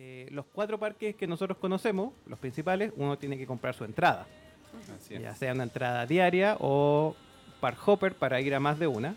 [0.00, 4.28] eh, los cuatro parques que nosotros conocemos, los principales, uno tiene que comprar su entrada.
[4.96, 5.22] Así es.
[5.22, 7.16] Ya sea una entrada diaria o
[7.60, 9.16] Park Hopper para ir a más de una.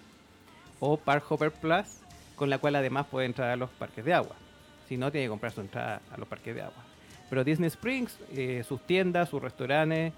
[0.80, 2.00] O Park Hopper Plus,
[2.36, 4.36] con la cual además puede entrar a los parques de agua.
[4.90, 6.84] Si no, tiene que comprar su entrada a los parques de agua.
[7.29, 10.13] Pero Disney Springs, eh, sus tiendas, sus restaurantes,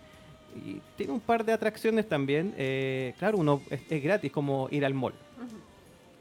[0.66, 2.54] y tiene un par de atracciones también.
[2.57, 5.14] eh, claro, uno es, es gratis, como ir al mall.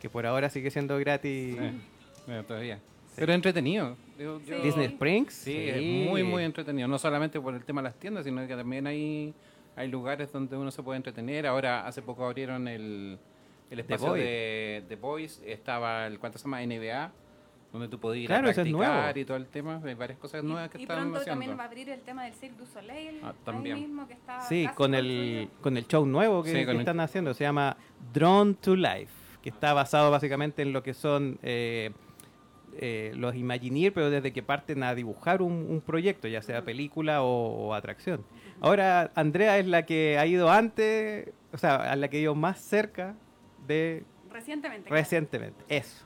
[0.01, 1.57] Que por ahora sigue siendo gratis.
[1.57, 1.81] Sí,
[2.27, 2.81] bueno, todavía.
[3.15, 3.97] Pero entretenido.
[4.23, 4.63] Yo- yo- Sí.
[4.63, 5.33] Disney Springs.
[5.35, 6.89] Sí, es muy, muy entretenido.
[6.89, 9.35] No solamente por el tema de las tiendas, sino que también hay,
[9.77, 11.47] hay lugares donde uno se puede entretener.
[11.47, 13.19] Ahora, hace poco abrieron el,
[13.71, 15.41] el espacio de The Boys.
[15.47, 16.61] Estaba el, ¿cuánto se llama?
[16.63, 17.11] NBA,
[17.73, 19.19] donde tú podías ir Claro, a es practicar nuevo.
[19.19, 19.81] y todo el tema.
[19.85, 21.41] Hay varias cosas nuevas que y están pronto haciendo.
[21.41, 23.21] también va a abrir el tema del Cirque du Soleil.
[23.23, 23.81] Ah, ahí también.
[23.81, 26.81] mismo que está Sí, con el, con el show nuevo que, Sí, que con el-
[26.81, 27.33] están haciendo.
[27.33, 27.77] Se llama
[28.13, 31.93] Drone to Life, que está basado básicamente en lo que son eh,
[32.79, 37.23] eh, los Imagineer, pero desde que parten a dibujar un, un proyecto, ya sea película
[37.23, 38.25] o, o atracción.
[38.61, 42.35] Ahora, Andrea es la que ha ido antes, o sea, a la que ha ido
[42.35, 43.15] más cerca
[43.67, 44.89] de Recientemente.
[44.89, 45.01] claro.
[45.03, 45.65] recientemente.
[45.69, 46.05] Eso.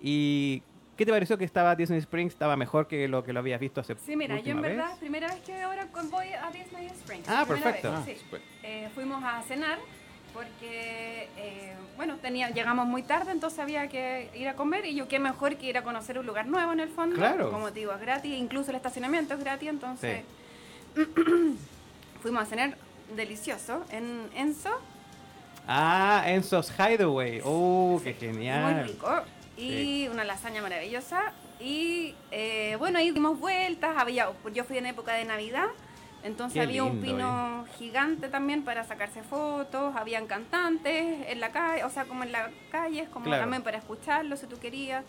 [0.00, 0.62] ¿Y
[0.96, 2.32] qué te pareció que estaba Disney Springs?
[2.32, 4.76] ¿Estaba mejor que lo que lo habías visto hace Sí, mira, yo en vez?
[4.76, 7.28] verdad, primera vez que ahora con- voy a Disney Springs.
[7.28, 7.90] Ah, perfecto.
[7.92, 8.36] vez, Ah, sí.
[8.62, 9.78] Eh, fuimos a cenar
[10.34, 15.08] porque, eh, bueno, tenía, llegamos muy tarde, entonces había que ir a comer y yo
[15.08, 17.16] qué mejor que ir a conocer un lugar nuevo en el fondo.
[17.16, 17.50] Claro.
[17.50, 20.22] Como te digo, es gratis, incluso el estacionamiento es gratis, entonces
[22.22, 22.76] fuimos a cenar
[23.16, 24.70] delicioso en Enzo,
[25.72, 27.40] Ah, Enzo's Hideaway.
[27.44, 28.86] Oh, qué muy genial.
[28.88, 29.22] rico,
[29.56, 31.32] y una lasaña maravillosa.
[31.60, 35.66] Y eh, bueno, ahí dimos vueltas, había, yo fui en época de Navidad,
[36.22, 41.84] entonces Qué había un pino gigante también para sacarse fotos, habían cantantes en la calle,
[41.84, 43.42] o sea, como en la calle, como Claro.
[43.42, 45.04] también para escucharlo si tú querías.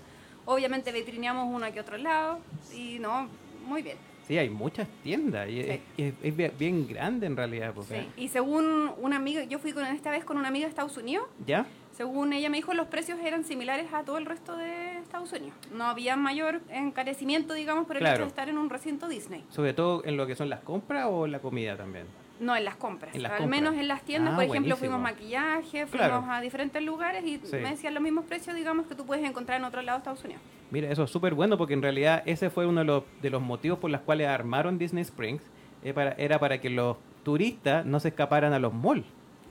[0.45, 2.39] Obviamente vitrineamos uno que otro lado
[2.75, 3.27] y no,
[3.65, 3.97] muy bien.
[4.27, 5.69] Sí, hay muchas tiendas y Sí.
[5.69, 7.73] es, es- es bien- grande en realidad.
[7.73, 8.07] pues, Sí.
[8.17, 11.27] Y según una amiga, yo fui con esta vez con una amiga de Estados Unidos,
[11.45, 11.65] ¿Ya?
[12.01, 15.53] Según ella me dijo, los precios eran similares a todo el resto de Estados Unidos.
[15.71, 18.15] No había mayor encarecimiento, digamos, por el Claro.
[18.15, 19.45] hecho de estar en un recinto Disney.
[19.49, 22.07] Sobre todo en lo que son las compras o la comida también.
[22.39, 23.13] No, en las compras.
[23.13, 23.61] En las Al compras.
[23.61, 24.97] menos en las tiendas, Ah, por ejemplo, buenísimo.
[24.97, 26.25] fuimos maquillaje, fuimos Claro.
[26.27, 27.57] a diferentes lugares y Sí.
[27.57, 30.23] me decían los mismos precios, digamos, que tú puedes encontrar en otro lado de Estados
[30.25, 30.41] Unidos.
[30.71, 33.43] Mira, eso es súper bueno porque en realidad ese fue uno de los, de los
[33.43, 35.43] motivos por los cuales armaron Disney Springs.
[35.83, 39.03] eh, para- era para que los turistas no se escaparan a los malls.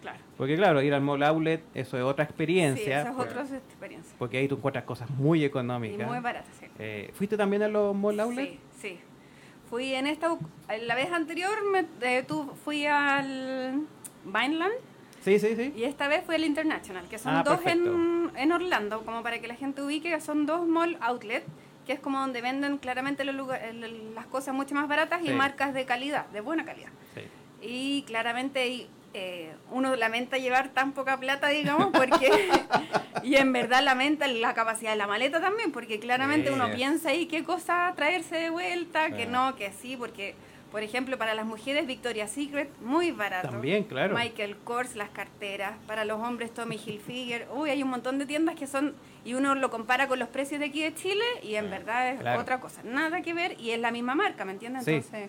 [0.02, 0.18] Claro.
[0.38, 3.00] Porque claro, ir al mall outlet, eso es otra Sí, experiencia.
[3.00, 4.14] esa es por- otra experiencia.
[4.18, 6.06] Porque ahí tú encuentras cosas muy Y económicas.
[6.08, 6.66] muy baratas, sí.
[6.78, 8.50] Eh, ¿Fuiste también a los mall outlet?
[8.50, 9.00] Sí, sí.
[9.68, 10.36] Fui en esta,
[10.82, 13.82] la vez anterior me, eh, tú, fui al
[14.24, 14.72] Vineland
[15.22, 15.72] Sí, sí, sí.
[15.76, 19.38] y esta vez fui al International, que son Ah, dos en, en Orlando, como para
[19.40, 21.44] que la gente ubique, son dos mall outlet,
[21.86, 25.26] que es como donde venden claramente los lugar- el- las cosas mucho más baratas y
[25.28, 25.32] Sí.
[25.34, 26.90] marcas de calidad, de buena calidad.
[27.14, 27.20] Sí.
[27.62, 32.30] Y claramente eh, uno lamenta llevar tan poca plata, digamos, porque...
[33.22, 36.54] y en verdad lamenta la capacidad de la maleta también, porque claramente Sí.
[36.54, 40.34] uno piensa ahí qué cosa traerse de vuelta, que no, que sí, porque...
[40.70, 43.48] Por ejemplo, para las mujeres Victoria's Secret, muy barato.
[43.48, 44.14] También, claro.
[44.16, 45.72] Michael Kors, las carteras.
[45.88, 47.48] Para los hombres, Tommy Hilfiger.
[47.52, 48.94] Uy, hay un montón de tiendas que son...
[49.24, 52.20] Y uno lo compara con los precios de aquí de Chile y en verdad es
[52.20, 52.40] Claro.
[52.40, 52.82] otra cosa.
[52.84, 54.86] Nada que ver y es la misma marca, ¿me entiendes?
[54.86, 55.28] Entonces...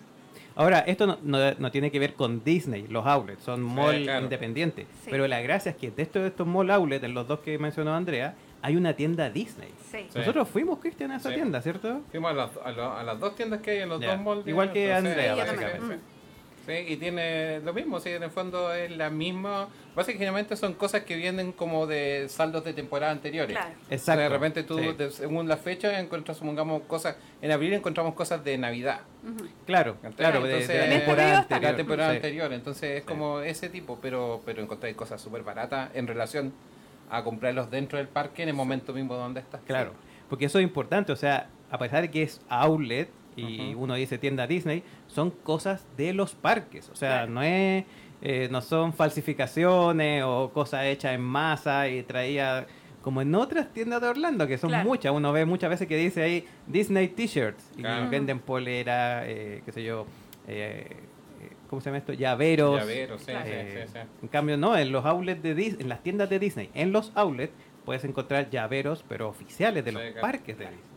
[0.56, 4.24] Ahora, esto no, no- no tiene que ver con Disney, los outlets, son mall claro.
[4.24, 4.86] independientes.
[5.04, 5.10] Sí.
[5.10, 7.58] Pero la gracia es que de estos, de estos mall outlets, en los dos que
[7.58, 9.70] mencionó Andrea, hay una tienda Disney.
[9.90, 10.08] Sí.
[10.14, 11.36] Nosotros fuimos, Cristian, a esa Sí.
[11.36, 12.02] tienda, ¿cierto?
[12.12, 14.46] Fuimos a, las- a lo- a las dos tiendas que hay en los dos malls.
[14.48, 16.00] Igual que Andrea, básicamente.
[16.68, 19.68] Sí, y tiene lo mismo, sí, en el fondo es la misma.
[19.96, 23.56] Básicamente son cosas que vienen como de saldos de temporada anteriores.
[23.58, 23.74] Claro.
[23.82, 24.22] O sea, Exacto.
[24.22, 24.92] de repente tú, Sí.
[24.98, 27.18] de- según la fecha, encuentras, supongamos, cosas.
[27.42, 29.02] En abril encontramos cosas de Navidad.
[29.66, 31.72] Claro, claro, de- la este temporada anterior.
[31.72, 32.16] La temporada Sí.
[32.18, 32.54] anterior.
[32.54, 33.08] Entonces es Sí.
[33.08, 36.54] como ese tipo, pero pero encontráis cosas súper baratas en relación
[37.10, 39.60] a comprarlos dentro del parque en el momento mismo donde estás.
[39.68, 39.92] Claro,
[40.30, 44.18] porque eso es importante, o sea, a pesar de que es outlet y uno dice
[44.18, 47.32] tienda Disney, son cosas de los parques, o sea, Claro.
[47.32, 47.84] no es
[48.22, 52.66] eh, no son falsificaciones o cosas hechas en masa y traía
[53.02, 54.88] como en otras tiendas de Orlando, que son Claro.
[54.88, 58.10] muchas, uno ve muchas veces que dice ahí Disney T-shirts y Claro.
[58.10, 60.06] venden polera, eh, qué sé yo,
[60.48, 60.86] eh,
[61.42, 62.14] eh, ¿cómo se llama esto?
[62.14, 62.80] Llaveros.
[62.80, 64.08] Llaveros, sí, Eh, sí, sí, sí.
[64.22, 67.12] En cambio, no, en los outlets de Dis- en las tiendas de Disney, en los
[67.16, 67.54] outlets
[67.86, 70.22] puedes encontrar llaveros, pero oficiales de Sí, los claro.
[70.22, 70.91] parques de Disney.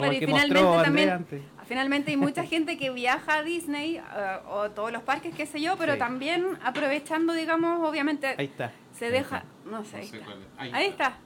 [0.00, 1.42] Como Claro, el y que finalmente mostró también, antes.
[1.66, 4.02] finalmente hay mucha gente que viaja a Disney eh,
[4.48, 5.98] o todos los parques, qué sé yo, pero Sí.
[5.98, 8.72] también aprovechando, digamos, obviamente Ahí está.
[8.92, 10.24] se deja, no sé, ahí No sé está.
[10.26, 10.46] cuál es.
[10.58, 11.04] Ahí Ahí está.
[11.06, 11.18] está.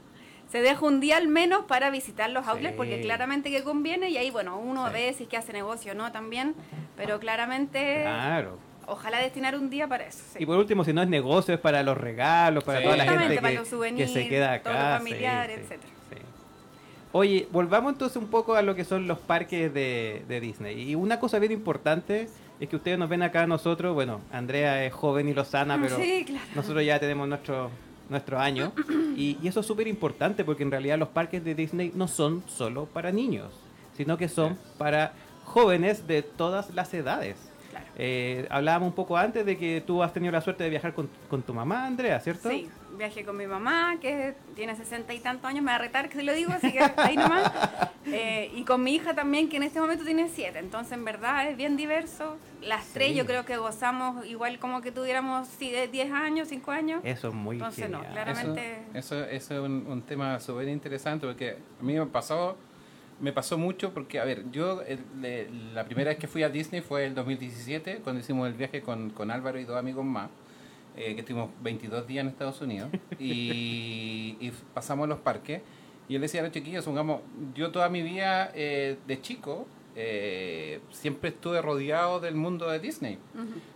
[0.50, 2.76] se deja un día al menos para visitar los outlets Sí.
[2.76, 4.92] porque claramente que conviene y ahí bueno uno Sí.
[4.92, 6.54] ve si es que hace negocio o no también
[6.96, 8.58] pero claramente Claro.
[8.86, 10.38] ojalá destinar un día para eso sí.
[10.42, 12.84] Y por último, si no es negocio, es para los regalos, para Sí.
[12.84, 14.70] toda la gente Exactamente, que, para los que souvenirs, se queda acá.
[14.70, 15.92] todos los sí, familiares, sí, etcétera.
[17.16, 20.90] Oye, volvamos entonces un poco a lo que son los parques de, de Disney.
[20.90, 22.28] Y una cosa bien importante
[22.58, 25.94] es que ustedes nos ven acá a nosotros, bueno, Andrea es joven y lozana, pero
[25.94, 27.70] sí claro nosotros ya tenemos nuestro
[28.08, 28.72] nuestro año
[29.16, 32.42] y, y eso es súper importante porque en realidad los parques de Disney no son
[32.48, 33.52] solo para niños,
[33.96, 35.12] sino que son para
[35.44, 37.36] jóvenes de todas las edades.
[37.70, 37.86] Claro.
[37.96, 41.08] Eh, hablábamos un poco antes de que tú has tenido la suerte de viajar con,
[41.30, 42.50] con tu mamá, Andrea, ¿cierto?
[42.50, 46.08] Sí, viajé con mi mamá, que tiene sesenta y tantos años, me va a retar
[46.08, 47.50] que se lo digo, así que ahí nomás.
[48.06, 50.58] Eh, y con mi hija también, que en este momento tiene siete.
[50.58, 52.36] Entonces, en verdad, es bien diverso.
[52.62, 53.14] Las tres Sí.
[53.14, 57.00] yo creo que gozamos igual como que tuviéramos sí, de 10 años, 5 años.
[57.04, 58.12] Eso es muy Entonces, no, genial.
[58.14, 58.30] claro.
[58.32, 62.56] Eso, Claramente- eso, eso es un, un tema súper interesante porque a mí me pasó,
[63.20, 66.80] me pasó mucho porque, a ver, yo el- la primera vez que fui a Disney
[66.80, 70.30] fue el 2017 cuando hicimos el viaje con, con Álvaro y dos amigos más,
[70.96, 75.60] eh, que estuvimos 22 días en Estados Unidos y, y pasamos los parques.
[76.08, 77.20] Y le decía a los chiquillos, supongamos,
[77.54, 83.18] yo toda mi vida eh, de chico eh, siempre estuve rodeado del mundo de Disney.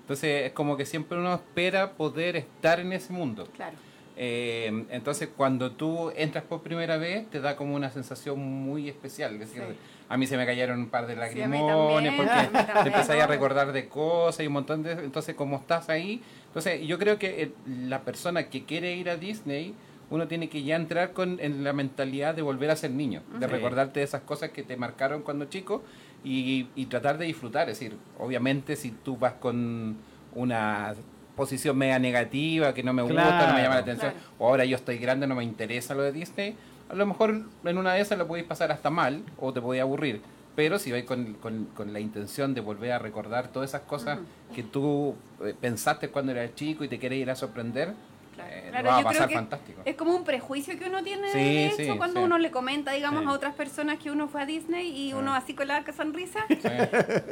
[0.00, 3.48] Entonces es como que siempre uno espera poder estar en ese mundo.
[3.56, 3.76] claro.
[4.20, 9.34] Eh, entonces, cuando tú entras por primera vez, te da como una sensación muy especial.
[9.34, 9.76] Es decir, Sí.
[10.08, 12.88] a mí se me cayeron un par de Sí, a lagrimones también, porque a te
[12.88, 14.90] empezáis a recordar de cosas y un montón de...
[14.94, 16.20] Entonces, como estás ahí...
[16.48, 19.74] Entonces, yo creo que eh, la persona que quiere ir a Disney,
[20.10, 23.46] uno tiene que ya entrar con en la mentalidad de volver a ser niño, de
[23.46, 25.82] recordarte de esas cosas que te marcaron cuando chico
[26.24, 27.68] y, y tratar de disfrutar.
[27.68, 29.96] Es decir, obviamente si tú vas con
[30.34, 30.94] una
[31.36, 34.26] posición media negativa, que no me gusta, no me llama la atención, Claro.
[34.38, 36.56] o ahora yo estoy grande, no me interesa lo de Disney,
[36.88, 39.82] a lo mejor en una de esas lo podéis pasar hasta mal o te podéis
[39.82, 40.22] aburrir.
[40.56, 44.18] Pero si vais con, con- con la intención de volver a recordar todas esas cosas
[44.54, 45.14] que tú
[45.44, 47.94] eh, pensaste cuando eras chico y te quieres ir a sorprender,
[48.34, 48.50] Claro.
[48.54, 49.82] eh, Claro, va a pasar fantástico.
[49.84, 52.24] Es como un prejuicio que uno tiene Sí, de hecho sí, cuando sí.
[52.24, 55.54] uno le comenta, digamos, a otras personas que uno fue a Disney y uno así
[55.54, 56.44] con la sonrisa.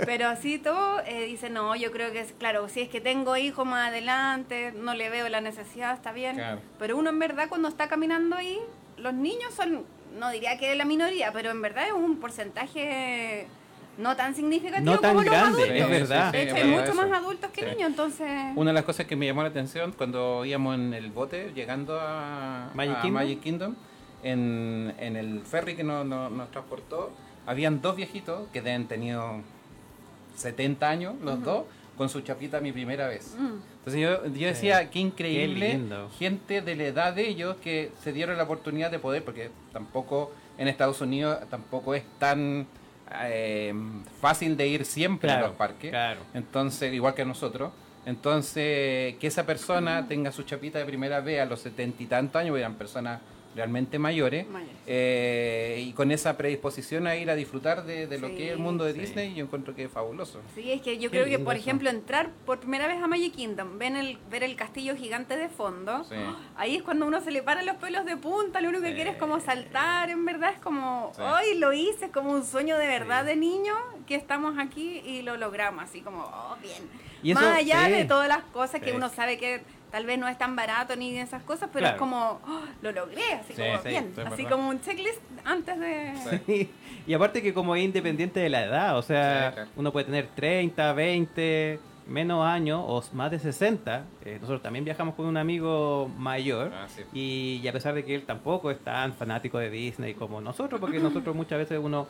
[0.05, 3.37] Pero así todo, eh, dice, no, yo creo que es, claro, si es que tengo
[3.37, 6.35] hijos más adelante, no le veo la necesidad, está bien.
[6.37, 6.61] Claro.
[6.79, 8.59] Pero uno en verdad cuando está caminando ahí,
[8.97, 9.85] los niños son,
[10.19, 13.47] no diría que la minoría, pero en verdad es un porcentaje
[13.98, 15.81] no tan significativo No tan como los grande, adultos.
[15.81, 16.32] es verdad.
[16.32, 16.94] De hecho, es hay mucho eso.
[16.94, 17.66] más adultos que Sí.
[17.70, 18.31] niños, entonces...
[18.56, 21.98] Una de las cosas que me llamó la atención cuando íbamos en el bote llegando
[22.00, 23.14] a Magic a Kingdom.
[23.22, 23.75] Magic Kingdom,
[24.22, 27.12] en, en el ferry que nos, nos- nos transportó,
[27.46, 29.40] habían dos viejitos que deben tenido
[30.37, 31.64] 70 años, los dos,
[31.96, 33.34] con su chapita mi primera vez.
[33.38, 33.54] Mm.
[33.78, 36.10] Entonces yo, yo decía, qué increíble, Qué lindo.
[36.19, 40.32] gente de la edad de ellos que se dieron la oportunidad de poder, porque tampoco
[40.58, 42.66] en Estados Unidos tampoco es tan
[43.25, 43.75] eh,
[44.20, 45.91] fácil de ir siempre a los parques.
[45.91, 46.20] claro.
[46.35, 47.73] Entonces, igual que nosotros.
[48.05, 52.41] Entonces, que esa persona tenga su chapita de primera vez a los setenta y tantos
[52.41, 53.20] años, eran personas
[53.56, 54.76] realmente mayores, Mayores.
[54.87, 58.53] eh, y con esa predisposición a ir a disfrutar de, de lo Sí, que es
[58.53, 59.00] el mundo de sí.
[59.00, 60.41] Disney, yo encuentro que es fabuloso.
[60.55, 61.62] Sí, es que yo Qué creo que, por eso.
[61.62, 65.49] ejemplo, entrar por primera vez a Magic Kingdom, ven el, ver el castillo gigante de
[65.49, 66.14] fondo, Sí.
[66.56, 68.94] ahí es cuando uno se le paran los pelos de punta, lo único que Sí.
[68.94, 71.23] quiere es como saltar, en verdad es como, Sí.
[71.23, 73.29] hoy lo hice, es como un sueño de verdad Sí.
[73.29, 73.75] de niño,
[74.06, 76.82] que estamos aquí y lo logramos, así como, oh, bien.
[77.22, 77.93] Y Más allá sí.
[77.93, 78.96] de todas las cosas que Sí.
[78.96, 79.63] uno sabe que
[79.96, 81.94] tal vez no es tan barato ni de esas cosas, pero Claro.
[81.96, 84.50] es como, oh, lo logré, así Sí, como, sí, bien, así verdad.
[84.50, 86.12] como un checklist antes de...
[86.46, 86.70] Sí.
[87.06, 89.70] y aparte que como es independiente de la edad, o sea, Sí, claro.
[89.76, 94.05] uno puede tener 30, 20, menos años o más de 60.
[94.26, 97.00] Eh, nosotros también viajamos con un amigo mayor Ah, sí.
[97.15, 100.79] y, y a pesar de que él tampoco es tan fanático de Disney como nosotros,
[100.79, 102.06] porque nosotros muchas veces uno,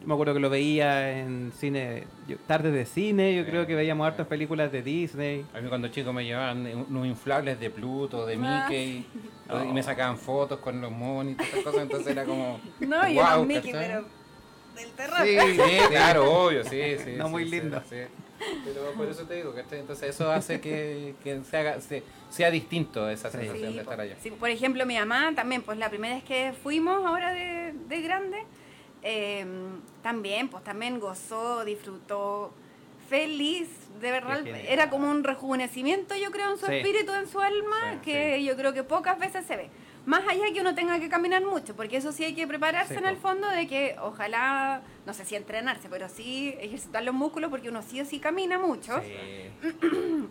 [0.00, 3.66] yo me acuerdo que lo veía en cine, yo- tardes de cine, yo Sí, creo
[3.66, 5.44] que veíamos hartas películas de Disney.
[5.54, 9.04] A mí cuando chico me llevaban unos inflables de Pluto, de Ah, Mickey,
[9.68, 12.60] y me sacaban fotos con los monos y todas esas cosas, entonces era como...
[12.80, 14.04] No, y guau, unos Mickey, pero
[14.74, 15.18] del terror.
[15.22, 17.12] Sí, sí, claro, obvio, sí, sí.
[17.16, 17.82] No, sí, muy lindo.
[17.88, 17.96] sí.
[18.64, 22.50] Pero por eso te digo, que Entonces eso hace que, que se haga, se- sea
[22.50, 24.16] distinto esa sensación Sí, de estar allá.
[24.18, 28.00] sí, por ejemplo, mi mamá también, pues la primera vez que fuimos ahora de, de
[28.00, 28.38] grande,
[29.02, 29.44] eh,
[30.02, 32.52] también, pues también gozó, disfrutó,
[33.08, 33.68] feliz,
[34.00, 36.74] de verdad, era como un rejuvenecimiento, yo creo, en su Sí.
[36.76, 39.68] espíritu, en su alma, Sí, que yo creo que pocas veces se ve.
[40.06, 42.98] Más allá que uno tenga que caminar mucho, porque eso sí hay que prepararse Sí,
[43.00, 47.50] en el fondo de que ojalá, no sé si entrenarse, pero sí ejercitar los músculos,
[47.50, 48.98] porque uno sí o sí camina mucho.
[49.02, 49.68] Sí.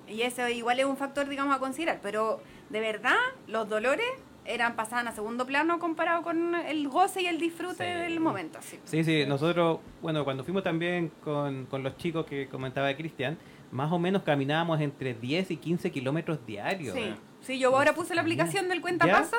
[0.08, 2.00] Y eso igual es un factor, digamos, a considerar.
[2.02, 4.08] Pero de verdad, los dolores
[4.50, 8.00] eran pasaban a segundo plano comparado con el goce y el disfrute Sí.
[8.01, 8.58] del momento.
[8.62, 8.79] Sí.
[8.84, 13.38] Sí, sí, nosotros, bueno, cuando fuimos también con, con los chicos que comentaba Cristian,
[13.72, 16.96] más o menos caminábamos entre 10 y 15 kilómetros diarios.
[16.96, 19.36] Sí, sí, yo ahora puse la aplicación del cuentapaso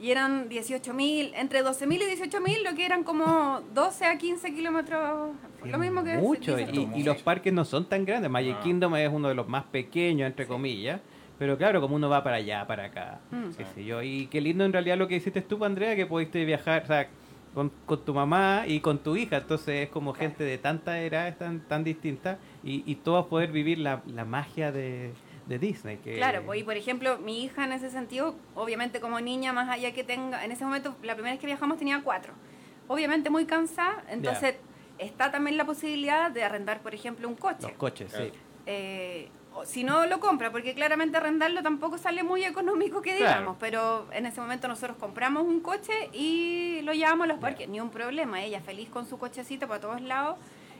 [0.00, 5.30] y eran 18.000, entre 12.000 y 18.000, lo que eran como 12 a 15 kilómetros,
[5.64, 8.30] lo mismo que Mucho, y, y los parques no son tan grandes.
[8.30, 8.62] Magic Ah.
[8.62, 11.00] Kingdom es uno de los más pequeños, entre comillas.
[11.38, 13.50] Pero claro, como uno va para allá, para acá, Mm.
[13.56, 14.02] qué sé yo.
[14.02, 17.08] Y qué lindo en realidad lo que hiciste tú, Andrea, que pudiste viajar, o sea,
[17.54, 19.38] con, con tu mamá y con tu hija.
[19.38, 23.78] Entonces es como gente de tanta edad, tan, tan distinta, y, y todos poder vivir
[23.78, 25.12] la, la magia de,
[25.46, 25.98] de Disney.
[25.98, 29.68] Que, Claro, pues, y por ejemplo, mi hija en ese sentido, obviamente como niña, más
[29.68, 32.32] allá que tenga, en ese momento, la primera vez que viajamos tenía cuatro.
[32.88, 34.54] Obviamente muy cansada, entonces
[34.98, 37.62] está también la posibilidad de arrendar, por ejemplo, un coche.
[37.62, 38.32] Los coches, sí.
[38.66, 39.28] Eh,
[39.64, 43.56] si no lo compra, porque claramente arrendarlo tampoco sale muy económico que digamos, Claro.
[43.60, 47.80] pero en ese momento nosotros compramos un coche y lo llevamos a los parques, ni
[47.80, 50.36] un problema, ella feliz con su cochecito para todos lados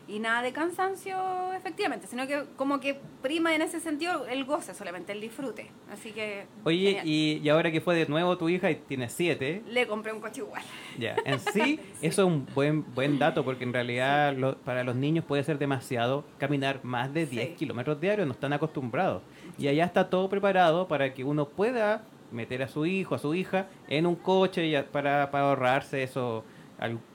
[0.09, 1.17] y nada de cansancio
[1.55, 6.13] efectivamente, sino que como que prima en ese sentido el goce solamente, el disfrute, así
[6.13, 9.87] que Oye, y, y ahora que fue de nuevo tu hija y tiene siete, le
[9.87, 10.63] compré un coche igual.
[10.99, 14.95] Ya, en sí, eso es un buen buen dato porque en realidad lo- para los
[14.95, 17.55] niños puede ser demasiado caminar más de 10 Sí.
[17.57, 19.23] kilómetros diarios, no están acostumbrados.
[19.59, 23.35] Y allá está todo preparado para que uno pueda meter a su hijo, a su
[23.35, 26.45] hija en un coche para, para ahorrarse eso,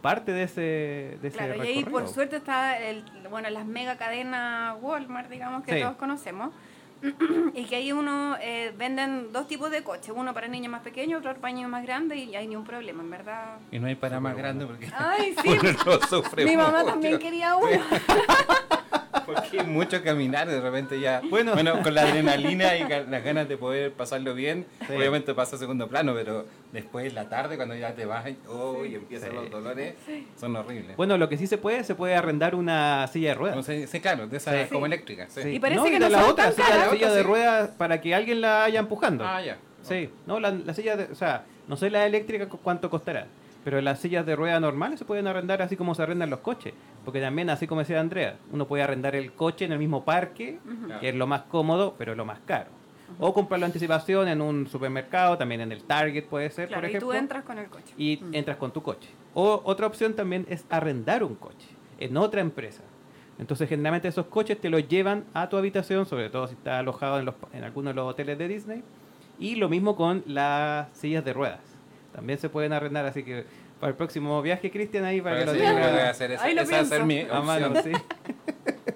[0.01, 0.62] parte de ese,
[1.22, 5.63] de ese Claro, y ahí por suerte está el, bueno, las mega cadenas Walmart, digamos,
[5.63, 5.82] que Sí.
[5.82, 6.51] todos conocemos.
[7.56, 11.20] y que ahí uno eh, venden dos tipos de coches, uno para niños más pequeños,
[11.20, 13.58] otro para niños más grandes y hay ni un problema, en verdad.
[13.72, 16.86] Y no hay para más grande porque Ay, sí, uno lo sufre mi mamá mucho.
[16.91, 17.70] también quería uno.
[19.25, 21.22] Porque es mucho caminar, de repente ya.
[21.30, 21.53] Bueno,
[21.84, 24.94] con la adrenalina y las ganas de poder pasarlo bien, Sí.
[24.96, 28.86] obviamente pasa a segundo plano, pero después en la tarde, cuando ya te vas oh,
[28.86, 29.36] y empiezan Sí.
[29.36, 29.96] los dolores,
[30.39, 30.96] son horribles.
[30.98, 33.56] Bueno, lo que sí se puede, se puede arrendar una silla de ruedas.
[33.58, 34.74] No sí, claro, de esas Sí.
[34.74, 35.32] como eléctricas.
[35.32, 35.41] Sí.
[35.44, 35.50] Sí.
[35.50, 36.53] Y parece no, que y no la son otra tan
[36.94, 39.25] silla, de ruedas para que alguien la vaya empujando.
[39.25, 39.58] Ah, ya.
[39.82, 43.25] Sí, no, la, la silla, de, o sea, no sé la eléctrica cu- cuánto costará,
[43.63, 46.74] pero las sillas de rueda normales se pueden arrendar así como se arrendan los coches,
[47.06, 50.60] porque también, así como decía Andrea, uno puede arrendar el coche en el mismo parque,
[51.00, 52.70] que es lo más cómodo, pero lo más caro.
[53.20, 56.91] O comprarlo anticipación en un supermercado, también en el Target puede ser, Claro, por y
[56.91, 57.94] ejemplo, tú entras con el coche.
[57.98, 59.10] y entras con tu coche.
[59.34, 61.68] O otra opción también es arrendar un coche
[62.00, 62.84] en otra empresa.
[63.38, 67.20] Entonces, generalmente esos coches te los llevan a tu habitación, sobre todo si estás alojado
[67.20, 68.84] en, los, en algunos de los hoteles de Disney.
[69.39, 71.60] Y lo mismo con las sillas de ruedas.
[72.13, 73.46] También se pueden arrendar, así que
[73.80, 76.62] para el próximo viaje, Cristian, ahí para que lo que tenga hacer esa, Ahí lo
[76.62, 77.32] esa va a ser pienso.
[77.32, 77.82] mi a mano.
[77.82, 77.91] sí.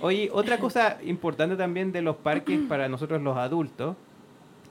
[0.00, 3.96] Oye, otra cosa importante también de los parques para nosotros los adultos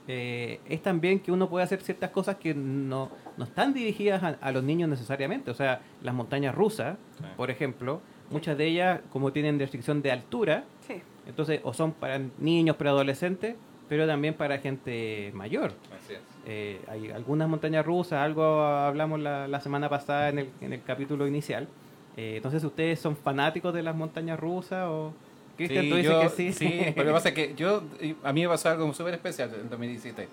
[0.06, 4.38] eh, es también que uno puede hacer ciertas cosas que no, no están dirigidas a,
[4.40, 5.50] a los niños necesariamente.
[5.50, 7.24] O sea, las montañas rusas, Sí.
[7.36, 8.00] por ejemplo,
[8.30, 11.02] muchas de ellas, como tienen restricción de altura, Sí.
[11.26, 13.56] entonces o son para niños, preadolescentes,
[13.88, 15.72] pero también para gente mayor.
[15.96, 16.20] Así es.
[16.46, 20.82] Eh, hay algunas montañas rusas, algo hablamos la, la semana pasada en el, en el
[20.82, 21.68] capítulo inicial.
[22.16, 25.12] Eh, entonces, ¿ustedes son fanáticos de las montañas rusas o...?
[25.56, 26.52] Cristian, Sí, tú dices yo- que sí.
[26.52, 27.82] Sí, lo que pasa es que yo,
[28.22, 30.28] a mí me pasó algo súper especial en 2017.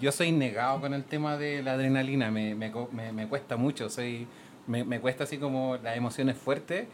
[0.00, 3.90] Yo soy negado con el tema de la adrenalina, me, me, me- me cuesta mucho,
[3.90, 4.26] soy,
[4.66, 6.86] me, cuesta así como las emociones fuertes.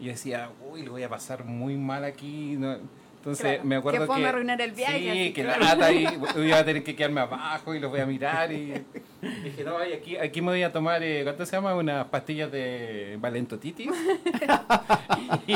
[0.00, 2.56] Y yo decía, uy, lo voy a pasar muy mal aquí.
[2.58, 2.78] no-
[3.26, 4.26] Entonces Claro, me acuerdo que que...
[4.28, 5.60] arruinar el viaje, Sí, así, que claro.
[5.64, 8.52] la lata y voy a tener que quedarme abajo y los voy a mirar.
[8.52, 8.72] Y
[9.42, 11.74] dije, no, ay, aquí, aquí me voy a tomar, eh, ¿cuánto se llama?
[11.74, 13.90] Unas pastillas de valentotitis.
[15.48, 15.54] y,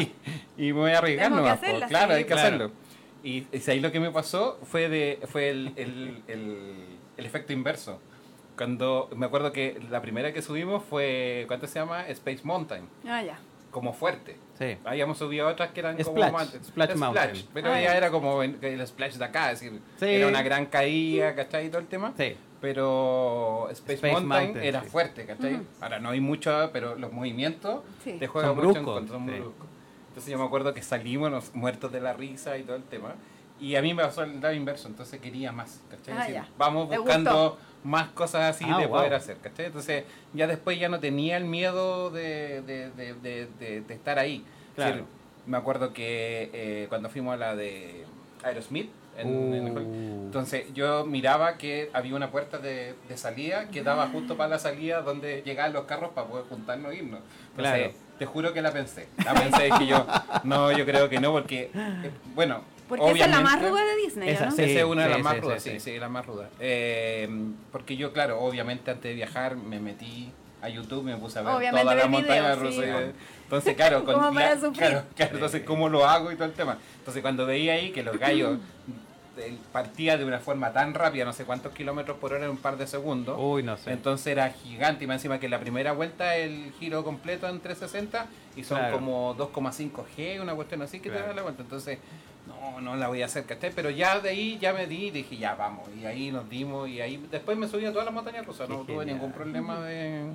[0.58, 1.64] y me voy a arriesgar nomás, po.
[1.66, 2.16] hacerlas, Claro, sí.
[2.18, 2.40] hay que Claro.
[2.48, 2.72] hacerlo.
[3.22, 6.74] Y, y ahí lo que me pasó fue de fue el, el, el,
[7.18, 8.00] el efecto inverso.
[8.56, 12.06] Cuando me acuerdo que la primera que subimos fue, ¿cuánto se llama?
[12.08, 13.38] Space Mountain, Ah, ya.
[13.70, 14.36] Como fuerte.
[14.58, 14.76] Sí.
[14.84, 17.46] Habíamos subido otras que eran como Splash, más- Splash Mountain.
[17.54, 20.06] pero Ah, ya era como el splash de acá, es decir, Sí.
[20.06, 21.66] era una gran caída, ¿cachai?
[21.66, 22.12] Y todo el tema.
[22.16, 22.36] Sí.
[22.60, 24.88] Pero Space, Space Mountain, Mountain, era sí.
[24.88, 25.54] fuerte, ¿cachai?
[25.54, 25.64] Ujú.
[25.80, 28.12] Ahora no hay mucho, pero los movimientos Sí.
[28.18, 29.66] te juegan Son mucho bruscos, en son bruscos.
[30.08, 33.14] Entonces yo me acuerdo que salimos nos- muertos de la risa y todo el tema.
[33.60, 36.14] Y a mí me pasó el lado inverso, entonces quería más, ¿cachai?
[36.16, 37.58] Ah, decir, vamos ¿Te buscando gustó?
[37.84, 38.96] Más cosas así Ah, de wow.
[38.98, 39.66] poder hacer, ¿cachai?
[39.66, 42.90] Entonces ya después ya no tenía el miedo de, de,
[43.60, 44.44] de, estar ahí.
[44.70, 44.90] Es Claro.
[44.92, 45.06] decir,
[45.46, 48.04] me acuerdo que eh, cuando fuimos a la de
[48.42, 50.24] Aerosmith, en, en- Uh.
[50.26, 54.58] entonces yo miraba que había una puerta de, de salida que daba justo para la
[54.58, 57.20] salida donde llegaban los carros para poder juntarnos e irnos.
[57.50, 57.92] Entonces, Claro.
[58.18, 59.08] te juro que la pensé.
[59.24, 60.06] La pensé y dije yo,
[60.44, 62.60] no, yo creo que no, porque, eh, bueno,
[62.90, 64.50] Porque esa es la más ruda de Disney, ¿o Esa, ¿no?
[64.52, 64.62] sí.
[64.64, 66.50] Esa es una de las sí, más sí, rudas, sí, sí, la más ruda.
[66.60, 67.28] Eh,
[67.72, 70.30] porque yo, claro, obviamente antes de viajar me metí
[70.60, 72.80] a YouTube, me puse a ver Obviamente todas las ver montañas videos, sí.
[72.82, 73.04] rusas.
[73.44, 76.76] Entonces, claro, con la- claro, claro, entonces cómo lo hago y todo el tema.
[76.98, 78.58] Entonces, cuando veía ahí que los gallos
[79.72, 82.76] partía de una forma tan rápida, no sé cuántos kilómetros por hora en un par
[82.76, 83.36] de segundos.
[83.40, 83.90] Uy, no sé.
[83.92, 88.26] Entonces era gigante y más encima que la primera vuelta el giro completo en 360
[88.56, 88.96] y son Claro.
[88.96, 91.62] como 2,5 G, una cuestión así que te da la vuelta.
[91.62, 91.98] Entonces,
[92.60, 93.72] no, no la voy a hacer, ¿cachai?
[93.74, 95.88] Pero ya de ahí ya me di y dije, ya vamos.
[96.00, 98.84] Y ahí nos dimos y ahí después me subí a todas las montañas rusas, no
[98.86, 100.30] Qué tuve ningún problema de...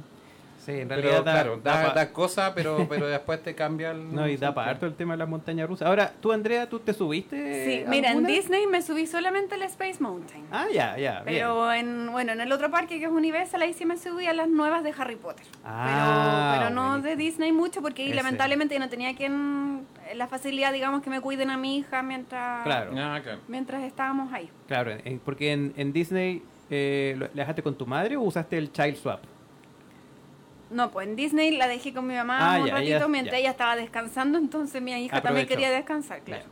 [0.66, 3.92] Sí, en Pero realidad da, claro, da, da da cosa, pero, pero después te cambia
[3.92, 4.16] el...
[4.16, 5.88] No, y da para harto el tema de las montañas rusas.
[5.88, 7.66] Ahora, tú, Andrea, ¿tú te subiste?
[7.66, 8.26] Sí, mira, en?
[8.26, 10.44] Disney me subí solamente al Space Mountain.
[10.52, 11.22] Ah, ya, ya.
[11.22, 11.26] bien.
[11.26, 14.34] Pero en, bueno, en el otro parque que es Universal, ahí sí me subí a
[14.34, 15.46] las nuevas de Harry Potter.
[15.64, 17.10] Ah, pero pero no buenísimo.
[17.10, 19.75] de Disney mucho, porque ahí lamentablemente yo no tenía quien
[20.14, 22.92] la facilidad, digamos, que me cuiden a mi hija mientras, Claro.
[22.98, 23.40] Ah, claro.
[23.48, 24.50] mientras estábamos ahí.
[24.68, 28.58] Claro, en- porque en, en Disney, eh, ¿lo- ¿la dejaste con tu madre o usaste
[28.58, 29.22] el Child Swap?
[30.70, 33.34] No, pues en Disney la dejé con mi mamá Ah, un ya, ratito ella- mientras
[33.34, 33.40] ya.
[33.40, 36.46] ella estaba descansando, entonces mi hija también quería descansar, claro.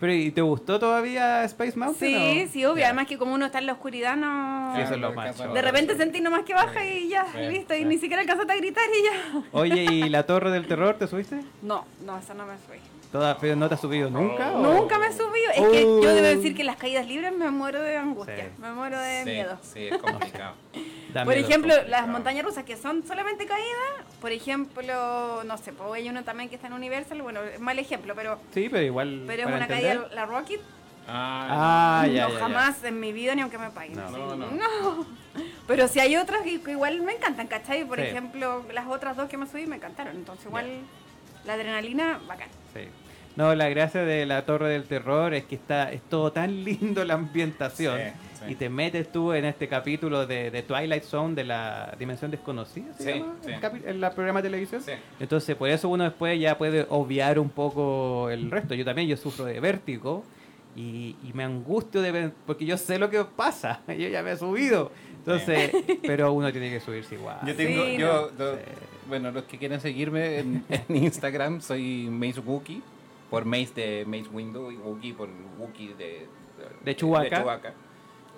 [0.00, 1.98] Pero, ¿y te gustó todavía Space Mountain?
[1.98, 2.52] Sí, o?
[2.52, 2.84] sí, obvio.
[2.84, 4.72] Además que como uno está en la oscuridad, no...
[4.76, 5.54] Sí, eso es lo choro.
[5.54, 7.74] De repente sentí nomás que baja y ya, Sí, listo.
[7.74, 9.42] Y ni siquiera alcanzaste a gritar y ya.
[9.52, 11.40] Oye, ¿y la Torre del Terror te subiste?
[11.62, 12.97] No, no, esa no me subí.
[13.12, 14.52] ¿Toda, pero ¿No te has subido nunca?
[14.52, 15.50] o- Nunca me he subido.
[15.54, 16.02] Es que Oh.
[16.02, 18.36] yo debo decir que las caídas libres me muero de angustia.
[18.54, 18.60] Sí.
[18.60, 19.58] Me muero de Sí, miedo.
[19.62, 20.54] sí, es complicado.
[21.24, 21.88] Por ejemplo, complicado.
[21.88, 26.50] las montañas rusas que son solamente caídas, por ejemplo, no sé, pues hay uno también
[26.50, 29.24] que está en Universal, bueno, es mal ejemplo, pero, Sí, pero igual.
[29.26, 29.98] pero es una entender.
[30.00, 30.60] caída, la Rocket,
[31.08, 32.38] Ah, ya, no ya, ya.
[32.40, 33.94] jamás en mi vida ni aunque me paguen.
[33.96, 34.08] No.
[34.08, 34.46] sí, No, no.
[34.50, 35.06] no.
[35.66, 37.84] Pero si hay otras que, que igual me encantan, ¿cachai?
[37.84, 38.04] Por Sí.
[38.04, 40.66] ejemplo, las otras dos que me subí me encantaron, entonces igual
[41.46, 42.48] la adrenalina, bacán.
[43.38, 43.42] Sí.
[43.44, 47.04] No, la gracia de la Torre del Terror es que está es todo tan lindo
[47.04, 48.52] la ambientación Sí, sí.
[48.52, 52.92] y te metes tú en este capítulo de, de Twilight Zone de la Dimensión Desconocida,
[52.98, 53.34] ¿se Sí, llama?
[53.44, 53.52] sí.
[53.86, 54.82] El la programa de televisión.
[54.82, 54.92] Sí.
[55.20, 58.74] Entonces, por eso uno después ya puede obviar un poco el resto.
[58.74, 60.24] Yo también, yo sufro de vértigo
[60.76, 63.80] y, y me angustio de ver, porque yo sé lo que pasa.
[63.88, 64.90] Yo ya me he subido.
[65.18, 65.70] Entonces,
[66.02, 67.38] pero uno tiene que subirse igual.
[67.46, 68.44] Yo tengo, Sí, yo, no.
[68.44, 68.60] do- Sí.
[69.08, 72.80] bueno, los que quieren seguirme en, en Instagram, soy Mace Wookie,
[73.30, 76.26] por Mace de Mace Window y Wookie por Wookie de,
[76.84, 77.38] De Chewbacca.
[77.38, 77.74] Chewbacca.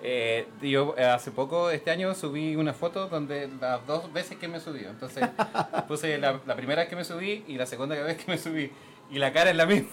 [0.03, 4.47] Eh, yo eh, hace poco, este año, subí una foto donde las dos veces que
[4.47, 4.83] me subí.
[4.83, 5.27] Entonces
[5.87, 8.71] puse la, la primera vez que me subí y la segunda vez que me subí.
[9.11, 9.89] Y la cara es la misma.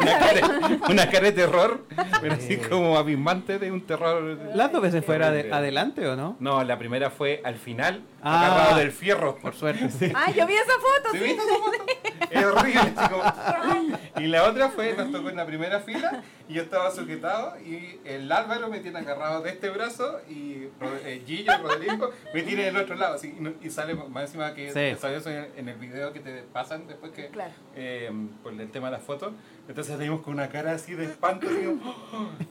[0.00, 1.84] Una cara, una cara de terror,
[2.20, 4.38] pero así como abismante de un terror.
[4.54, 6.36] ¿Las dos veces fuera de- adelante o no?
[6.38, 8.46] No, la primera fue al final, Ah.
[8.46, 9.36] agarrado del fierro.
[9.36, 10.12] Por suerte, sí.
[10.14, 11.84] Ah, yo vi esa foto, ¿Sí esa foto?
[12.30, 12.94] Es horrible.
[13.10, 17.58] como- Y la otra fue, nos tocó en la primera fila y yo estaba sujetado
[17.60, 20.68] y el Álvaro me tiene agarrado de este brazo y
[21.04, 23.16] eh, Gillo, Rodrigo, me tiene del otro lado.
[23.16, 24.98] así, y, y sale más encima que Sí.
[25.00, 25.20] salió
[25.56, 27.52] en el video que te pasan después que Claro.
[27.74, 28.10] eh,
[28.42, 29.32] por el tema de las fotos.
[29.68, 31.46] Entonces salimos con una cara así de espanto.
[31.46, 31.94] así como,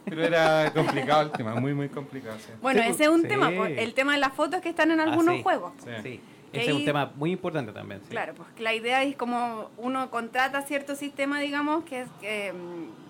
[0.05, 2.37] pero era complicado el tema, muy, muy complicado.
[2.39, 2.51] sí.
[2.61, 3.27] Bueno, ese es un sí.
[3.27, 5.43] tema, el tema de las fotos que están en Ah, algunos sí.
[5.43, 5.73] juegos.
[6.03, 6.19] Sí.
[6.53, 8.01] Ese es un tema muy importante también.
[8.03, 8.09] sí.
[8.09, 12.53] Claro, pues la idea es como uno contrata cierto sistema, digamos, que, es, que,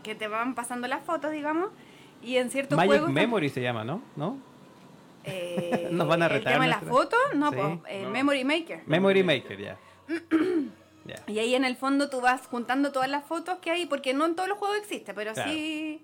[0.03, 1.69] que te van pasando las fotos, digamos,
[2.21, 3.11] y en ciertos Magic juegos...
[3.11, 4.01] Memory se llama, ¿no?
[4.15, 4.37] ¿No?
[5.23, 7.55] eh, Nos van a El retar tema de las nuestra- fotos, no, Sí.
[7.55, 8.09] pues eh, No.
[8.11, 8.81] Memory Maker.
[8.85, 9.77] Memory Maker, ya.
[11.27, 14.25] Y ahí en el fondo tú vas juntando todas las fotos que hay, porque no
[14.25, 15.51] en todos los juegos existe, pero Claro.
[15.51, 16.03] sí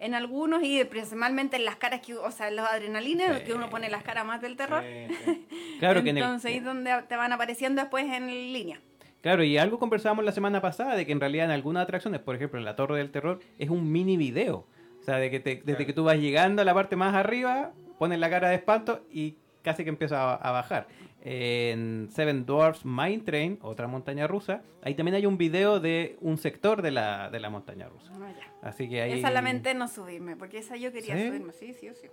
[0.00, 3.44] en algunos y principalmente en las caras que, o sea, los adrenalines, Sí.
[3.44, 4.84] que uno pone las caras más del terror.
[4.84, 5.46] Sí, sí.
[5.80, 8.80] Claro que en el- Entonces ahí es donde te van apareciendo después en línea.
[9.22, 12.36] Claro, y algo conversábamos la semana pasada de que en realidad en algunas atracciones, por
[12.36, 14.66] ejemplo en la Torre del Terror, es un mini video.
[15.00, 15.86] O sea, de que te- desde Claro.
[15.86, 19.34] que tú vas llegando a la parte más arriba, pones la cara de espanto y
[19.62, 20.86] casi que empieza a, a bajar.
[21.20, 26.38] En Seven Dwarfs Mine Train, otra montaña rusa, ahí también hay un video de un
[26.38, 28.12] sector de la, de la montaña rusa.
[28.12, 28.52] Ya.
[28.62, 29.18] Así que ahí...
[29.18, 29.30] Esa
[29.74, 31.26] no subirme, porque esa yo quería ¿Sí?
[31.26, 32.08] subirme, sí, sí, sí.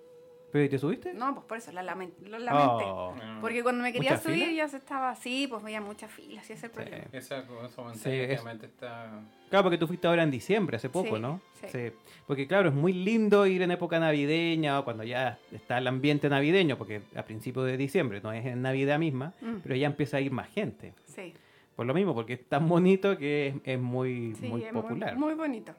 [0.51, 1.13] ¿Pero y te subiste?
[1.13, 2.85] No, pues por eso la lamen- lo lamenté.
[2.87, 3.13] Oh.
[3.41, 4.53] Porque cuando me quería ¿Mucha subir fila?
[4.53, 7.03] ya se estaba así, pues veía muchas filas, y ese es el problema.
[7.11, 9.19] Esa, esa montaña Sí, es- está...
[9.49, 11.41] Claro, porque tú fuiste ahora en diciembre, hace poco, Sí, ¿no?
[11.71, 11.91] sí.
[12.25, 16.29] Porque claro, es muy lindo ir en época navideña o cuando ya está el ambiente
[16.29, 19.57] navideño, porque a principios de diciembre no es en Navidad misma, Mm.
[19.61, 20.93] pero ya empieza a ir más gente.
[21.05, 21.33] Sí,
[21.75, 25.17] Por lo mismo, porque es tan bonito que es, es muy, sí, muy es popular.
[25.17, 25.73] Muy, bonito.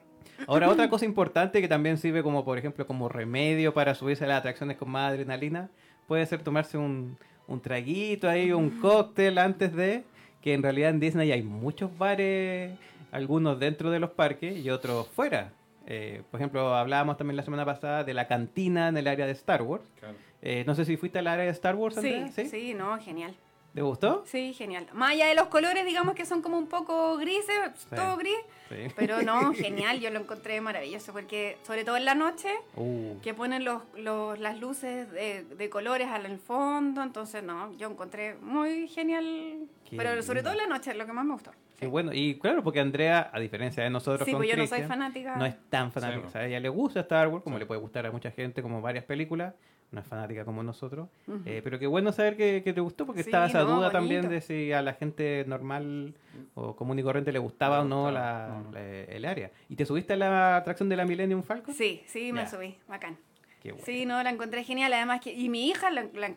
[0.45, 4.27] Ahora, otra cosa importante que también sirve como, por ejemplo, como remedio para subirse a
[4.27, 5.69] las atracciones con más adrenalina,
[6.07, 10.03] puede ser tomarse un, un traguito ahí, un cóctel antes de,
[10.41, 12.71] que en realidad en Disney hay muchos bares,
[13.11, 15.51] algunos dentro de los parques y otros fuera.
[15.87, 19.31] Eh, por ejemplo, hablábamos también la semana pasada de la cantina en el área de
[19.31, 19.83] Star Wars.
[19.99, 20.15] Claro.
[20.41, 22.45] Eh, no sé si fuiste al área de Star Wars, Sí, Andrea.
[22.49, 23.33] sí, no, genial.
[23.77, 24.23] ¿Te gustó?
[24.25, 24.87] Sí, genial.
[24.93, 27.53] Más allá de los colores, digamos que son como un poco grises,
[27.95, 28.33] todo gris.
[28.69, 28.75] Sí.
[28.95, 33.35] Pero no, genial, yo lo encontré maravilloso porque sobre todo en la noche Uh, que
[33.35, 38.33] ponen los, los- las luces de, de colores al el fondo, entonces no, yo encontré
[38.41, 40.49] muy genial, Qué pero sobre lindo.
[40.53, 41.51] todo en la noche, lo que más me gustó.
[41.79, 42.11] qué bueno.
[42.15, 45.35] Y claro, porque Andrea, a diferencia de nosotros Sí, con pues yo no soy fanática.
[45.35, 46.21] no es tan fanática.
[46.21, 47.59] Sí, o sea, a ella le gusta Star Wars, como Sí.
[47.59, 49.53] le puede gustar a mucha gente, como varias películas.
[49.89, 51.07] No es fanática como nosotros.
[51.45, 53.89] Eh, pero qué bueno saber que, que te gustó, porque Sí, estaba esa no, duda
[53.89, 56.13] también de si a la gente normal
[56.55, 58.71] o común y corriente le gustaba o no la, no.
[58.73, 59.49] la- el área.
[59.69, 61.73] ¿Y te subiste a la atracción de la Millennium Falcon?
[61.73, 62.47] Sí, sí, me Ya.
[62.49, 63.17] subí, bacán.
[63.63, 63.85] Qué bueno.
[63.85, 66.35] Sí, no, la encontré genial, además que, y mi hija la- la-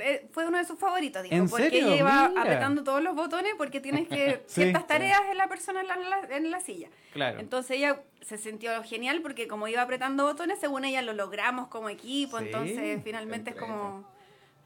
[0.00, 1.86] eh, fue uno de sus favoritos, dijo, ¿En porque serio?
[1.88, 2.42] ella iba Mira.
[2.42, 4.62] apretando todos los botones porque tienes que Sí.
[4.62, 6.88] ciertas tareas en la persona en la, en la- en la silla.
[7.12, 7.40] Claro.
[7.40, 11.88] Entonces ella se sintió genial porque como iba apretando botones, según ella lo logramos como
[11.88, 14.10] equipo, Sí, entonces finalmente es como...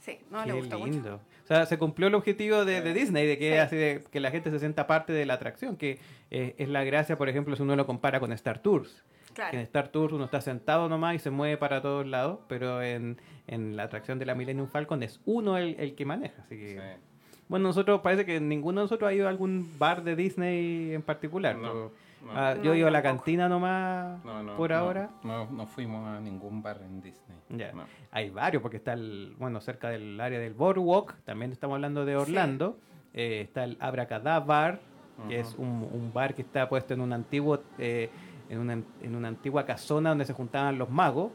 [0.01, 1.21] Sí, no Qué le gustó mucho.
[1.43, 3.59] O sea, se cumplió el objetivo de, de Disney, de que, Sí.
[3.59, 5.99] así de que la gente se sienta parte de la atracción, que
[6.31, 9.05] eh, es la gracia, por ejemplo, si uno lo compara con Star Tours.
[9.51, 9.63] Que en.
[9.63, 13.77] Star Tours uno está sentado nomás y se mueve para todos lados, pero en, en
[13.77, 16.43] la atracción de la Millennium Falcon es uno el, el que maneja.
[16.43, 17.41] Así que, Sí.
[17.49, 21.03] bueno, nosotros parece que ninguno de nosotros ha ido a algún bar de Disney en
[21.03, 21.55] particular.
[21.57, 21.93] No, pero,
[22.25, 22.31] no.
[22.33, 25.11] ah, No, yo he ido a la cantina nomás No, no, por no, ahora.
[25.23, 27.39] No, no fuimos a ningún bar en Disney.
[27.51, 27.73] Ya.
[27.73, 27.85] No.
[28.11, 32.17] Hay varios, porque está el, bueno, cerca del área del Boardwalk, también estamos hablando de
[32.17, 32.79] Orlando.
[33.15, 34.81] Eh, está el Abracadabar,
[35.29, 35.63] que es Ujú.
[35.63, 38.11] un, un bar que está puesto en un antiguo, eh,
[38.49, 41.31] en, una, en una antigua casona donde se juntaban los magos.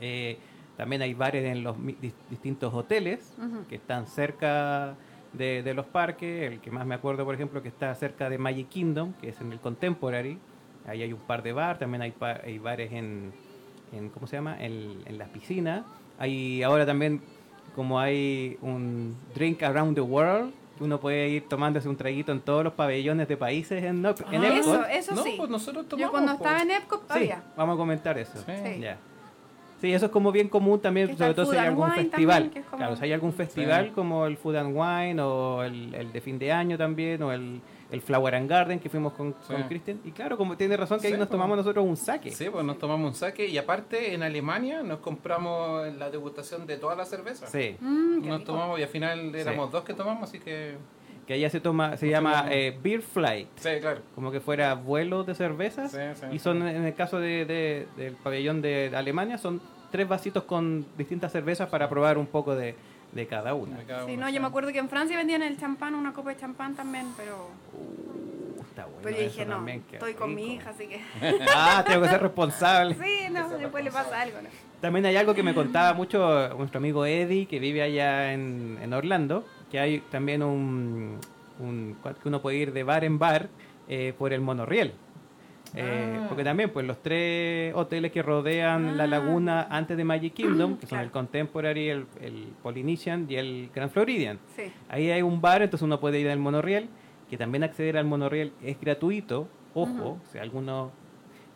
[0.00, 0.38] Eh,
[0.76, 3.66] también hay bares en los dis- distintos hoteles Ujú.
[3.68, 4.94] que están cerca
[5.32, 6.52] de, de los parques.
[6.52, 9.40] El que más me acuerdo, por ejemplo, que está cerca de Magic Kingdom, que es
[9.40, 10.38] en el Contemporary.
[10.86, 12.14] Ahí hay un par de bar, también hay,
[12.44, 13.32] hay bares en,
[13.92, 14.56] en, ¿cómo se llama?
[14.62, 15.84] En, en las piscinas.
[16.18, 17.20] Hay ahora también,
[17.74, 22.64] como hay un Drink Around the World, uno puede ir tomándose un traguito en todos
[22.64, 24.32] los pabellones de países en, Ah, Epcot.
[24.34, 25.34] Eso, eso no, sí.
[25.36, 26.06] pues nosotros tomamos.
[26.08, 26.50] Yo cuando pues.
[26.50, 27.42] estaba en Epcot Sí, había.
[27.56, 28.38] vamos a comentar eso.
[28.46, 28.80] Sí.
[28.80, 28.96] Ya.
[29.80, 32.42] Sí, eso es como bien común también, sobre el todo si hay algún festival.
[32.44, 33.90] también, como- Claro, si hay algún festival Sí.
[33.94, 37.60] como el Food and Wine o el, el de fin de año también, o el,
[37.90, 39.52] el Flower and Garden que fuimos con, Sí.
[39.54, 40.00] con Christian.
[40.04, 41.36] Y claro, como tiene razón que ahí Sí, nos pues.
[41.36, 42.30] tomamos nosotros un saque.
[42.30, 46.76] Sí, pues nos tomamos un saque y aparte en Alemania nos compramos la degustación de
[46.76, 47.46] toda la cerveza.
[47.46, 50.76] Sí, Mm, Nos tomamos y al final éramos dos que tomamos, así que...
[51.26, 54.00] que allá se toma, se llama eh, Beer Flight, Sí, claro.
[54.14, 55.90] como que fuera vuelo de cervezas.
[55.92, 56.38] Sí, sí, y sí.
[56.38, 61.32] son, en el caso de, de- del pabellón de Alemania, son tres vasitos con distintas
[61.32, 62.74] cervezas para probar un poco de,
[63.12, 63.78] de cada una.
[63.78, 64.34] De cada Sí, uno, no, sí.
[64.34, 67.48] yo me acuerdo que en Francia vendían el champán, una copa de champán también, pero,
[67.72, 70.54] Uh, está bueno pero yo dije, no, también, estoy con mi rico.
[70.54, 71.00] hija, así que...
[71.54, 72.94] Ah, tengo que ser responsable.
[72.94, 74.48] Sí, no, después le pasa algo, ¿no?
[74.80, 78.92] También hay algo que me contaba mucho nuestro amigo Eddie, que vive allá en, en
[78.92, 81.18] Orlando, que hay también un,
[81.58, 83.48] un- que uno puede ir de bar en bar
[83.88, 84.94] eh, por el monorriel.
[85.74, 86.26] Eh, Ah.
[86.28, 89.06] Porque también, pues los tres hoteles que rodean la Ah.
[89.06, 91.04] laguna antes de Magic Kingdom, que son Claro.
[91.04, 94.38] el Contemporary, el, el Polynesian y el Grand Floridian.
[94.56, 94.64] Sí.
[94.88, 96.88] Ahí hay un bar, entonces uno puede ir al monorriel,
[97.30, 99.48] que también acceder al monorriel es gratuito.
[99.74, 100.90] Ojo, si alguno...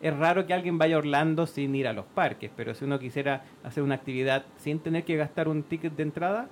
[0.01, 2.99] Es raro que alguien vaya a Orlando sin ir a los parques, pero si uno
[2.99, 6.49] quisiera hacer una actividad sin tener que gastar un ticket de entrada,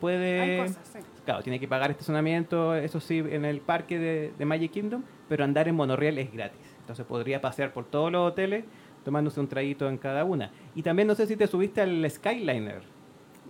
[0.00, 0.40] puede...
[0.60, 0.98] Hay cosas, sí.
[1.24, 5.44] Claro, tiene que pagar estacionamiento, eso sí, en el parque de, de Magic Kingdom, pero
[5.44, 6.58] andar en monorriel es gratis.
[6.80, 8.64] Entonces podría pasear por todos los hoteles
[9.04, 10.50] tomándose un traguito en cada una.
[10.74, 12.82] Y también no sé si te subiste al Skyliner,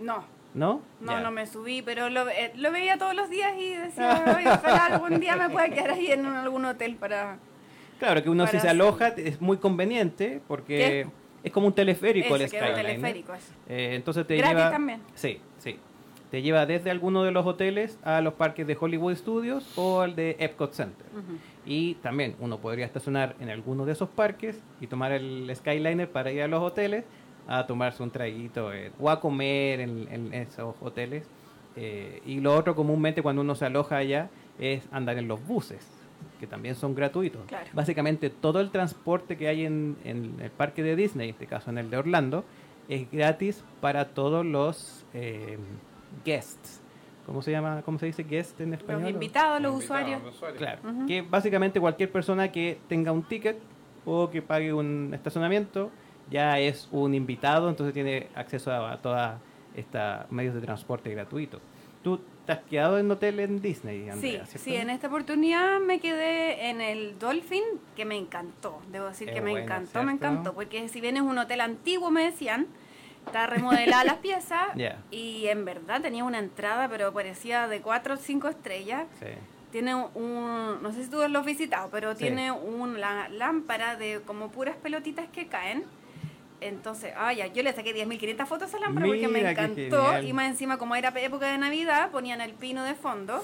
[0.01, 0.83] No, ¿no?
[1.01, 1.21] no, Ya.
[1.21, 4.87] no me subí, pero lo, eh, lo veía todos los días y decía, "Ay, ojalá
[4.87, 7.39] algún día me pueda quedar ahí en algún hotel para...
[7.99, 11.07] Claro, que uno si se aloja es muy conveniente porque ¿Qué?
[11.45, 13.01] es como un teleférico el Ese, que era un Skyliner.
[13.01, 13.33] teleférico.
[13.69, 14.71] Eh, entonces te Gratis lleva...
[14.71, 15.01] también.
[15.15, 15.79] Sí, sí.
[16.31, 20.15] Te lleva desde alguno de los hoteles a los parques de Hollywood Studios o al
[20.15, 21.07] de Epcot Center.
[21.13, 21.39] Ujú.
[21.67, 26.31] Y también uno podría estacionar en alguno de esos parques y tomar el Skyliner para
[26.31, 27.05] ir a los hoteles
[27.49, 31.27] a tomarse un traguito eh, o a comer en, en esos hoteles.
[31.75, 35.85] Eh, y lo otro comúnmente cuando uno se aloja allá es andar en los buses,
[36.39, 37.43] que también son gratuitos.
[37.47, 37.67] Claro.
[37.73, 41.71] Básicamente todo el transporte que hay en, en el parque de Disney, en este caso
[41.71, 42.45] en el de Orlando,
[42.89, 45.59] es gratis para todos los eh,
[46.25, 46.81] guests.
[47.27, 47.83] ¿Cómo se llama?
[47.85, 49.03] ¿Cómo se dice guest en español?
[49.03, 50.23] Los invitados, los Invitados, usuarios.
[50.25, 50.59] los usuarios.
[50.59, 51.07] Claro, Ujú.
[51.07, 53.59] que básicamente cualquier persona que tenga un ticket
[54.05, 55.91] o que pague un estacionamiento
[56.31, 59.33] ya es un invitado, entonces tiene acceso a, a todos
[59.77, 61.61] estos medios de transporte gratuitos.
[62.03, 64.47] ¿Tú te has quedado en hotel en Disney, Sí, Andrea?
[64.47, 64.59] ¿cierto?
[64.65, 67.63] sí, en esta oportunidad me quedé en el Dolphin,
[67.95, 68.81] que me encantó.
[68.91, 70.27] Debo decir Es que me bueno, encantó, me ¿cierto?
[70.27, 70.55] encantó.
[70.55, 72.67] Porque si bien es un hotel antiguo, me decían,
[73.31, 74.69] está remodelada las piezas.
[75.11, 79.07] Y en verdad tenía una entrada, pero parecía de 4 o 5 estrellas.
[79.19, 79.27] Sí.
[79.71, 82.25] Tiene un, no sé si tú lo has visitado, pero Sí.
[82.25, 85.85] tiene una lámpara de como puras pelotitas que caen.
[86.61, 90.21] Entonces, ah, ya, yo le saqué 10.500 fotos a esa lámpara porque me encantó.
[90.23, 93.43] Y más encima, como era época de Navidad, ponían el pino de fondo.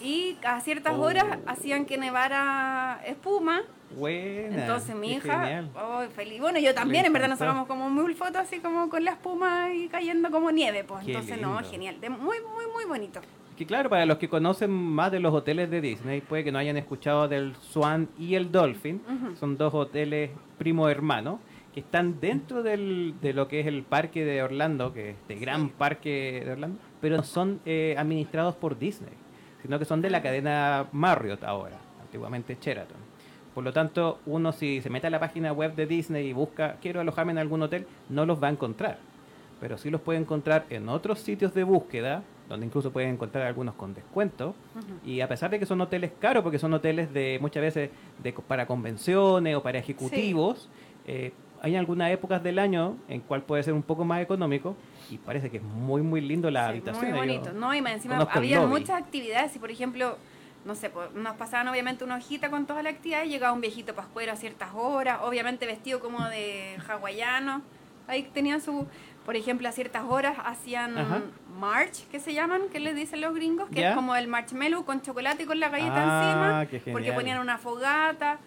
[0.00, 3.62] Y a ciertas horas hacían que nevara espuma.
[3.96, 4.62] Buena.
[4.62, 6.40] Entonces mi hija, oh, feliz.
[6.40, 9.74] Bueno, yo también, en verdad nos sacamos como mil fotos así como con la espuma
[9.74, 10.84] y cayendo como nieve.
[10.84, 12.00] Pues Qué entonces, no, genial.
[12.00, 13.20] De, muy, muy, muy bonito.
[13.56, 16.58] Que claro, para los que conocen más de los hoteles de Disney, puede que no
[16.58, 19.02] hayan escuchado del Swan y el Dolphin.
[19.38, 21.40] Son dos hoteles primo hermano
[21.74, 25.36] que están dentro del, de lo que es el parque de Orlando, que es este
[25.36, 29.12] gran parque de Orlando, pero son eh, administrados por Disney,
[29.62, 33.10] sino que son de la cadena Marriott ahora, antiguamente Sheraton.
[33.54, 36.76] Por lo tanto, uno si se mete a la página web de Disney y busca
[36.80, 38.98] quiero alojarme en algún hotel, no los va a encontrar.
[39.60, 43.74] Pero sí los puede encontrar en otros sitios de búsqueda, donde incluso pueden encontrar algunos
[43.74, 44.54] con descuento.
[45.04, 47.90] Y a pesar de que son hoteles caros, porque son hoteles de muchas veces
[48.22, 50.68] de, para convenciones o para ejecutivos,
[51.06, 54.76] eh, hay algunas épocas del año en cual puede ser un poco más económico
[55.10, 57.04] y parece que es muy muy lindo la Sí, habitación.
[57.10, 57.74] Muy Yo bonito, ¿no?
[57.74, 59.54] Y más encima había muchas actividades.
[59.56, 60.16] Y por ejemplo,
[60.64, 63.28] no sé, pues, nos pasaban obviamente una hojita con todas las actividades.
[63.28, 67.62] Llegaba un viejito pascuero a ciertas horas, obviamente vestido como de hawaiano.
[68.06, 68.86] Ahí tenían su.
[69.26, 71.20] Por ejemplo, a ciertas horas hacían Ajá.
[71.58, 73.90] march, que se llaman, que les dicen los gringos, que Ya.
[73.90, 75.94] es como el marshmallow con chocolate y con la galleta
[76.60, 78.38] Ah, qué encima, porque ponían una fogata.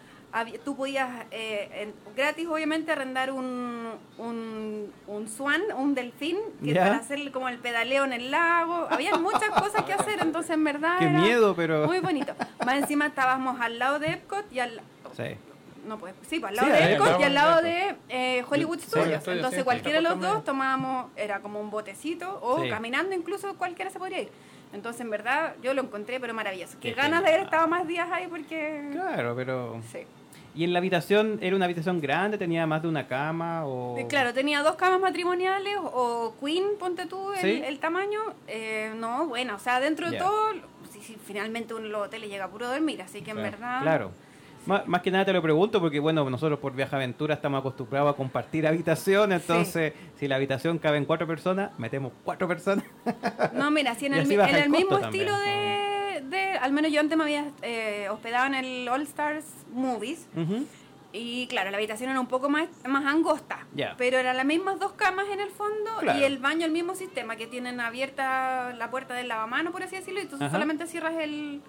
[0.66, 6.96] Tú podías eh, en- gratis, obviamente, arrendar un, un, un swan, un delfín, que para
[6.98, 8.88] hacer como el pedaleo en el lago.
[8.90, 11.86] Había muchas cosas que hacer, entonces en verdad Qué era miedo, pero...
[11.86, 12.34] muy bonito.
[12.66, 14.82] Más encima estábamos al lado de Epcot y al...
[15.16, 15.36] Sí.
[15.86, 17.64] No, pues, sí, pues, al lado Sí, de Epcot y al lado Epcot.
[18.10, 19.28] de eh, Hollywood Sí, Studios.
[19.28, 22.70] Entonces sí, cualquiera de los dos tomábamos, era como un botecito o Sí.
[22.70, 24.30] caminando incluso cualquiera se podría ir.
[24.72, 26.78] Entonces en verdad yo lo encontré pero maravilloso.
[26.82, 28.90] Qué Qué ganas de haber estado más días ahí porque...
[28.94, 29.80] Claro, pero...
[29.92, 30.00] Sí.
[30.56, 32.38] ¿Y en la habitación era una habitación grande?
[32.38, 33.66] ¿Tenía más de una cama?
[33.66, 33.98] O...
[33.98, 37.62] Eh, Claro, tenía dos camas matrimoniales o queen, ponte tú el, Sí.
[37.66, 38.20] el tamaño.
[38.48, 40.52] Eh, no, bueno, o sea, dentro de todo,
[40.92, 43.52] si, si finalmente los hoteles llega a puro dormir, así que en Claro.
[43.52, 43.82] verdad...
[43.82, 44.12] Claro.
[44.66, 48.14] Má- Más que nada te lo pregunto porque, bueno, nosotros por Viaja Aventura estamos acostumbrados
[48.14, 52.86] a compartir habitación, entonces si la habitación cabe en cuatro personas, metemos cuatro personas.
[53.54, 57.18] No, mira, si en el, en el mismo estilo de, de- Al menos yo antes
[57.18, 60.28] me había eh, hospedado en el All Stars Movies.
[61.16, 63.68] Y claro, la habitación era un poco más, más angosta.
[63.98, 66.20] Pero eran las mismas dos camas en el fondo Claro.
[66.20, 69.96] y el baño el mismo sistema, que tienen abierta la puerta del lavamano, por así
[69.96, 70.50] decirlo, y tú Ajá.
[70.50, 71.62] solamente cierras el,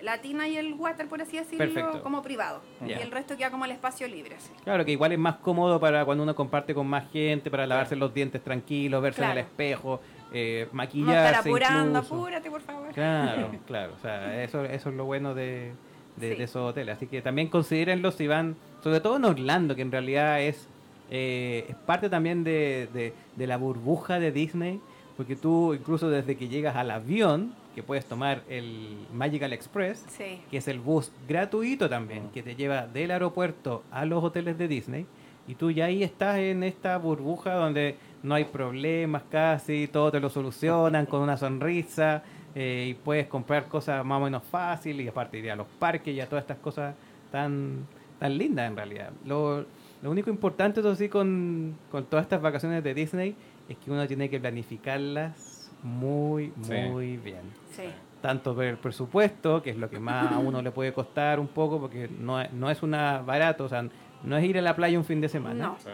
[0.00, 2.02] la tina y el water, por así decirlo, Perfecto.
[2.02, 2.60] como privado.
[2.84, 4.34] Y el resto queda como el espacio libre.
[4.34, 4.50] así.
[4.64, 7.94] Claro, que igual es más cómodo para cuando uno comparte con más gente, para lavarse
[7.94, 10.00] los dientes tranquilos, verse en el espejo,
[10.32, 12.14] eh, No maquillarse estar apurando, incluso.
[12.14, 12.92] apúrate, por favor.
[12.92, 13.92] Claro, claro.
[13.98, 15.72] O sea, eso, eso es lo bueno de,
[16.16, 16.36] de, Sí.
[16.38, 16.96] de esos hoteles.
[16.96, 20.68] Así que también considérenlo si van, sobre todo en Orlando, que en realidad es,
[21.10, 24.80] eh, es parte también de, de- de la burbuja de Disney,
[25.16, 30.40] porque tú incluso desde que llegas al avión, que puedes tomar el Magical Express, Sí.
[30.50, 34.66] que es el bus gratuito también, que te lleva del aeropuerto a los hoteles de
[34.68, 35.06] Disney,
[35.46, 40.20] y tú ya ahí estás en esta burbuja donde no hay problemas casi, todo te
[40.20, 42.22] lo solucionan con una sonrisa,
[42.54, 46.14] eh, y puedes comprar cosas más o menos fácil, y aparte ir a los parques
[46.14, 46.94] y a todas estas cosas
[47.30, 47.86] tan,
[48.18, 49.10] tan lindas en realidad.
[49.24, 49.64] Lo,
[50.02, 53.36] lo único importante, eso sí, con, con todas estas vacaciones de Disney,
[53.68, 56.72] es que uno tiene que planificarlas muy, Sí.
[56.90, 57.84] muy bien Sí.
[58.20, 61.46] tanto por el presupuesto, que es lo que más a uno le puede costar un
[61.48, 63.84] poco, porque no, es- no es una barato, o sea,
[64.24, 65.66] no es ir a la playa un fin de semana.
[65.68, 65.76] No.
[65.78, 65.90] Sí.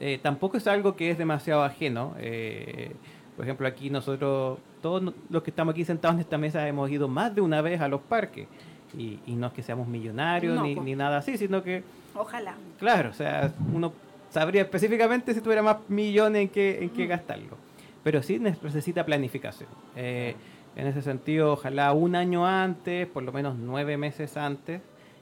[0.00, 2.14] Eh, tampoco es algo que es demasiado ajeno.
[2.18, 2.92] eh,
[3.36, 7.06] por ejemplo, aquí nosotros, todos los que estamos aquí sentados en esta mesa, hemos ido
[7.06, 8.48] más de una vez a los parques.
[8.96, 11.82] Y, y no es que seamos millonarios No, ni, ni nada así, sino que,
[12.16, 12.54] Ojalá.
[12.80, 13.92] claro, o sea, uno
[14.30, 17.08] sabría específicamente si tuviera más millones en qué, en qué Mm.
[17.08, 17.56] gastarlo.
[18.02, 19.68] Pero sí ne- necesita planificación.
[19.94, 20.34] Eh,
[20.74, 24.80] en ese sentido, ojalá un año antes, por lo menos nueve meses antes.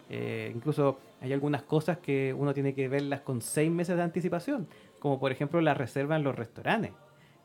[0.09, 4.69] Eh, incluso hay algunas cosas que uno tiene que verlas con seis meses de anticipación,
[5.01, 6.93] como por ejemplo la reserva en los restaurantes.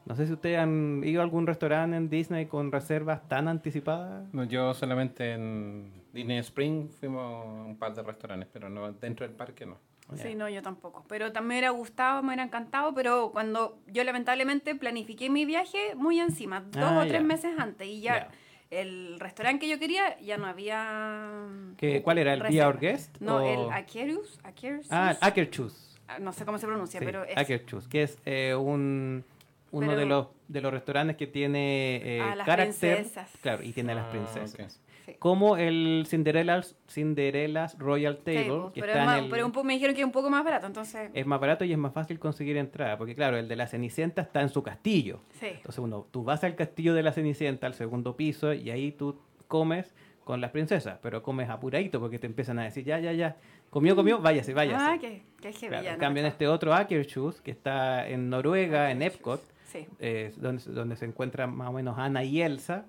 [0.06, 4.34] No sé si ustedes han ido a algún restaurante en Disney con reservas tan anticipadas.
[4.34, 9.28] No, yo solamente en Disney Spring fuimos a un par de restaurantes, pero no dentro
[9.28, 9.78] del parque no.
[10.12, 10.18] Ya.
[10.24, 11.06] Sí, no, yo tampoco.
[11.08, 15.96] Pero también me hubiera gustado, me hubiera encantado, pero cuando yo lamentablemente planifiqué mi viaje
[15.96, 17.28] muy encima, dos Ah, o tres ya.
[17.28, 18.30] meses antes, y ya, Ya.
[18.72, 21.46] El restaurante que yo quería ya no había.
[21.78, 22.34] ¿Qué- ¿Cuál era?
[22.34, 22.68] ¿El Be reserva.
[22.70, 23.18] Our Guest?
[23.20, 24.40] No, o- el Aquarius.
[24.44, 24.88] Aquarius.
[24.90, 25.98] Ah, Akerchus.
[26.08, 27.38] Ah, No sé cómo se pronuncia, Sí, pero es.
[27.38, 29.24] Akerchus, que es eh, un
[29.72, 33.30] uno Pero- de los de los restaurantes que tiene eh, Ah, las carácter, princesas.
[33.42, 34.80] claro, y tiene a las Ah, princesas.
[35.12, 35.16] Sí.
[35.20, 39.46] Como el Cinderella's, Cinderella's Royal Table, Tables, que pero, está es más- en el- pero
[39.46, 41.10] un po- me dijeron que es un poco más barato, entonces.
[41.14, 44.22] es más barato y es más fácil conseguir entrada, porque claro, el de la Cenicienta
[44.22, 45.20] está en su castillo.
[45.40, 45.48] sí.
[45.48, 49.20] Entonces uno, tú vas al castillo de la Cenicienta, al segundo piso, y ahí tú
[49.48, 49.94] comes
[50.24, 53.38] con las princesas, pero comes apuradito porque te empiezan a decir, ya, ya, ya,
[53.70, 54.78] comió, comió, váyase, váyase.
[54.86, 59.02] Ah, que heavy, Claro, en cambio, en este otro Akershus, que está en Noruega, en.
[59.02, 59.88] Epcot, Sí.
[60.00, 62.86] eh, donde, donde se encuentran más o menos Ana y Elsa,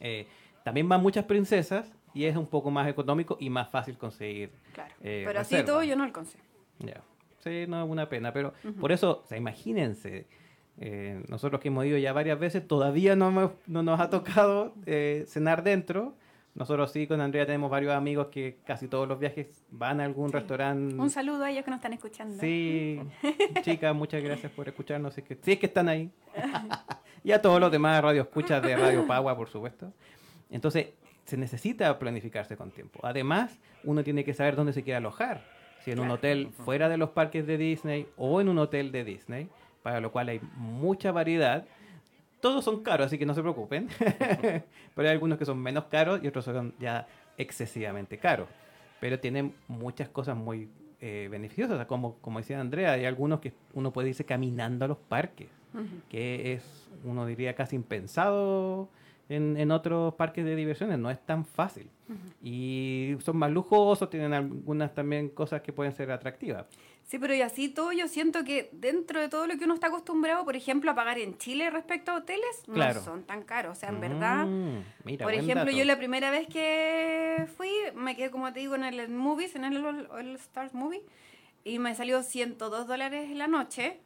[0.00, 0.26] eh,
[0.66, 4.50] también van muchas princesas y es un poco más económico y más fácil conseguir.
[4.72, 4.92] Claro.
[5.00, 5.72] eh, pero así reserva.
[5.74, 6.38] todo yo no alcancé.
[6.80, 7.00] Ya.
[7.38, 10.26] Sí, no es una pena, pero por eso, o sea, imagínense,
[10.80, 14.74] eh, nosotros que hemos ido ya varias veces, todavía no, hemos- no nos ha tocado
[14.86, 16.14] eh, cenar dentro.
[16.56, 20.32] Nosotros sí, con Andrea tenemos varios amigos que casi todos los viajes van a algún
[20.32, 20.96] restaurante.
[20.96, 22.40] Un saludo a ellos que nos están escuchando.
[22.40, 22.98] Sí,
[23.62, 25.14] chicas, muchas gracias por escucharnos.
[25.14, 26.10] Si es que, si es que están ahí.
[27.22, 29.92] y a todos los demás radio escuchas de Radio Pagua, por supuesto.
[30.50, 30.88] Entonces,
[31.24, 33.00] se necesita planificarse con tiempo.
[33.02, 35.42] Además, uno tiene que saber dónde se quiere alojar.
[35.84, 39.04] Si en un hotel fuera de los parques de Disney o en un hotel de
[39.04, 39.48] Disney,
[39.82, 41.64] para lo cual hay mucha variedad.
[42.40, 43.88] Todos son caros, así que no se preocupen.
[44.94, 47.06] Pero hay algunos que son menos caros y otros son ya
[47.38, 48.48] excesivamente caros.
[49.00, 50.68] Pero tienen muchas cosas muy
[51.00, 54.96] eh, beneficiosas, como, como decía Andrea, hay algunos que uno puede irse caminando a los
[54.96, 55.48] parques,
[56.08, 58.88] que es, uno diría, casi impensado
[59.28, 61.88] en, en otros parques de diversiones, no es tan fácil.
[62.42, 66.66] Y son más lujosos, tienen algunas también cosas que pueden ser atractivas.
[67.02, 69.86] Sí, pero y así todo yo siento que dentro de todo lo que uno está
[69.88, 72.94] acostumbrado, por ejemplo, a pagar en Chile respecto a hoteles, Claro.
[73.00, 73.76] no son tan caros.
[73.76, 75.76] O sea, en verdad, Mm, mira, por ejemplo, dato.
[75.76, 79.64] yo la primera vez que fui, me quedé, como te digo, en el Movies, en
[79.64, 81.02] el All, All Stars Movie,
[81.62, 84.00] y me salió 102 dólares la noche,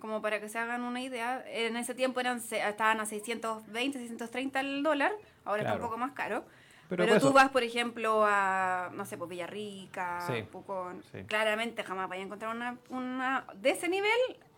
[0.00, 1.44] como para que se hagan una idea.
[1.48, 5.12] En ese tiempo eran estaban a 620, 630 el dólar,
[5.44, 5.84] ahora está Claro.
[5.84, 6.44] un poco más caro.
[6.88, 10.42] Pero Pero, por tú eso- vas, por ejemplo, a, no sé, pues Villarrica, Sí.
[10.50, 11.04] Pucón.
[11.12, 11.18] Sí.
[11.24, 14.10] Claramente jamás vaya a encontrar una, una de ese nivel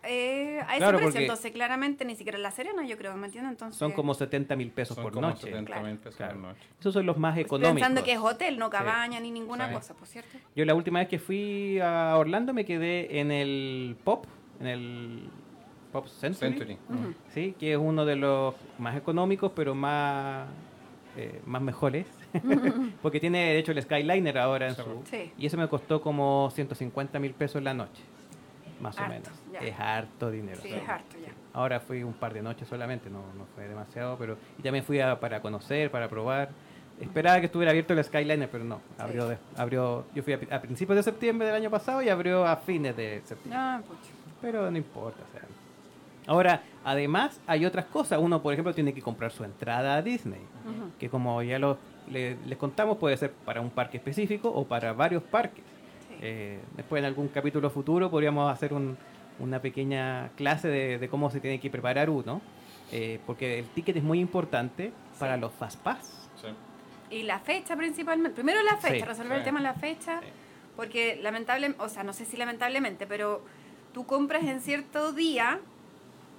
[0.04, 1.20] eh, a ese Claro, precio.
[1.20, 3.52] Entonces, claramente, ni siquiera en La Serena, yo creo, ¿me entiendes?
[3.52, 5.42] Entonces, Son como 70 mil pesos Son por como noche.
[5.42, 5.96] 70 mil Claro.
[6.00, 6.32] pesos Claro.
[6.32, 6.60] por noche.
[6.80, 7.74] Esos son los más económicos.
[7.74, 9.74] pensando que es hotel, no cabaña ni ninguna Sí.
[9.74, 10.38] cosa, por cierto.
[10.56, 14.26] Yo la última vez que fui a Orlando me quedé en el Pop,
[14.62, 15.28] en el
[15.92, 16.78] Pop Century,
[17.34, 20.46] sí, que es uno de los más económicos, pero más
[21.16, 22.06] eh, más mejores,
[23.02, 24.82] porque tiene de hecho el Skyliner ahora en Sí.
[24.82, 25.32] su Sí.
[25.36, 28.02] y eso me costó como 150 mil pesos la noche,
[28.80, 29.28] más o menos.
[29.52, 29.58] ya.
[29.58, 30.60] Es harto dinero.
[30.62, 30.74] Sí, sí.
[30.74, 31.32] es harto ya.
[31.52, 35.00] Ahora fui un par de noches solamente, no, no fue demasiado, pero y también fui
[35.00, 36.48] a- para conocer, para probar.
[36.98, 38.80] Esperaba que estuviera abierto el Skyliner, pero no.
[38.96, 42.46] Abrió, de- abrió yo fui a, a principios de septiembre del año pasado y abrió
[42.46, 43.58] a fines de septiembre.
[43.60, 43.82] Ah.
[44.42, 45.22] Pero no importa.
[45.28, 45.42] o sea.
[46.26, 48.18] Ahora, además, hay otras cosas.
[48.20, 50.90] Uno, por ejemplo, tiene que comprar su entrada a Disney, Ujú.
[50.98, 51.78] que como ya lo,
[52.10, 55.64] le- les contamos, puede ser para un parque específico o para varios parques.
[56.08, 56.14] Sí.
[56.20, 58.96] Eh, después, en algún capítulo futuro, podríamos hacer un-
[59.38, 62.40] una pequeña clase de, de cómo se tiene que preparar uno,
[62.92, 65.40] eh, porque el ticket es muy importante para Sí.
[65.40, 66.28] los Fast Pass.
[66.40, 66.48] Sí.
[67.16, 68.34] Y la fecha principalmente.
[68.36, 69.02] Primero la fecha, Sí.
[69.02, 70.20] resolver el tema de la fecha.
[70.20, 70.26] Sí.
[70.76, 73.42] Porque lamentablemente, o sea, no sé si lamentablemente, pero
[73.92, 75.60] tú compras en cierto día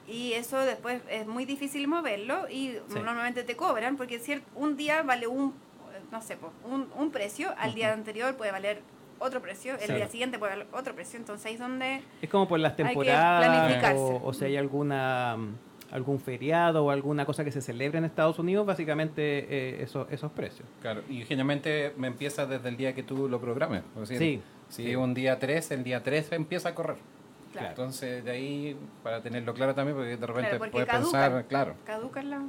[0.07, 2.95] y eso después es muy difícil moverlo y Sí.
[2.95, 4.19] normalmente te cobran porque
[4.55, 5.53] un día vale un,
[6.11, 6.37] no sé,
[6.69, 8.81] un, un precio, al día anterior puede valer
[9.19, 12.01] otro precio, el día siguiente puede valer otro precio, entonces ahí es donde...
[12.21, 15.37] Es como por las temporadas o, o si hay alguna
[15.91, 20.31] algún feriado o alguna cosa que se celebre en Estados Unidos, básicamente eh, esos, esos
[20.31, 20.67] precios.
[20.81, 23.83] Claro, y generalmente me empieza desde el día que tú lo programes.
[24.01, 24.89] Es decir, Sí, Si sí.
[24.89, 26.97] es un día 3, el día 3 empieza a correr.
[27.53, 27.69] Claro.
[27.69, 31.01] Entonces, de ahí, para tenerlo claro también, porque de repente Claro, puedes caducan.
[31.11, 32.41] pensar, claro, Caduca la...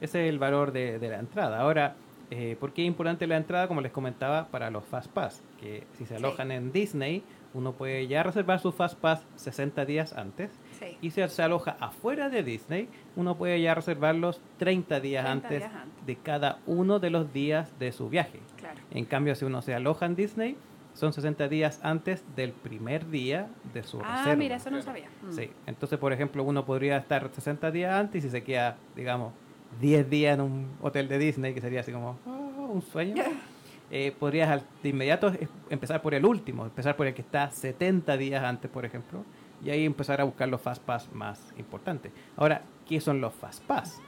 [0.00, 1.60] Ese es el valor de, de la entrada.
[1.60, 1.94] Ahora,
[2.30, 3.68] eh, ¿por qué es importante la entrada?
[3.68, 6.24] Como les comentaba, para los Fast Pass, que si se Sí.
[6.24, 7.22] alojan en Disney,
[7.54, 10.50] uno puede ya reservar su Fast Pass 60 días antes.
[10.80, 10.96] Sí.
[11.00, 15.58] Y si se aloja afuera de Disney, uno puede ya reservarlos 30 días, 30 antes,
[15.60, 16.06] días antes.
[16.06, 18.40] de cada uno de los días de su viaje.
[18.58, 18.80] Claro.
[18.90, 20.56] En cambio, si uno se aloja en Disney,
[20.94, 24.36] son 60 días antes del primer día de su Ah, reserva.
[24.36, 25.08] mira, eso no sabía.
[25.22, 25.32] Mm.
[25.32, 29.32] Sí, entonces, por ejemplo, uno podría estar 60 días antes y si se queda, digamos,
[29.80, 32.30] 10 días en un hotel de Disney, que sería así como ah,
[32.70, 33.24] un sueño,
[33.90, 35.32] eh, podrías de inmediato
[35.68, 39.24] empezar por el último, empezar por el que está 70 días antes, por ejemplo,
[39.64, 42.12] y ahí empezar a buscar los Fast Pass más importantes.
[42.36, 44.00] Ahora, ¿qué son los Fast Pass?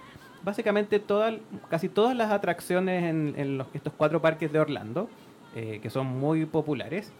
[0.42, 1.34] básicamente todas,
[1.68, 5.08] casi todas las atracciones en, en los- estos cuatro parques de Orlando,
[5.54, 7.12] eh, que son muy populares,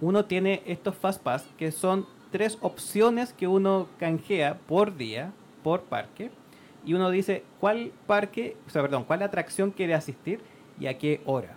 [0.00, 5.32] uno tiene estos Fast Pass, que son tres opciones que uno canjea por día,
[5.62, 6.30] por parque,
[6.84, 10.40] y uno dice cuál parque, o sea, perdón, cuál atracción quiere asistir
[10.80, 11.54] y a qué hora.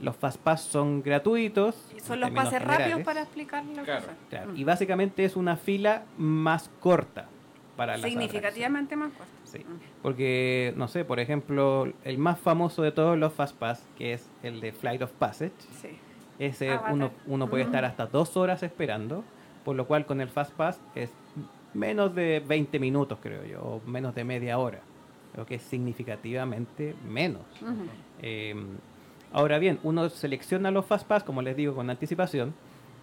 [0.00, 1.76] Los Fast Pass son gratuitos.
[1.96, 4.06] Y son los pases rápidos para explicar lo Claro.
[4.28, 4.56] Claro, Mm.
[4.56, 7.28] Y básicamente es una fila más corta
[7.76, 9.32] para las Significativamente más corto.
[9.44, 9.64] Sí.
[10.02, 14.28] Porque, no sé, por ejemplo, el más famoso de todos los Fast Pass, que es
[14.42, 15.88] el de Flight of Passage, Sí.
[16.38, 19.24] ese uno, uno puede estar hasta dos horas esperando,
[19.64, 21.10] por lo cual con el Fast Pass es
[21.72, 24.80] menos de 20 minutos, creo yo, o menos de media hora.
[25.32, 27.42] Creo que es significativamente menos.
[28.22, 28.54] Eh,
[29.32, 32.54] ahora bien, uno selecciona los Fast Pass, como les digo, con anticipación,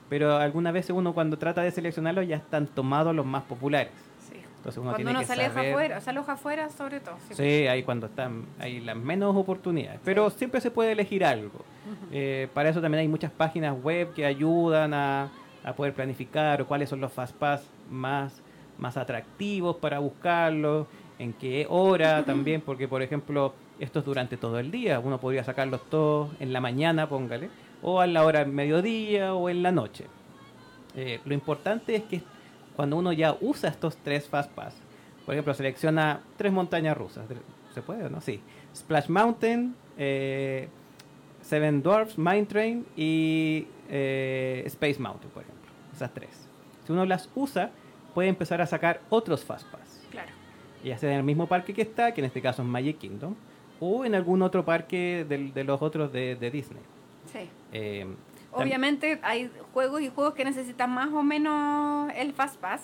[0.09, 3.91] pero algunas veces uno cuando trata de seleccionarlos ya están tomados los más populares.
[4.62, 4.68] Sí.
[4.68, 7.16] Entonces uno Cuando tiene uno que se aleja saber- afuera, se aloja afuera sobre todo.
[7.28, 7.34] sí.
[7.36, 9.99] Sí, ahí cuando están, hay las menos oportunidades.
[10.05, 11.59] Pero siempre se puede elegir algo.
[12.12, 15.30] Eh, para eso también hay muchas páginas web que ayudan a,
[15.64, 18.41] a poder planificar o cuáles son los Fast Pass más,
[18.78, 20.86] más atractivos para buscarlos,
[21.18, 24.99] en qué hora también, porque por ejemplo, esto es durante todo el día.
[24.99, 27.49] Uno podría sacarlos todos en la mañana, póngale,
[27.82, 30.05] o a la hora del mediodía o en la noche.
[30.95, 32.22] Eh, lo importante es que
[32.76, 34.76] cuando uno ya usa estos tres Fast Pass,
[35.26, 37.26] por ejemplo, selecciona tres montañas rusas.
[37.74, 38.22] ¿Se puede o no?
[38.22, 38.41] Sí.
[38.76, 40.67] Splash Mountain, eh,
[41.41, 45.72] Seven Dwarfs, Mine Train y eh, Space Mountain, por ejemplo.
[45.93, 46.30] Esas tres.
[46.86, 47.72] Si uno las usa,
[48.13, 50.05] puede empezar a sacar otros Fast Pass.
[50.11, 50.32] Claro.
[50.84, 53.36] Ya sea en el mismo parque que está, que en este caso es Magic Kingdom,
[53.80, 56.82] o en algún otro parque de, los otros de, de Disney.
[57.32, 57.49] Sí.
[57.72, 58.05] Eh,
[58.51, 62.81] Obviamente hay juegos y juegos que necesitan más o menos el Fast Pass.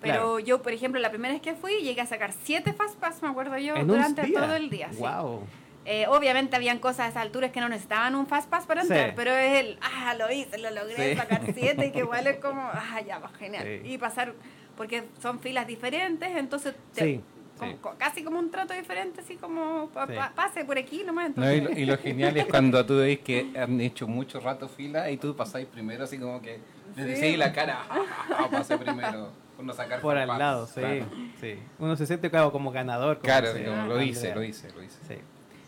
[0.00, 0.38] Pero Claro.
[0.38, 3.28] yo, por ejemplo, la primera vez que fui, llegué a sacar siete Fast Pass, me
[3.28, 4.88] acuerdo yo, durante todo el día.
[4.92, 4.98] sí.
[5.00, 5.42] Wow.
[5.90, 8.88] Eh, obviamente habían cosas a esas alturas que no necesitaban un Fast Pass para Sí.
[8.92, 11.16] entrar, pero es el, ah, lo hice, lo logré Sí.
[11.16, 13.64] sacar siete y que igual es como, ah, ya, va, genial.
[13.82, 13.88] Sí.
[13.92, 14.34] Y pasar,
[14.76, 17.20] porque son filas diferentes, entonces te- Sí,
[17.58, 17.78] como- sí.
[17.80, 20.14] co- casi como un trato diferente, así como pa- Sí.
[20.14, 21.36] pa- pase por aquí nomás.
[21.36, 24.40] No, y, Entonces, lo, y lo genial es cuando tú ves que han hecho mucho
[24.40, 26.60] rato fila y tú pasáis primero, así como que
[26.96, 27.22] les Sí.
[27.24, 29.30] decís la cara, "Ja, ja, ja, pasé primero.
[29.58, 31.06] Uno sacar Por al lado, sí, claro.
[31.40, 31.58] sí.
[31.80, 33.16] Uno se siente claro, como ganador.
[33.18, 33.48] como Claro,
[33.88, 34.98] lo hice, lo hice, lo hice.
[35.08, 35.16] Sí.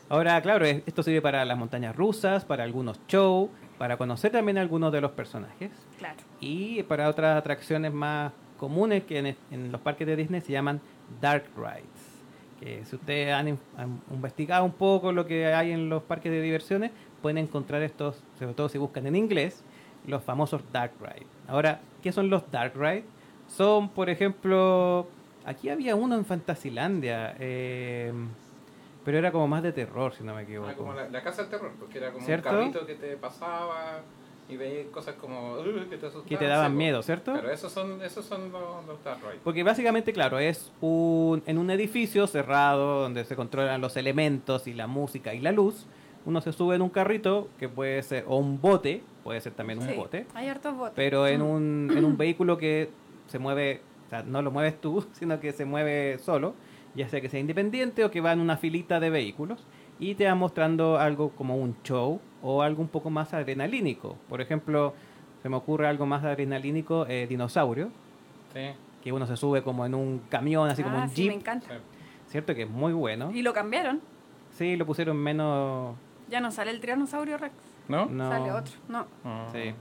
[0.08, 4.58] Ahora, claro, es- esto sirve para las montañas rusas, para algunos shows, para conocer también
[4.58, 6.16] algunos de los personajes claro.
[6.40, 10.80] y para otras atracciones más comunes que en, en los parques de Disney se llaman
[11.20, 12.08] Dark Rides.
[12.60, 16.30] Que si ustedes han, in- han investigado un poco lo que hay en los parques
[16.30, 16.90] de diversiones,
[17.22, 19.64] pueden encontrar estos, sobre todo si buscan en inglés,
[20.06, 21.26] los famosos Dark Rides.
[21.48, 23.04] Ahora, ¿qué son los Dark Rides?
[23.48, 25.08] Son, por ejemplo,
[25.44, 28.12] aquí había uno en Fantasilandia, eh,
[29.04, 30.70] pero era como más de terror, si no me equivoco.
[30.70, 32.48] Ah, como la, la casa del terror, porque era como ¿Cierto?
[32.50, 34.02] un carrito que te pasaba
[34.50, 36.24] y veías cosas como "Uh", que te asustaban.
[36.28, 37.32] que te daban sí, miedo, ¿cierto?
[37.34, 39.40] Pero esos son, esos son los, los Dark Rides.
[39.44, 44.74] Porque básicamente, claro, es un, en un edificio cerrado donde se controlan los elementos y
[44.74, 45.86] la música y la luz.
[46.26, 49.78] Uno se sube en un carrito que puede ser, o un bote, puede ser también
[49.78, 50.92] un Sí, bote, Hay hartos botes.
[50.94, 52.90] pero en un, en un vehículo que
[53.26, 56.54] se mueve, o sea, no lo mueves tú, sino que se mueve solo,
[56.94, 59.64] ya sea que sea independiente o que va en una filita de vehículos
[60.00, 64.16] y te va mostrando algo como un show o algo un poco más adrenalínico.
[64.28, 64.94] Por ejemplo,
[65.42, 67.90] se me ocurre algo más adrenalínico, eh, dinosaurio,
[68.52, 68.60] Sí,
[69.02, 71.40] que uno se sube como en un camión, así como Ah, un sí, me jeep,
[71.40, 71.66] encanta.
[71.68, 71.74] sí.
[72.28, 72.54] ¿cierto?
[72.54, 73.30] Que es muy bueno.
[73.32, 74.00] Y lo cambiaron.
[74.50, 75.94] Sí, lo pusieron menos...
[76.28, 77.54] Ya no sale el tiranosaurio Rex.
[77.88, 78.06] ¿No?
[78.06, 78.72] No, Sale otro.
[78.88, 79.06] No.
[79.24, 79.46] Ah.
[79.52, 79.72] Sí.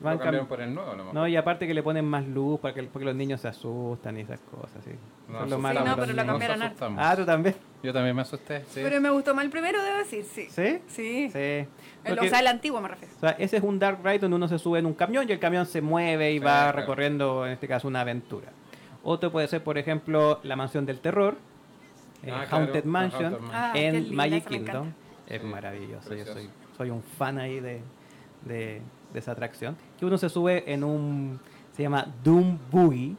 [0.00, 1.12] Lo Van cambiaron cam- por el nuevo nomás.
[1.12, 4.16] No, y aparte que le ponen más luz para que, porque los niños se asustan
[4.16, 4.92] y esas cosas, sí.
[5.28, 6.84] No, Son lo malo Sí, no, pero lo cambiaron Nos harto.
[6.84, 7.04] asustamos.
[7.04, 7.56] Ah, ¿tú también?
[7.82, 8.80] Yo también me asusté, sí.
[8.82, 10.46] Pero me gustó más el primero, debo decir, sí.
[10.50, 10.78] ¿Sí?
[10.86, 11.30] Sí.
[11.32, 11.38] Sí.
[11.38, 11.66] El-
[12.06, 13.12] Porque- o sea, el antiguo me refiero.
[13.16, 15.32] o sea, ese es un dark ride donde uno se sube en un camión y
[15.32, 16.78] el camión se mueve y Sí, va claro.
[16.78, 18.48] recorriendo, en este caso, una aventura.
[19.02, 21.36] Otro puede ser, por ejemplo, la mansión del terror,
[22.22, 23.50] eh, Ah, Haunted Mansion, Haunted.
[23.52, 24.92] Ah, en linda, Magic Kingdom.
[25.26, 27.80] Es Sí, maravilloso, yo soy, soy un fan ahí de,
[28.44, 28.80] de,
[29.12, 29.76] de esa atracción.
[29.98, 31.40] Que uno se sube en un,
[31.76, 33.16] se llama Doom Boogie,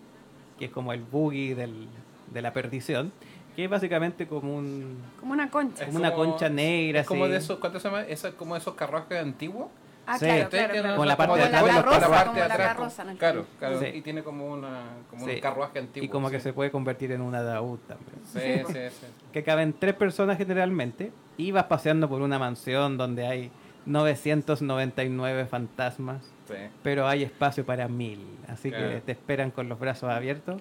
[0.57, 1.87] que es como el boogie del,
[2.33, 3.11] de la perdición,
[3.55, 4.97] que es básicamente como un...
[5.19, 5.85] Como una concha.
[5.85, 7.31] Como una concha negra, Es como así.
[7.33, 8.03] de esos, ¿cuánto se llama?
[8.03, 9.67] Eso, como esos carruajes antiguos.
[10.11, 10.25] Ah, Sí.
[10.25, 10.95] claro, claro.
[10.97, 13.09] Con la parte como de atrás la carrozas, parte como de la atrás, carroza en
[13.09, 13.79] el Claro, claro.
[13.79, 13.85] Sí.
[13.93, 14.79] Y tiene como una
[15.09, 15.31] como Sí.
[15.35, 16.05] un carruaje antiguo.
[16.05, 18.17] Y como que se puede convertir en un ataúd también.
[18.25, 19.05] Sí, sí, sí.
[19.31, 23.51] que caben tres personas generalmente y vas paseando por una mansión donde hay
[23.85, 26.55] 999 fantasmas, Sí.
[26.81, 28.25] pero hay espacio para mil.
[28.47, 30.59] Así que te esperan con los brazos abiertos.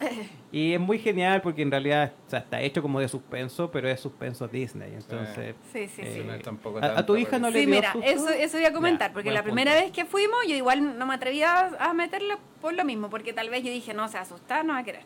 [0.53, 3.89] Y es muy genial porque en realidad o sea, está hecho como de suspenso, pero
[3.89, 4.93] es suspenso Disney.
[4.95, 6.21] Entonces, Sí, sí, sí.
[6.21, 8.07] eh, no a, a tu hija no le Sí, dio mira, susto?
[8.07, 9.55] eso, eso iba a comentar, Ya, porque la punto.
[9.55, 13.33] primera vez que fuimos yo igual no me atrevía a meterle por lo mismo, porque
[13.33, 15.03] tal vez yo dije, no, se va a asustar, no va a querer.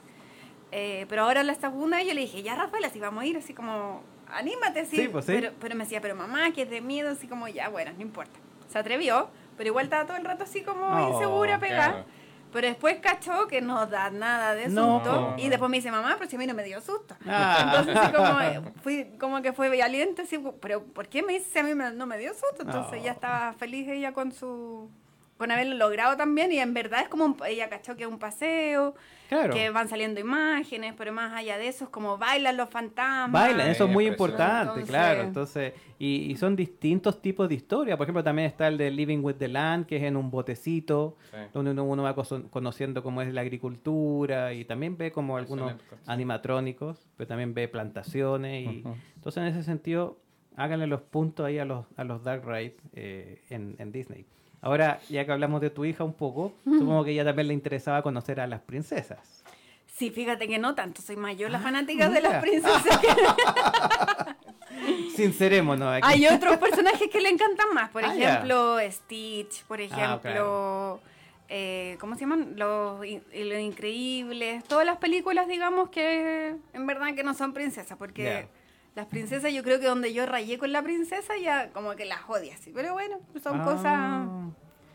[0.73, 3.37] Eh, pero ahora la segunda vez yo le dije, ya Rafaela, si vamos a ir,
[3.37, 4.03] así como,
[4.33, 4.97] anímate, sí.
[4.97, 5.33] Sí, pues, sí.
[5.33, 8.03] Pero, pero me decía, pero mamá, que es de miedo, así como, ya, bueno, no
[8.03, 8.39] importa.
[8.69, 11.89] Se atrevió, pero igual estaba todo el rato así como Oh, insegura, pegada.
[11.91, 12.05] claro.
[12.53, 15.31] Pero después cachó que no da nada de No, susto.
[15.31, 15.35] po.
[15.39, 17.17] y después me dice, mamá, pero si a mí no me dio susto.
[17.27, 17.63] Ah.
[17.65, 21.47] Entonces, así como, eh, fui, como que fue valiente, así, pero ¿por qué me dice
[21.51, 22.61] si a mí me- no me dio susto?
[22.61, 23.05] Entonces No.
[23.07, 24.91] ya estaba feliz ella con su
[25.39, 28.19] con haberlo logrado también y en verdad es como un- ella cachó que es un
[28.21, 28.95] paseo,
[29.29, 29.53] Claro.
[29.55, 33.33] que van saliendo imágenes, pero más allá de eso es como bailan los fantasmas.
[33.33, 35.23] Bailan, eso es muy importante, Entonces- claro.
[35.23, 37.97] Entonces, y, y son distintos tipos de historia.
[37.97, 41.17] Por ejemplo, también está el de Living with the Land, que es en un botecito,
[41.31, 41.37] Sí.
[41.55, 42.15] donde uno, uno va
[42.51, 45.73] conociendo cómo es la agricultura y también ve como algunos
[46.07, 48.67] animatrónicos, pero también ve plantaciones.
[48.67, 48.85] y.
[49.17, 50.19] Entonces, en ese sentido,
[50.57, 54.27] háganle los puntos ahí a los, a los Dark Ride eh, en, en Disney.
[54.63, 58.01] Ahora, ya que hablamos de tu hija un poco, supongo que ella también le interesaba
[58.01, 59.43] conocer a las princesas.
[59.87, 62.99] Sí, fíjate que no tanto, soy mayor la Ah, fanática de las princesas.
[62.99, 63.09] que-
[65.17, 66.07] Sincerémonos aquí.
[66.09, 71.01] Hay otros personajes que le encantan más, por Ah, ejemplo, Stitch, por Ah, ejemplo, claro.
[71.49, 72.55] eh, ¿cómo se llaman?
[72.57, 78.47] Los, Los Increíbles, todas las películas, digamos, que en verdad que no son princesas, porque.
[78.95, 82.21] Las princesas yo creo que donde yo rayé con la princesa ya como que las
[82.29, 84.29] odio así, pero bueno, son Ah, cosas...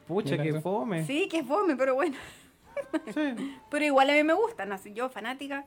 [0.08, 1.06] Pucha, Mira que fome.
[1.06, 2.16] Sí, que es fome, pero bueno.
[3.14, 3.22] Sí.
[3.72, 5.66] Pero igual a mí me gustan, así yo fanática,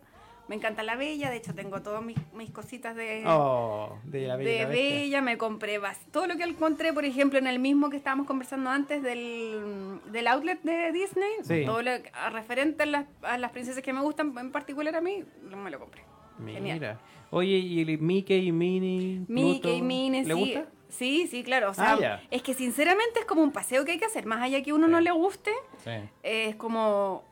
[0.49, 3.23] me encanta la Bella, de hecho tengo todas mis, mis cositas de...
[3.27, 4.75] Oh, de la Bella de.
[4.75, 5.79] Bella, me compré
[6.13, 10.27] todo lo que encontré, por ejemplo, en el mismo que estábamos conversando antes del, del
[10.29, 11.65] outlet de Disney, Sí.
[11.67, 14.95] todo lo que- a referente a las, a las princesas que me gustan, en particular
[14.97, 16.03] a mí, lo- me lo compré.
[16.47, 16.99] Genial.
[17.31, 19.25] Oye, ¿y el Mickey y Minnie?
[19.29, 19.85] Mickey, Pluto?
[19.85, 20.41] Minnie, ¿Le sí.
[20.41, 20.67] gusta?
[20.89, 21.71] Sí, sí, claro.
[21.71, 24.27] O sea, Ah, es que sinceramente es como un paseo que hay que hacer.
[24.27, 25.53] Más allá que uno no le guste,
[25.85, 25.91] Sí.
[26.25, 27.23] es como,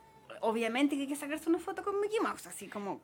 [0.41, 3.01] obviamente que hay que sacarse una foto con Mickey Mouse, así como...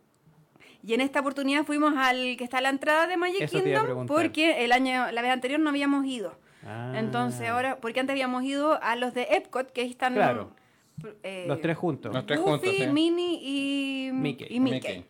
[0.84, 4.06] Y en esta oportunidad fuimos al que está a la entrada de Magic Eso Kingdom
[4.06, 6.38] porque el año, la vez anterior no habíamos ido.
[6.64, 6.93] Ah.
[6.96, 10.52] Entonces ahora, porque antes habíamos ido a los de Epcot, que ahí están Claro.
[11.24, 12.14] eh, Los tres juntos.
[12.14, 12.88] Los tres Goofy, juntos, sí.
[12.93, 14.48] Minnie y Mickey.
[14.50, 14.80] y Mickey.
[15.00, 15.06] Mickey.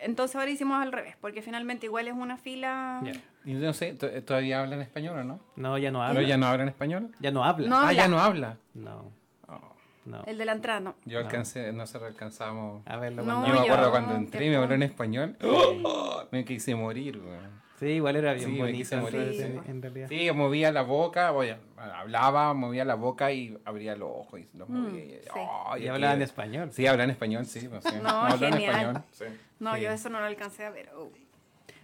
[0.00, 3.00] Entonces ahora hicimos al revés, porque finalmente igual es una fila...
[3.02, 3.12] Ya.
[3.44, 5.40] Y no sé, ¿to- ¿todavía hablan español o no?
[5.56, 6.22] No, ya no ¿Pero habla.
[6.28, 7.10] ya no hablan español?
[7.20, 7.68] Ya no habla.
[7.68, 7.76] No.
[7.78, 8.16] Ah, ya habla.
[8.16, 8.56] no habla.
[8.74, 9.12] No,
[9.48, 9.74] Oh,
[10.04, 10.22] no.
[10.24, 10.94] El de la entrada, no.
[11.04, 12.82] yo alcancé, nosotros alcanzamos.
[12.86, 15.36] A verlo No, cuando- yo me yo- acuerdo cuando entré y me habló en español.
[15.42, 16.24] ¡Oh!
[16.32, 17.38] me quise morir, güey.
[17.78, 18.96] Sí, igual era bien Sí, bonito.
[18.98, 19.70] morir, en- sí.
[19.70, 20.08] en realidad.
[20.08, 21.58] Sí, movía la boca, voy a-
[22.00, 25.04] hablaba, movía la boca y abría los ojos y los movía.
[25.04, 25.28] y- Mm, sí.
[25.34, 26.70] oh, Y y hablaba en español.
[26.72, 27.68] Sí, español, sí.
[27.68, 27.90] pues, sí.
[28.02, 28.62] No, genial.
[28.62, 29.02] español.
[29.12, 29.24] Sí.
[29.58, 29.80] No, Sí.
[29.82, 30.90] yo eso no lo alcancé a ver.
[30.96, 31.10] Oh.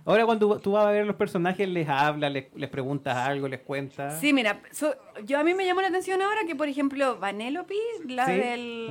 [0.04, 3.60] Ahora cuando tú vas a ver los personajes, les hablas, les, les preguntas algo, les
[3.60, 4.18] cuentas.
[4.18, 7.74] Sí, mira, so- yo a mí me llamó la atención ahora que, por ejemplo, Vanellope,
[8.08, 8.32] la Sí.
[8.32, 8.88] del...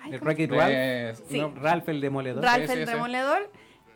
[0.00, 0.60] Ay, El ¿cómo Wreck-It Pues,
[1.16, 1.28] Ralph.
[1.28, 1.40] Sí.
[1.40, 2.44] no, Ralph el demoledor.
[2.44, 2.92] Ralph Sí, sí, el sí.
[2.92, 3.50] Demoledor,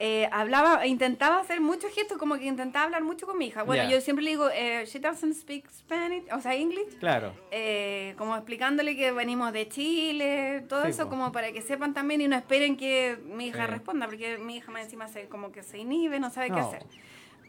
[0.04, 3.62] eh, hablaba, intentaba hacer muchos gestos, como que intentaba hablar mucho con mi hija.
[3.62, 3.90] Bueno, Ya.
[3.90, 6.98] yo siempre le digo, eh, she doesn't speak Spanish, o sea, English.
[6.98, 7.32] Claro.
[7.52, 11.10] eh, como explicándole que venimos de Chile, todo Sí, eso po.
[11.10, 13.70] como para que sepan también y no esperen que mi hija Sí.
[13.70, 16.66] responda, porque mi hija más encima se, como que se inhibe, no sabe qué No.
[16.68, 16.82] hacer.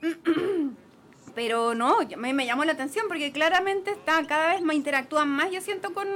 [1.36, 5.50] Pero no, me, me llamó la atención porque claramente está cada vez más interactúan más,
[5.52, 6.08] yo siento, con.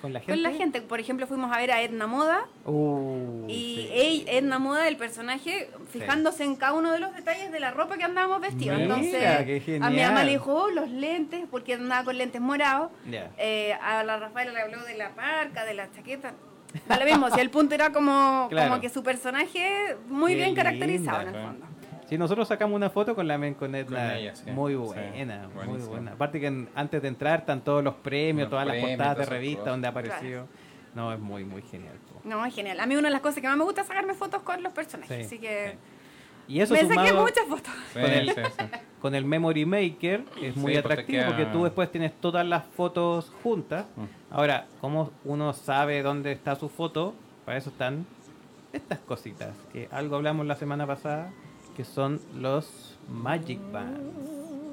[0.00, 0.32] ¿Con la gente?
[0.32, 0.82] con la gente.
[0.82, 4.24] Por ejemplo, fuimos a ver a Edna Moda Uh, y sí.
[4.28, 8.04] Edna Moda, el personaje, fijándose en cada uno de los detalles de la ropa que
[8.04, 8.78] andábamos vestidos.
[8.78, 12.90] Mira, Entonces, a mi mamá le dijo, "Oh, los lentes, porque andaba con lentes morados.
[13.38, 16.34] Eh, a la Rafaela le habló de la parca, de la chaqueta.
[16.88, 18.70] Da lo mismo, si el punto era como, Claro.
[18.70, 21.66] como que su personaje muy Qué bien caracterizado linda, en el fondo.
[22.12, 24.08] Sí, nosotros sacamos una foto con la men con Edna.
[24.08, 24.50] Con ella, sí.
[24.50, 26.12] Muy Sí, buena, muy buena.
[26.12, 29.64] Aparte que antes de entrar están todos los premios, Los todas las portadas de revistas
[29.64, 30.46] donde ha aparecido.
[30.94, 31.94] No, es muy, muy genial.
[32.12, 32.20] po.
[32.28, 32.78] No, es genial.
[32.80, 34.74] A mí una de las cosas que más me gusta es sacarme fotos con los
[34.74, 35.16] personajes.
[35.20, 35.78] Sí, así que
[36.48, 37.72] Y eso me saqué sumado muchas fotos.
[37.94, 38.64] Con el- sí, sí.
[39.00, 42.46] con el Memory Maker es muy Sí, pues atractivo queda- porque tú después tienes todas
[42.46, 43.86] las fotos juntas.
[43.96, 44.02] Mm.
[44.34, 47.14] Ahora, ¿cómo uno sabe dónde está su foto?
[47.46, 48.04] Para eso están
[48.74, 51.30] estas cositas, que algo hablamos la semana pasada,
[51.76, 54.00] que son los Magic Bands,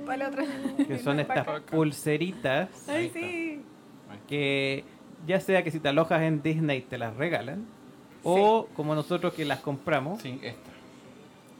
[0.05, 0.43] Para la otra.
[0.87, 3.61] que son estas pulseritas Ay, sí.
[4.27, 4.83] que
[5.27, 7.65] ya sea que si te alojas en Disney te las regalan,
[8.23, 10.69] o como nosotros que las compramos, Sí, esta.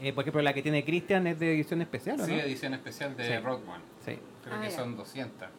[0.02, 2.40] Eh, por ejemplo, la que tiene Christian es de edición especial, ¿o Sí, no?
[2.40, 3.38] edición especial de Sí.
[3.44, 3.84] Rock One.
[4.06, 4.18] Sí.
[4.46, 4.76] Creo Ah, que ya.
[4.78, 5.50] son 200.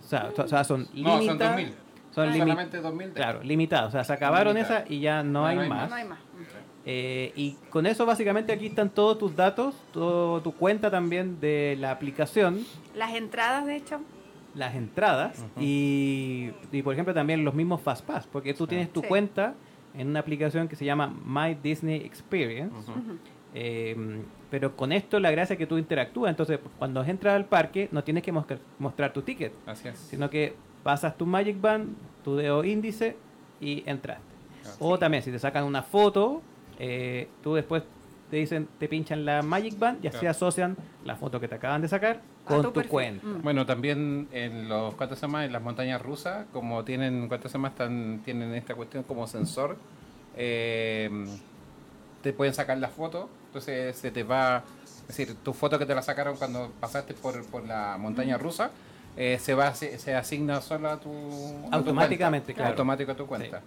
[0.00, 1.56] O sea, o sea, son No, son limitadas.
[1.56, 1.74] 2000.
[2.12, 3.08] Son limi- Solamente 2000.
[3.08, 3.88] de- Claro, limitadas.
[3.88, 5.90] O sea, se acabaron esas y ya no, No, hay, no hay más.
[5.90, 6.18] No hay más.
[6.86, 11.76] Eh, y con eso básicamente aquí están todos tus datos, todo tu cuenta también de
[11.78, 12.64] la aplicación,
[12.94, 14.00] Las entradas, de hecho.
[14.54, 18.70] las entradas y, y, por ejemplo también los mismos FastPass, porque tú Sí.
[18.70, 19.08] tienes tu Sí.
[19.08, 19.54] cuenta
[19.94, 22.74] en una aplicación que se llama My Disney Experience.
[23.52, 27.88] Eh, pero con esto la gracia es que tú interactúas, entonces cuando entras al parque
[27.92, 29.98] no tienes que mostrar, mostrar tu ticket, Así es.
[29.98, 33.16] sino que pasas tu Magic Band, tu dedo índice
[33.60, 34.24] y entraste.
[34.78, 36.42] O también si te sacan una foto,
[36.80, 37.82] eh, tú después
[38.30, 40.30] te dicen, te pinchan la Magic Band y así Claro.
[40.30, 43.26] asocian la foto que te acaban de sacar con tu cuenta.
[43.26, 43.42] Mm.
[43.42, 45.44] Bueno, también en los cuántas se llama?
[45.44, 47.68] en las montañas rusas, como tienen cuántas se llama?
[47.68, 49.76] Están, tienen esta cuestión como sensor,
[50.36, 51.10] eh,
[52.22, 55.94] te pueden sacar la foto, entonces se te va, es decir, tu foto que te
[55.94, 58.70] la sacaron cuando pasaste por, por la montaña rusa,
[59.16, 62.58] eh, se va se, se asigna solo a tu a tu Automáticamente, cuenta.
[62.62, 62.70] claro.
[62.70, 63.60] automático a tu cuenta.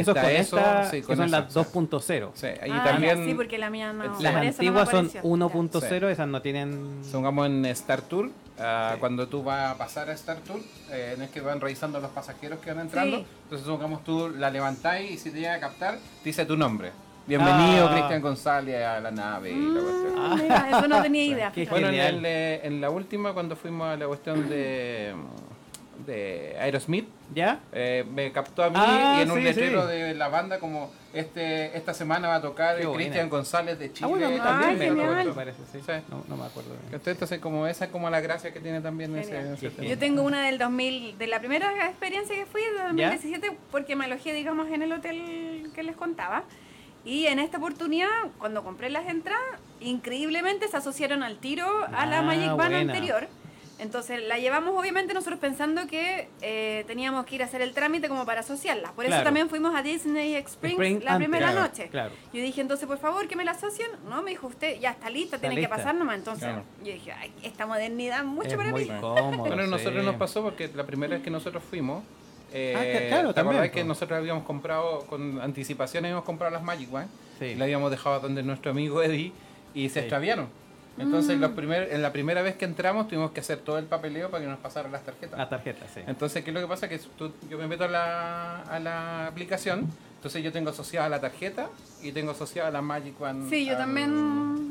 [0.00, 1.58] Eso Está con esta, sí, que con son eso, las sí.
[1.58, 2.30] 2.0.
[2.34, 4.04] Sí, y Ah, también sí, porque la mía no.
[4.04, 5.22] las eso no antiguas son apareció.
[5.22, 7.00] 1.0, esas no tienen...
[7.04, 8.30] Supongamos en Star Tour,
[8.60, 9.00] ah, Sí.
[9.00, 12.10] cuando tú vas a pasar a Star Tour, eh, no es que van revisando los
[12.12, 13.18] pasajeros que van entrando.
[13.18, 13.26] Sí.
[13.44, 16.92] Entonces, supongamos tú la levantáis y si te llega a captar, dice tu nombre.
[17.26, 17.92] Bienvenido, Ah.
[17.94, 19.50] Cristian González, a la nave.
[19.52, 20.14] y la cuestión.
[20.30, 21.52] Mm, mira, eso no tenía idea.
[21.68, 21.94] Bueno, en,
[22.24, 25.12] el, en la última, cuando fuimos a la cuestión de,
[26.08, 27.60] de Aerosmith, ¿Ya?
[27.72, 29.92] eh, me captó a mí Ah, y en un letrero sí.
[29.94, 32.96] de la banda como este esta semana va a tocar Qué buena.
[33.04, 34.06] Cristian González de Chile.
[34.06, 35.78] Ah, bueno, a mí Ay, también me acuerdo, me parece, sí.
[35.84, 35.92] Sí.
[36.10, 36.70] No, no me acuerdo.
[36.88, 37.00] bien.
[37.06, 39.32] Entonces, como esa es como la gracia que tiene también ese,
[39.70, 39.88] tema.
[39.88, 44.06] Yo tengo una del 2000, de la primera experiencia que fui, de 2017, porque me
[44.06, 46.42] alojé, digamos, en el hotel que les contaba.
[47.04, 49.42] Y en esta oportunidad, cuando compré las entradas,
[49.80, 52.78] increíblemente se asociaron al tiro a la Ah, Magic Band buena.
[52.80, 53.28] anterior.
[53.78, 58.08] Entonces la llevamos obviamente nosotros pensando que eh, teníamos que ir a hacer el trámite
[58.08, 58.90] como para asociarla.
[58.92, 59.24] Por eso Claro.
[59.24, 61.88] también fuimos a Disney Springs Spring la primera Claro, noche.
[61.88, 62.10] Claro.
[62.32, 63.88] Yo dije, entonces, por favor, que me la asocien.
[64.08, 65.70] No, me dijo usted, ya está lista, Está tiene lista.
[65.74, 66.16] que pasar nomás.
[66.18, 66.64] Entonces, Claro.
[66.84, 68.90] yo dije, ay, esta modernidad mucho Es para muy mí.
[69.00, 69.36] cómodo.
[69.48, 69.70] Bueno, sí.
[69.70, 72.02] nosotros nos pasó porque la primera vez que nosotros fuimos,
[72.52, 73.70] eh, Ah, que- claro, ¿te también, po.
[73.70, 77.06] que nosotros habíamos comprado, con anticipación habíamos comprado las Magic One?
[77.38, 77.44] Sí.
[77.44, 79.32] Y la habíamos dejado donde nuestro amigo Eddie
[79.74, 79.98] y se Sí.
[80.00, 80.48] extraviaron.
[80.98, 84.30] Entonces, los primer, en la primera vez que entramos tuvimos que hacer todo el papeleo
[84.30, 85.38] para que nos pasaran las tarjetas.
[85.38, 86.00] La tarjeta, sí.
[86.06, 86.88] Entonces, ¿qué es lo que pasa?
[86.88, 89.86] Que tú- yo me meto a la, a la aplicación,
[90.16, 91.68] entonces yo tengo asociada la tarjeta
[92.02, 93.48] y tengo asociada la Magic One.
[93.48, 94.10] Sí, yo al- también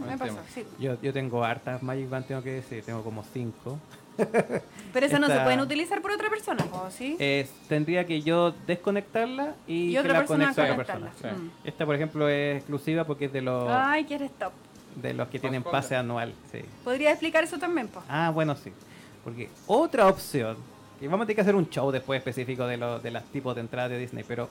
[0.03, 0.45] al me pasó, tema.
[0.53, 0.63] sí.
[0.79, 3.79] Yo, yo tengo hartas Magic Band, tengo que decir, tengo como cinco.
[4.93, 7.15] Pero esas no se pueden utilizar por otra persona, ¿o sí?
[7.19, 11.09] Eh, tendría que yo desconectarla y, y que otra la persona conecte a otra conectarla.
[11.11, 11.33] persona.
[11.35, 11.39] Sí.
[11.39, 11.67] Mm.
[11.67, 14.53] Esta, por ejemplo, es exclusiva porque es de los, Ay, que eres top.
[15.01, 16.33] De los que tienen pase anual.
[16.51, 16.59] Sí.
[16.83, 18.01] ¿Podría explicar eso también, po?
[18.09, 18.71] Ah, bueno, sí.
[19.23, 20.57] Porque otra opción,
[20.99, 23.53] que vamos a tener que hacer un show después específico de los de los tipos
[23.55, 24.49] de entradas de Disney, pero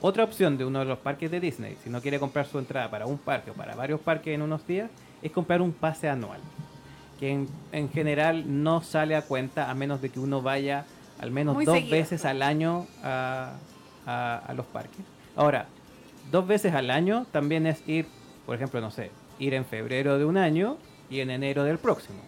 [0.00, 2.90] otra opción de uno de los parques de Disney, si no quiere comprar su entrada
[2.90, 4.90] para un parque o para varios parques en unos días,
[5.22, 6.40] es comprar un pase anual.
[7.20, 10.84] Que en, en general no sale a cuenta a menos de que uno vaya
[11.20, 11.96] al menos Muy dos seguido.
[11.96, 13.52] veces al año a,
[14.04, 14.98] a- a los parques.
[15.36, 15.66] Ahora,
[16.32, 18.06] dos veces al año también es ir,
[18.46, 20.76] por ejemplo, no sé, ir en febrero de un año
[21.10, 22.18] y en enero del próximo.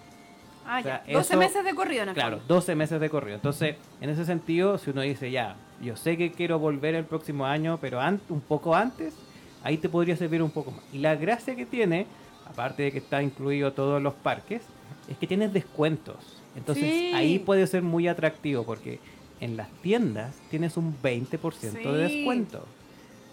[0.66, 1.12] Ah, O sea, ya.
[1.12, 2.54] 12 eso- meses de corrido, el Claro, fondo.
[2.54, 3.36] 12 meses de corrido.
[3.36, 7.46] Entonces, en ese sentido, si uno dice, ya, yo sé que quiero volver el próximo
[7.46, 9.14] año, pero un poco antes,
[9.62, 10.80] ahí te podría servir un poco más.
[10.92, 12.06] Y la gracia que tiene,
[12.50, 14.62] aparte de que está incluido todos los parques,
[15.08, 16.16] es que tienes descuentos.
[16.56, 17.12] Entonces, Sí.
[17.14, 18.98] ahí puede ser muy atractivo porque
[19.40, 22.14] en las tiendas tienes un 20% de Sí.
[22.16, 22.64] descuento,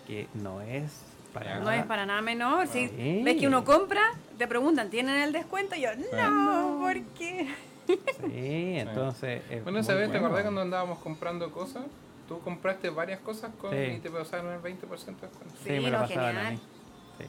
[0.05, 0.91] que no es
[1.33, 1.77] para No nada.
[1.77, 2.67] es para nada menor.
[2.67, 3.21] Si Sí.
[3.23, 4.01] ves que uno compra,
[4.37, 5.75] te preguntan, ¿tienen el descuento?
[5.75, 7.47] Y yo, no, ¿por qué?
[7.87, 7.93] Sí,
[8.77, 9.41] entonces.
[9.49, 11.83] es Bueno, vez, ¿te acordás cuando andábamos comprando cosas?
[12.27, 13.77] Tú compraste varias cosas con, Sí.
[13.77, 15.55] y te pasaron el 20% de descuento.
[15.63, 16.53] Sí, Sí, me lo pasaban a genial.
[16.53, 16.59] mí.
[17.19, 17.25] Sí.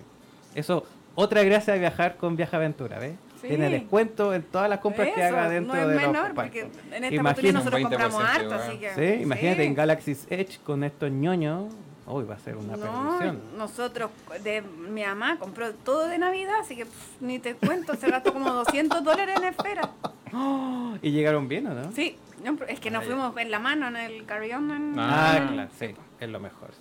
[0.54, 0.86] Eso,
[1.16, 3.14] otra gracia de viajar con Viaja Aventura, ¿ves?
[3.40, 3.48] Sí.
[3.48, 6.60] Tiene descuento en todas las compras que haga dentro no es de los menor, porque
[6.92, 8.60] en esta oportunidad nosotros 20% compramos harto, igual.
[8.60, 8.94] así que...
[9.16, 9.66] Sí, imagínate sí.
[9.66, 11.74] en Galaxy's Edge con estos ñoños.
[12.06, 13.40] Uy, va a ser una No, perdición.
[13.56, 14.10] nosotros,
[14.42, 18.32] de mi mamá compró todo de Navidad, así que pff, ni te cuento, se gastó
[18.32, 19.90] como 200 dólares en esfera.
[20.34, 20.96] ¡Oh!
[21.02, 21.92] ¿Y llegaron bien o no?
[21.92, 25.70] Sí, no, es que nos fuimos en la mano en el en- Ah, Ah, claro,
[25.78, 26.70] sí, es lo mejor.
[26.72, 26.80] sí.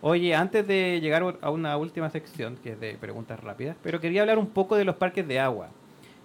[0.00, 4.20] Oye, antes de llegar a una última sección, que es de preguntas rápidas, pero quería
[4.22, 5.70] hablar un poco de los parques de agua,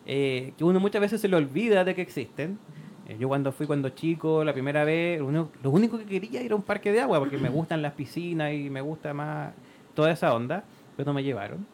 [0.06, 2.60] eh, que uno muchas veces se le olvida de que existen.
[3.08, 6.42] Eh, yo cuando fui cuando chico, la primera vez, lo único, lo único que quería
[6.42, 9.54] era un parque de agua, porque me gustan las piscinas y me gusta más
[9.94, 10.64] toda esa onda,
[10.96, 11.66] pero no me llevaron.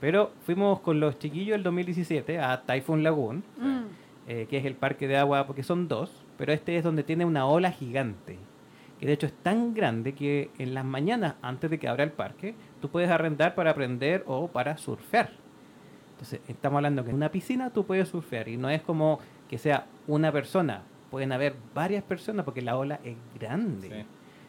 [0.00, 3.84] Pero fuimos con los chiquillos el 2017 a Typhoon Lagoon, Mm.
[4.28, 7.24] eh, que es el parque de agua, porque son dos, pero este es donde tiene
[7.24, 8.38] una ola gigante.
[9.00, 12.12] Que de hecho es tan grande que en las mañanas, antes de que abra el
[12.12, 15.30] parque, tú puedes arrendar para aprender o para surfear.
[16.12, 19.18] Entonces, estamos hablando que en una piscina tú puedes surfear y no es como
[19.48, 23.88] que sea una persona, pueden haber varias personas porque la ola es grande.
[23.88, 24.06] Sí.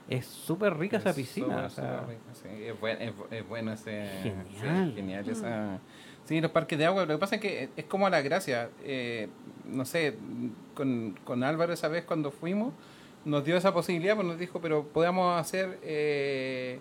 [0.09, 1.65] Es súper rica esa Es piscina.
[1.65, 4.07] o sea, sí, es, buen- es bu- es bueno ese.
[4.23, 4.89] Genial.
[4.89, 5.79] sí, genial esa.
[6.23, 7.05] Sí, los parques de agua.
[7.05, 8.69] Lo que pasa es que es como la gracia.
[8.83, 9.27] eh,
[9.65, 10.15] no sé,
[10.75, 12.73] con, con Álvaro esa vez cuando fuimos,
[13.25, 15.77] nos dio esa posibilidad, pues nos dijo, pero podemos hacer.
[15.83, 16.79] eh,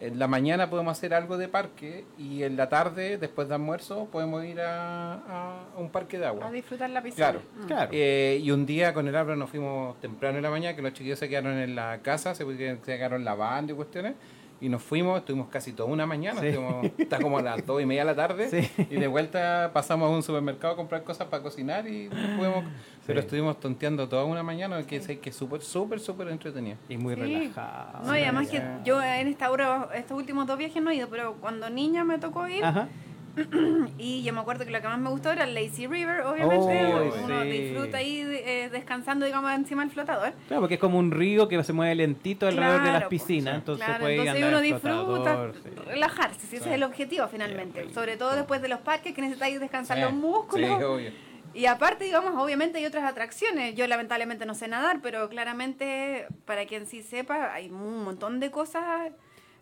[0.00, 4.08] en la mañana podemos hacer algo de parque y en la tarde, después de almuerzo,
[4.12, 6.48] podemos ir a, un parque de agua.
[6.48, 7.30] A disfrutar la piscina.
[7.30, 7.42] Claro.
[7.56, 7.66] Mm.
[7.66, 7.90] Claro.
[7.92, 10.92] Eh, y un día con el Álvaro nos fuimos temprano en la mañana, que los
[10.92, 14.14] chiquillos se quedaron en la casa, se, se quedaron lavando y cuestiones.
[14.60, 16.46] Y nos fuimos, estuvimos casi toda una mañana, Sí.
[16.46, 18.48] estuvimos- está como a las dos y media de la tarde.
[18.48, 18.70] Sí.
[18.90, 22.64] Y de vuelta pasamos a un supermercado a comprar cosas para cocinar y fuimos,
[23.06, 26.78] pero estuvimos tonteando toda una mañana, que es que es súper, súper, súper entretenido.
[26.88, 27.20] y muy Sí.
[27.20, 28.04] relajado.
[28.06, 31.08] No, y además que yo en esta hora, estos últimos dos viajes no he ido,
[31.10, 32.88] pero cuando niña me tocó ir Ajá.
[33.98, 36.84] y yo me acuerdo que lo que más me gustó era el Lazy River, obviamente.
[36.86, 37.48] Oh, uno sí.
[37.48, 40.32] disfruta ahí eh, descansando, digamos, encima del flotador.
[40.48, 43.58] Claro, porque es como un río que se mueve lentito alrededor de las piscinas, sí.
[43.58, 45.70] entonces claro, puede entonces uno disfruta sí.
[45.86, 47.92] relajarse, si ese es el objetivo finalmente.
[47.92, 50.82] Sobre todo después de los parques que necesitáis descansar los músculos.
[50.82, 51.26] Obvio.
[51.56, 53.74] Y aparte, digamos, obviamente hay otras atracciones.
[53.74, 58.50] Yo lamentablemente no sé nadar, pero claramente, para quien sí sepa, hay un montón de
[58.50, 59.12] cosas,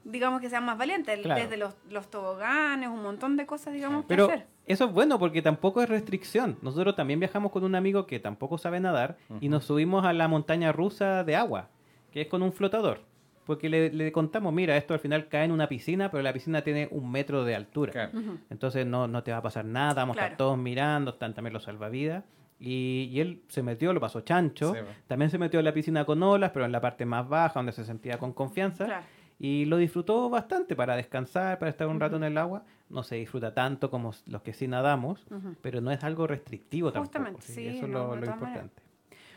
[0.05, 1.19] digamos, que sean más valientes.
[1.21, 1.41] Claro.
[1.41, 4.47] Desde los, los toboganes, un montón de cosas, digamos, Pero que hacer.
[4.67, 6.59] eso es bueno porque tampoco es restricción.
[6.63, 10.29] Nosotros también viajamos con un amigo que tampoco sabe nadar y nos subimos a la
[10.29, 11.71] montaña rusa de agua,
[12.13, 13.01] que es con un flotador.
[13.47, 16.63] Porque le, le contamos, mira, esto al final cae en una piscina, pero la piscina
[16.63, 17.93] tiene un metro de altura.
[17.93, 18.13] Claro.
[18.49, 21.53] Entonces no, no te va a pasar nada, vamos a estar todos mirando, están también
[21.53, 22.25] los salvavidas.
[22.59, 24.73] Y, y él se metió, lo pasó chancho.
[24.73, 24.81] Sí.
[25.09, 27.73] También se metió en la piscina con olas, pero en la parte más baja, donde
[27.73, 28.87] se sentía con confianza.
[28.87, 29.05] Claro.
[29.39, 32.65] Y lo disfrutó bastante para descansar, para estar un rato en el agua.
[32.89, 35.27] No se disfruta tanto como los que sí nadamos,
[35.61, 37.43] pero no es algo restrictivo Justamente, tampoco.
[37.43, 38.83] sí, eso es lo, importante.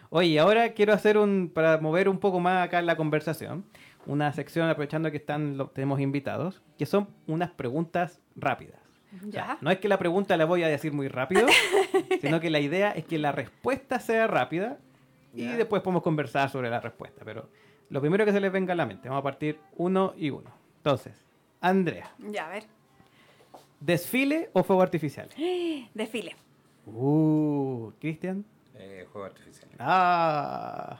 [0.09, 3.65] Oye, ahora quiero hacer un, para mover un poco más acá la conversación,
[4.05, 8.79] una sección aprovechando que están tenemos invitados, que son unas preguntas rápidas.
[9.15, 9.57] O sea, Ya.
[9.61, 11.47] no es que la pregunta la voy a decir muy rápido,
[12.21, 14.77] sino que la idea es que la respuesta sea rápida
[15.33, 15.57] y Ya.
[15.57, 17.23] después podemos conversar sobre la respuesta.
[17.25, 17.49] Pero
[17.89, 20.51] lo primero que se les venga a la mente, vamos a partir uno y uno.
[20.77, 21.13] Entonces,
[21.61, 22.63] Andrea, Ya, a ver.
[23.79, 25.29] ¿desfile o fuego artificial?
[25.93, 26.35] Desfile.
[26.85, 28.45] Uh, Cristian.
[28.75, 29.69] Eh, juego artificial.
[29.79, 30.99] Ah.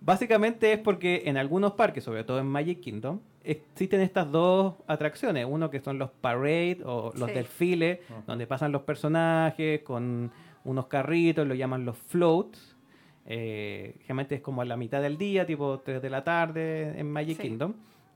[0.00, 5.46] Básicamente es porque en algunos parques, sobre todo en Magic Kingdom, existen estas dos atracciones.
[5.48, 7.34] Uno que son los parade o los Sí.
[7.36, 10.32] desfiles, donde pasan los personajes con
[10.64, 12.71] unos carritos, lo llaman los floats.
[13.26, 17.10] Eh, generalmente es como a la mitad del día, tipo 3 de la tarde en
[17.10, 17.42] Magic Sí.
[17.48, 17.74] Kingdom.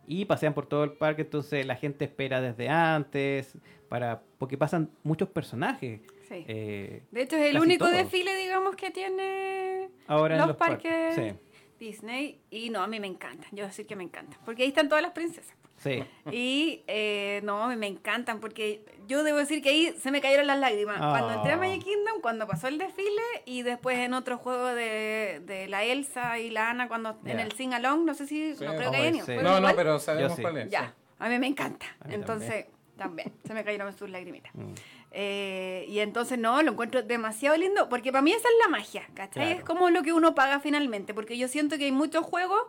[0.09, 3.57] Y pasean por todo el parque, entonces la gente espera desde antes,
[3.88, 6.00] para porque pasan muchos personajes.
[6.28, 6.44] Sí.
[6.48, 7.96] eh, de hecho, es el único todos.
[7.96, 11.32] desfile, digamos, que tiene ahora en los, los parques Sí.
[11.78, 12.40] Disney.
[12.50, 13.48] Y no, a mí me encantan.
[13.52, 14.38] Yo decir que me encantan.
[14.44, 15.54] Porque ahí están todas las princesas.
[15.79, 16.03] Sí.
[16.33, 20.59] Y eh, no, me encantan porque yo debo decir que ahí se me cayeron las
[20.59, 20.99] lágrimas.
[20.99, 21.61] Cuando entré a Oh.
[21.61, 26.39] Magic Kingdom, cuando pasó el desfile y después en otro juego de, de la Elsa
[26.39, 28.64] y la Ana, cuando en el Sing Along, no sé si, Sí.
[28.64, 29.37] no creo que Oh, haya ni sí.
[29.37, 30.43] No, no, igual, pero sabemos sí.
[30.43, 30.70] cuál es.
[30.70, 31.87] Ya, a mí me encanta.
[32.07, 32.66] Mí Entonces,
[32.97, 33.33] también.
[33.47, 34.53] se me cayeron sus lagrimitas.
[34.55, 34.72] Mm.
[35.12, 39.03] Eh, y entonces no, lo encuentro demasiado lindo, porque para mí esa es la magia,
[39.14, 39.45] ¿cachai?
[39.45, 39.59] Claro.
[39.59, 42.61] Es como lo que uno paga finalmente, porque yo siento que hay muchos juegos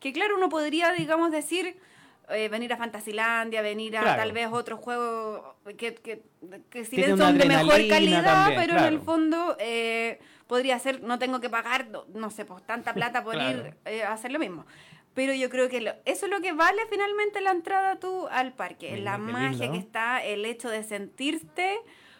[0.00, 1.76] que, claro, uno podría, digamos, decir,
[2.30, 4.20] eh, venir a Fantasilandia, venir a Claro.
[4.22, 6.22] tal vez otro juego que, que,
[6.70, 11.02] que si bien son de mejor calidad, también, pero en el fondo eh, podría ser,
[11.02, 13.58] no tengo que pagar, no, sé, pues tanta plata por Claro.
[13.68, 14.64] ir eh, a hacer lo mismo.
[15.14, 18.52] Pero yo creo que lo- eso es lo que vale finalmente la entrada tú al
[18.52, 18.90] parque.
[18.92, 19.72] Mira, la magia lindo.
[19.72, 21.76] que está, el hecho de sentirte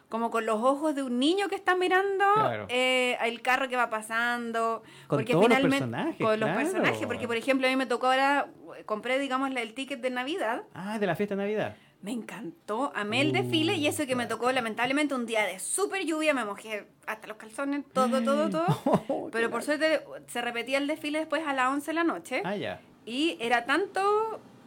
[0.08, 2.66] como con los ojos de un niño que está mirando Claro.
[2.68, 4.82] eh, el carro que va pasando.
[5.08, 6.60] Con porque todos los finalmente, personajes, Con los claro.
[6.70, 8.46] personajes, porque por ejemplo a mí me tocó ahora,
[8.86, 10.62] compré digamos el ticket de Navidad.
[10.74, 11.76] Ah, de la fiesta de Navidad.
[12.02, 15.58] Me encantó, amé el Uh, desfile y eso que me tocó lamentablemente un día de
[15.58, 18.66] súper lluvia, me mojé hasta los calzones, todo, todo, todo.
[19.08, 22.42] Oh, Pero por suerte se repetía el desfile después a las 11 de la noche.
[22.44, 22.80] Ah, ya.
[23.06, 24.02] Y era tanto,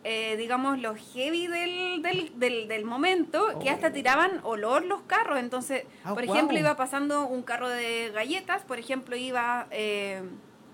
[0.03, 3.91] eh, digamos, lo heavy del, del, del, del momento que hasta Oh.
[3.91, 5.37] tiraban olor los carros.
[5.39, 9.67] Entonces, Ah, por ejemplo, iba pasando un carro de galletas, por ejemplo, iba...
[9.69, 10.23] eh,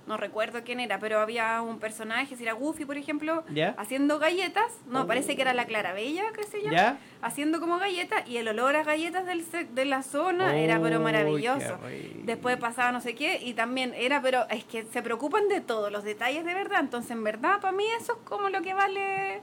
[0.06, 3.74] no recuerdo quién era, pero había un personaje, si era Goofy, por ejemplo, ¿Ya?
[3.78, 4.66] haciendo galletas.
[4.86, 6.74] No, parece que era la Clarabella, que se llama.
[6.76, 6.98] ¿Ya?
[7.22, 11.00] Haciendo como galletas y el olor a galletas del se- de la zona era pero
[11.00, 11.80] maravilloso.
[11.88, 12.20] qué.
[12.24, 15.92] Después pasaba no sé qué y también era, pero es que se preocupan de todos
[15.92, 16.82] los detalles de verdad.
[16.82, 19.42] Entonces, en verdad, para mí eso es como lo que vale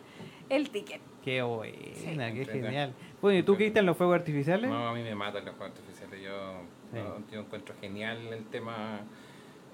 [0.51, 1.01] el ticket.
[1.25, 2.95] Qué buena, qué genial.
[3.23, 4.69] Bueno, ¿y tú, Cristian, los fuegos artificiales?
[4.71, 6.21] No, a mí me matan los fuegos artificiales.
[6.23, 6.53] Yo,
[6.93, 6.97] Sí.
[6.99, 9.01] no, yo encuentro genial el tema.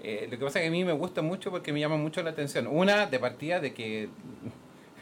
[0.03, 2.23] Eh, lo que pasa es que a mí me gusta mucho porque me llama mucho
[2.23, 2.67] la atención.
[2.67, 4.09] Una, de partida, de que.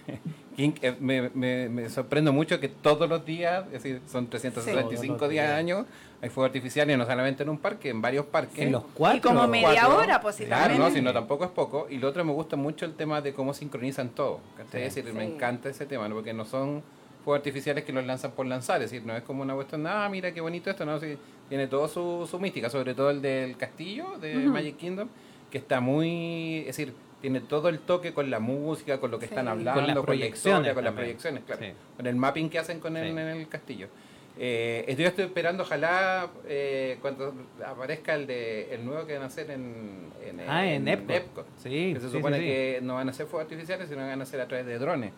[0.59, 5.21] eh, me, me, me sorprendo mucho que todos los días, es decir, son 365 Todos
[5.23, 5.53] los días días.
[5.53, 5.87] al año,
[6.23, 8.59] hay fuegos artificiales, no solamente en un parque, en varios parques.
[8.59, 9.19] En los cuatro.
[9.19, 9.97] Y como media Cuatro.
[9.99, 11.87] hora, sí, Claro, no, si no, tampoco es poco.
[11.91, 14.41] Y lo otro me gusta mucho el tema de cómo sincronizan todo.
[14.57, 14.85] ¿cachai?
[14.85, 15.33] Es decir, me Sí.
[15.33, 16.15] encanta ese tema, ¿no?
[16.15, 16.83] porque no son
[17.25, 18.83] fuegos artificiales que los lanzan por lanzar.
[18.83, 21.17] Es decir, no es como una cuestión, ah, mira qué bonito esto, no, sí,
[21.49, 24.35] tiene todo su, su mística, sobre todo el del castillo de.
[24.37, 25.09] Magic Kingdom,
[25.51, 29.27] que está muy, es decir, tiene todo el toque con la música, con lo que
[29.27, 29.33] Sí.
[29.33, 31.63] están Con hablando, las con, la historia, con las proyecciones, claro.
[31.65, 31.73] Sí.
[31.97, 33.89] Con el mapping que hacen con el, en el castillo.
[34.37, 37.33] Eh, estoy esperando, ojalá, eh, cuando
[37.65, 41.47] aparezca el de el nuevo que van a hacer en, en, Ah, en Epcot.
[41.57, 42.49] Sí, que se supone sí, sí.
[42.49, 44.79] que no van a ser fuegos artificiales, sino que van a ser a través de
[44.79, 45.13] drones.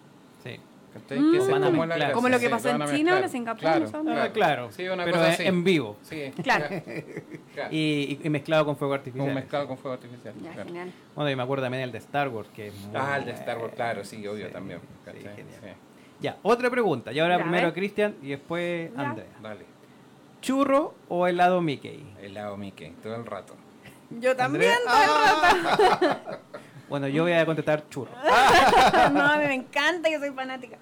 [0.44, 0.60] Sí.
[1.00, 1.18] ¿Cachai?
[1.20, 1.30] Mm.
[1.32, 1.88] Que es como la mezclar.
[1.98, 3.22] gracia, Como lo que sí, pasó en China, mezclar.
[3.22, 4.20] en Singapur, Claro, no sé.
[4.20, 4.72] Ah, claro.
[4.72, 5.42] Sí, una pero cosa en- así.
[5.46, 5.96] en vivo.
[6.02, 6.66] Sí, Claro.
[7.54, 7.68] claro.
[7.72, 9.34] Y, y mezclado con fuego Como artificial.
[9.34, 10.34] mezclado con fuego artificial.
[10.42, 10.66] Ya, claro.
[10.68, 10.92] genial.
[11.14, 13.32] Bueno, y me acuerdo también el de Star Wars, que es muy Ah, el de
[13.32, 14.80] Star Wars, claro, sí, obvio Sí, también.
[14.80, 15.22] sí, ¿cachai?
[15.36, 15.60] genial.
[15.62, 15.68] Sí.
[16.20, 17.12] Ya, otra pregunta.
[17.12, 17.72] Y ahora Ya, a primero.
[17.72, 19.00] Cristian y después Ya.
[19.00, 19.26] Andrea.
[19.42, 19.64] Dale,
[20.42, 22.04] ¿Churro o helado Mickey?
[22.22, 23.54] helado Mickey, todo el rato.
[24.10, 24.72] Yo también.
[24.86, 26.40] Andrea.
[26.88, 28.10] Bueno, yo voy a contestar churro.
[29.12, 30.76] no, a mí me encanta, yo soy fanática.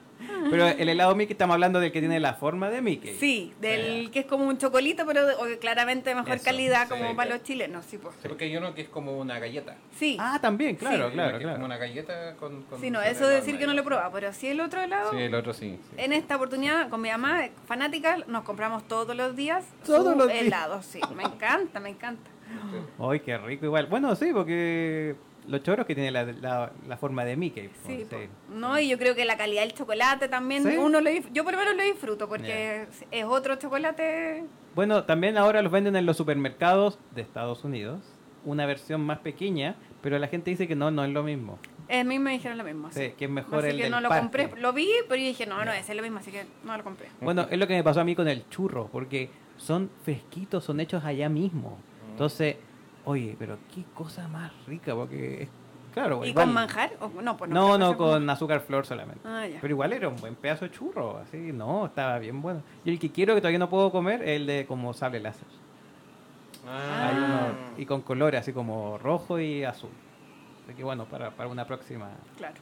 [0.50, 3.14] Pero el helado Mickey estamos hablando del que tiene la forma de Mickey.
[3.18, 6.84] Sí, del que es como un chocolito, pero de- o claramente de mejor Eso, calidad,
[6.88, 6.94] sí.
[6.94, 8.14] como para los chilenos, sí, pues.
[8.22, 9.76] Sí, porque hay uno que es como una galleta.
[9.98, 10.16] Sí.
[10.18, 11.56] Ah, también, claro, claro, que Es claro.
[11.56, 12.62] como una galleta con.
[12.62, 14.80] con Sí, no, eso de decir que no lo he probado, pero sí el otro
[14.80, 15.10] helado.
[15.10, 15.78] Sí, el otro sí.
[15.90, 15.94] sí.
[15.98, 20.40] En esta oportunidad, con mi mamá, fanática, nos compramos todos los días Todos los días.
[20.42, 21.00] helado, sí.
[21.16, 22.30] Me encanta, me encanta.
[22.98, 23.86] Ay, qué rico igual.
[23.86, 25.16] Bueno, sí, porque
[25.46, 27.70] los choros que tiene la, la, la forma de Mickey.
[27.86, 28.06] Sí,
[28.50, 30.76] no, y yo creo que la calidad del chocolate también, ¿Sí?
[30.76, 34.44] uno lo yo por lo menos lo disfruto porque es otro chocolate.
[34.74, 38.00] Bueno, también ahora los venden en los supermercados de Estados Unidos.
[38.44, 41.58] Una versión más pequeña, pero la gente dice que no, no es lo mismo.
[41.90, 42.90] A mí me dijeron lo mismo.
[42.90, 44.22] Sí, que es mejor Así el que del no lo parque.
[44.22, 46.76] compré, lo vi, pero yo dije, no, no, ese es lo mismo, así que no
[46.76, 47.08] lo compré.
[47.20, 50.80] Bueno, es lo que me pasó a mí con el churro, porque son fresquitos, son
[50.80, 51.78] hechos allá mismo.
[52.10, 52.56] Entonces,
[53.04, 55.48] oye, pero qué cosa más rica, porque es
[55.92, 56.24] claro.
[56.24, 56.90] ¿Y igual- con manjar?
[57.00, 57.78] O- no, pues no.
[57.78, 59.20] No, con azúcar flor solamente.
[59.26, 59.58] Ah, ya.
[59.60, 62.62] Pero igual era un buen pedazo de churro, así, no, estaba bien bueno.
[62.84, 65.46] Y el que quiero que todavía no puedo comer es el de como sable láser.
[66.66, 67.08] Ah.
[67.08, 69.90] Hay uno, y con colores así como rojo y azul.
[70.64, 72.08] Así que bueno, para, para una próxima.
[72.38, 72.54] Claro.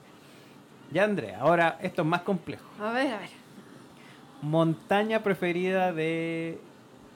[0.90, 2.64] Ya Andrea, ahora esto es más complejo.
[2.80, 3.30] A ver, a ver.
[4.42, 6.60] Montaña preferida de...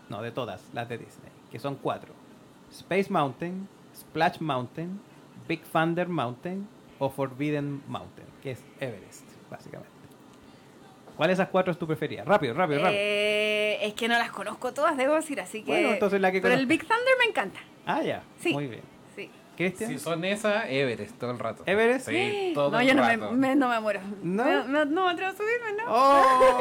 [0.08, 2.14] No, de todas, las de Disney, que son cuatro.
[2.76, 5.00] Space Mountain, Splash Mountain,
[5.48, 6.68] Big Thunder Mountain
[6.98, 9.96] o Forbidden Mountain, que es Everest, básicamente.
[11.16, 12.24] ¿Cuál de esas cuatro es tu preferida?
[12.24, 13.00] Rápido, rápido, rápido.
[13.00, 15.72] Eh, es que no las conozco todas, debo decir, así que.
[15.72, 16.66] Bueno, entonces la que Pero el.
[16.66, 17.60] Big Thunder me encanta.
[17.86, 18.22] Ah, ya.
[18.38, 18.52] Sí.
[18.52, 18.82] Muy bien.
[19.56, 19.90] Cristian.
[19.90, 21.62] Si son esas, Everest, todo el rato.
[21.66, 22.08] ¿Everest?
[22.08, 23.32] Sí, todo no, el yo no me, rato.
[23.32, 24.00] me- no me muero.
[24.22, 24.44] ¿No?
[24.44, 25.84] Me- me- no me atrevo a subirme, ¿no?
[25.88, 26.58] ¡Oh!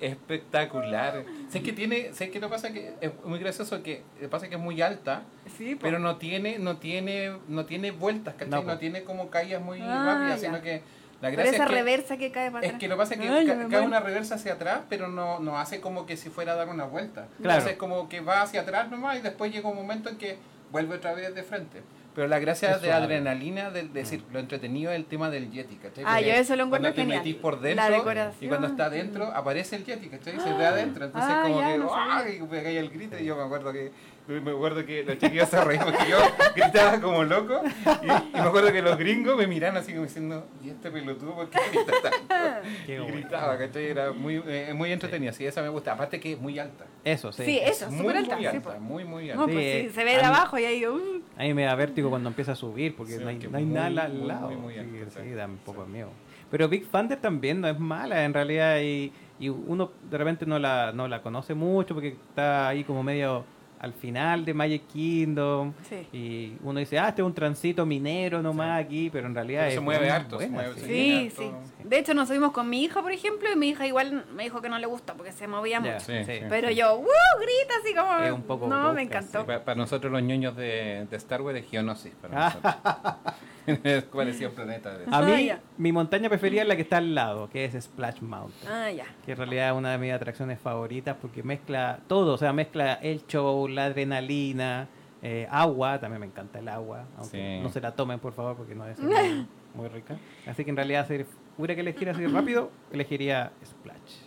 [0.00, 1.24] Es espectacular.
[1.48, 4.60] Sé que tiene, sé que lo pasa que es muy gracioso que pasa que es
[4.60, 5.22] muy alta,
[5.56, 5.82] Sí, po.
[5.82, 8.50] pero no tiene, no tiene, no tiene vueltas, ¿cachai?
[8.50, 10.48] No, No, tiene como caídas muy Ah, rápidas, ya.
[10.48, 10.82] sino que
[11.20, 12.80] la Pero gracia esa es que, reversa que cae para es atrás.
[12.80, 14.80] que lo que pasa es que Ay, yo ca- me cae una reversa hacia atrás,
[14.88, 17.26] pero no, no hace como que si fuera a dar una vuelta.
[17.40, 17.58] Claro.
[17.60, 20.36] Entonces como que va hacia atrás nomás y después llega un momento en que
[20.70, 21.82] vuelve otra vez de frente.
[22.18, 23.04] Pero la gracia Es de suave.
[23.04, 26.02] adrenalina, del decir, lo entretenido es el tema del Yeti, ¿cachai?
[26.04, 27.18] Ah, Porque yo eso lo encuentro Cuando te genial.
[27.20, 28.44] metís por La dentro decoración.
[28.44, 30.40] y cuando está adentro aparece el Yeti, ¿cachai?
[30.40, 32.16] Se ve adentro, entonces Ah, como ya, que, no sabía.
[32.16, 32.40] ¡ay!
[32.50, 33.92] me caía el grito y yo me acuerdo que
[34.28, 36.18] me acuerdo que los chiquillos se reían porque yo
[36.56, 37.60] gritaba como loco
[38.02, 41.34] y, y me acuerdo que los gringos me miran así como diciendo ¿y este pelotudo
[41.34, 42.68] por qué grita tanto?
[42.86, 43.86] Qué y gritaba, ¿cachai?
[43.86, 46.84] Era muy, eh, muy entretenida, sí, esa me gusta, aparte que es muy alta.
[47.04, 47.44] Eso, sí.
[47.44, 48.34] Sí, eso, muy, súper alta.
[48.36, 48.80] muy sí, alta, po.
[48.80, 49.46] muy, muy alta.
[49.46, 50.86] No, pues sí, se ve de abajo y ahí.
[50.86, 53.48] uh, A mí me da vértigo cuando empieza a subir porque Sí, no hay, que
[53.48, 54.48] no hay muy, nada al muy, lado.
[54.50, 55.30] muy, muy Sí, alto, sí, sí.
[55.30, 56.10] da un poco de miedo.
[56.50, 60.58] Pero Big Thunder también no es mala en realidad y, y uno de repente no
[60.58, 63.44] la, no la conoce mucho porque está ahí como medio
[63.80, 65.72] al final de Magic Kingdom.
[65.88, 66.06] Sí.
[66.12, 69.68] Y uno dice, ah, este es un transito minero nomás aquí, pero en realidad Pero
[69.68, 70.82] es se mueve harto, se mueve, sí.
[70.86, 71.50] Sí, sí.
[71.84, 74.60] De hecho, nos subimos con mi hija, por ejemplo, y mi hija igual me dijo
[74.60, 76.00] que no le gusta porque se movía mucho.
[76.00, 76.32] Sí, sí.
[76.38, 76.44] sí.
[76.48, 77.04] Pero yo, ¡uh!
[77.40, 78.18] Grita así como.
[78.18, 79.46] Es un poco no, me Sí, encantó.
[79.46, 82.12] para, para nosotros los ñoños de, de Star Wars es Geonosis.
[82.20, 83.16] Para Ah.
[83.68, 84.04] nosotros.
[84.12, 84.96] Parecía un planeta.
[84.98, 85.04] De...
[85.10, 88.20] A mí, Ah, mi montaña preferida es la que está al lado, que es Splash
[88.20, 88.72] Mountain.
[88.72, 89.06] Ah, ya.
[89.24, 92.94] Que en realidad es una de mis atracciones favoritas porque mezcla todo, o sea, mezcla
[92.94, 94.88] el show, la adrenalina,
[95.22, 97.62] eh, agua, también me encanta el agua, aunque Sí.
[97.62, 100.16] no se la tomen por favor porque no es muy, muy rica.
[100.46, 101.24] Así que en realidad si
[101.56, 104.22] hubiera que elegir así rápido, elegiría Splash.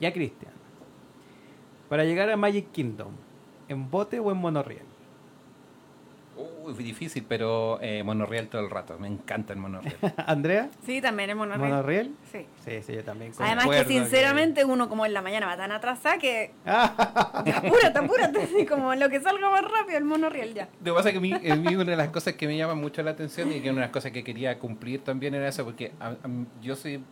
[0.00, 0.52] Ya Cristian,
[1.88, 3.12] para llegar a Magic Kingdom,
[3.68, 4.84] ¿en bote o en monorriel?
[6.36, 8.98] Uy, difícil, pero eh, monorriel todo el rato.
[8.98, 9.94] Me encanta el monorriel.
[10.26, 11.68] Andrea, Sí, también es monorriel.
[11.70, 12.14] monorriel.
[12.32, 12.46] Sí.
[12.64, 13.32] Sí, sí, yo también.
[13.38, 18.42] Además que sinceramente uno como en la mañana va tan atrasada que Ah, apúrate, apúrate,
[18.42, 20.68] así como lo que salga más rápido el monorriel ya.
[20.84, 22.56] Lo que pasa es que a mí, a mí una de las cosas que me
[22.56, 25.46] llama mucho la atención y que una de las cosas que quería cumplir también era
[25.48, 26.16] eso, porque a- a-
[26.62, 27.02] yo soy,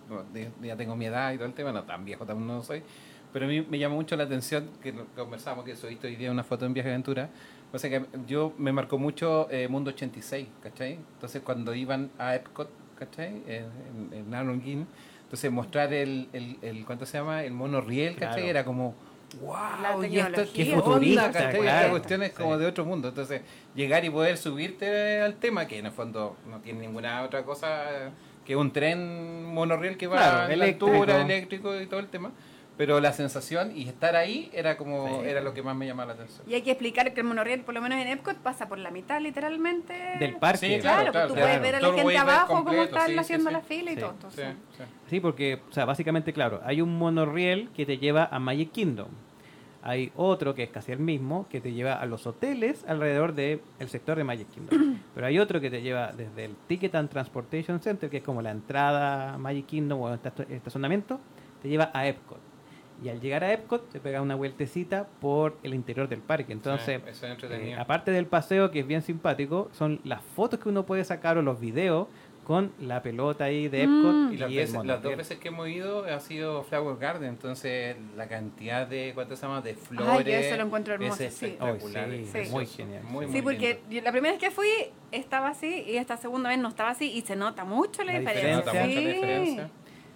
[0.62, 2.82] ya tengo mi edad y todo el tema, no tan viejo también no soy,
[3.32, 6.44] pero a mí me llama mucho la atención, que conversamos, que subiste hoy día una
[6.44, 7.28] foto en Viaje Aventura,
[7.72, 10.92] o sea que yo me marcó mucho eh, Mundo 86, ¿cachai?
[11.14, 12.68] Entonces cuando iban a Epcot,
[12.98, 13.42] ¿cachai?
[13.46, 13.64] En,
[14.12, 14.86] en, Narrowing,
[15.24, 17.42] entonces mostrar el, el, el, ¿cuánto se llama?
[17.44, 18.34] El monorriel, ¿cachai?
[18.42, 18.48] Claro.
[18.50, 18.94] Era como...
[19.80, 20.04] La ¡Wow!
[20.04, 20.52] ¿Y esto tecnología.
[20.52, 21.60] qué onda, futurista, ¿cachai?
[21.60, 21.78] claro.
[21.78, 22.60] Esta cuestión es como Sí.
[22.60, 23.08] de otro mundo.
[23.08, 23.40] Entonces,
[23.74, 28.10] llegar y poder subirte al tema, que en el fondo no tiene ninguna otra cosa
[28.44, 30.92] que un tren monorriel que va Claro, a la eléctrico.
[30.92, 32.30] altura, eléctrico y todo el tema.
[32.84, 35.28] Pero la sensación y estar ahí era como Sí.
[35.28, 36.42] era lo que más me llamaba la atención.
[36.50, 38.90] Y hay que explicar que el monorriel, por lo menos en Epcot, pasa por la
[38.90, 39.92] mitad literalmente.
[40.18, 40.66] del parque.
[40.66, 43.18] Sí, Claro, Claro, pues tú claro, puedes ver a la gente abajo cómo están sí,
[43.18, 43.54] haciendo sí.
[43.54, 44.10] la fila y Sí, todo.
[44.10, 44.82] Sí, Entonces, sí.
[45.10, 49.08] Sí, porque, o sea, básicamente, claro, hay un monorriel que te lleva a Magic Kingdom.
[49.84, 53.60] Hay otro que es casi el mismo, que te lleva a los hoteles alrededor del
[53.86, 54.98] sector de Magic Kingdom.
[55.14, 58.42] Pero hay otro que te lleva desde el Ticket and Transportation Center, que es como
[58.42, 61.20] la entrada a Magic Kingdom o esta- estacionamiento,
[61.62, 62.40] te lleva a Epcot.
[63.02, 66.52] Y al llegar a Epcot te pega una vueltecita por el interior del parque.
[66.52, 67.76] Entonces, Sí, eso es entretenido.
[67.76, 71.36] eh, aparte del paseo, que es bien simpático, son las fotos que uno puede sacar
[71.38, 72.06] o los videos
[72.44, 74.32] con la pelota ahí de Epcot Mm.
[74.32, 78.26] Y las, veces- las dos veces que hemos ido ha sido Flower Garden, entonces la
[78.26, 79.60] cantidad de, ¿cuánto se llama?
[79.60, 80.26] De Ay, flores.
[80.26, 81.56] yo eso lo encuentro hermoso, Es sí.
[81.60, 81.92] Ay, sí,
[82.32, 83.02] precioso, muy genial.
[83.04, 84.04] Muy, sí, muy porque lindo.
[84.04, 84.66] la primera vez que fui
[85.12, 88.18] estaba así y esta segunda vez no estaba así y se nota mucho la, La
[88.18, 88.50] diferencia.
[88.52, 88.72] diferencia.
[88.72, 89.04] Se nota mucho Sí.
[89.04, 89.70] la diferencia.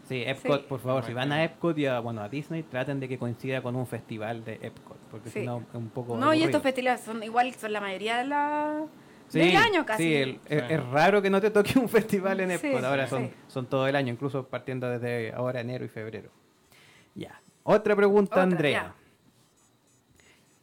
[0.07, 0.66] Sí, Epcot, Sí.
[0.68, 1.42] por favor, si van a.
[1.42, 4.96] Epcot y a, bueno, a Disney, traten de que coincida con un festival de Epcot,
[5.11, 5.40] porque Sí.
[5.40, 8.24] si no es un poco No, y estos festivales son igual, son la mayoría de
[8.24, 8.84] la
[9.28, 10.04] Sí, del año casi.
[10.04, 10.74] Sí, el- es, Sí.
[10.74, 13.11] es raro que no te toque un festival en Sí, Epcot, ahora sí.
[13.11, 16.30] son, son todo el año, incluso partiendo desde ahora enero y febrero.
[17.16, 17.40] Ya.
[17.64, 18.82] Otra pregunta, Otra, Andrea.
[18.82, 18.94] ya.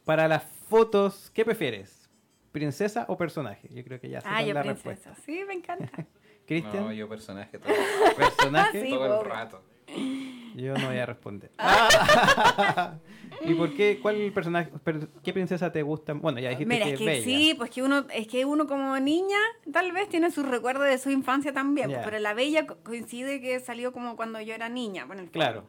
[0.06, 2.08] Para las fotos, ¿qué prefieres?
[2.52, 3.68] ¿Princesa o personaje?
[3.72, 4.90] Yo creo que ya sé Ah, la princesa.
[4.90, 5.14] respuesta.
[5.26, 5.90] Sí, me encanta.
[6.46, 7.72] Cristian, No, yo personaje todo,
[8.16, 8.82] personaje.
[8.82, 9.62] Sí, todo el rato.
[10.56, 11.50] Yo no voy a responder.
[11.58, 12.94] Ah.
[13.44, 13.98] ¿Y por qué?
[14.00, 14.70] ¿Cuál personaje?
[14.84, 16.12] per- ¿Qué princesa te gusta?
[16.14, 17.24] Bueno, ya dijiste Mira, que es es que bella.
[17.24, 19.38] sí, pues que uno, es que uno como niña
[19.72, 23.40] tal vez tiene sus recuerdos de su infancia también, pues, pero la bella co- coincide
[23.40, 25.22] que salió como cuando yo era niña, bueno,
[25.54, 25.68] fondo.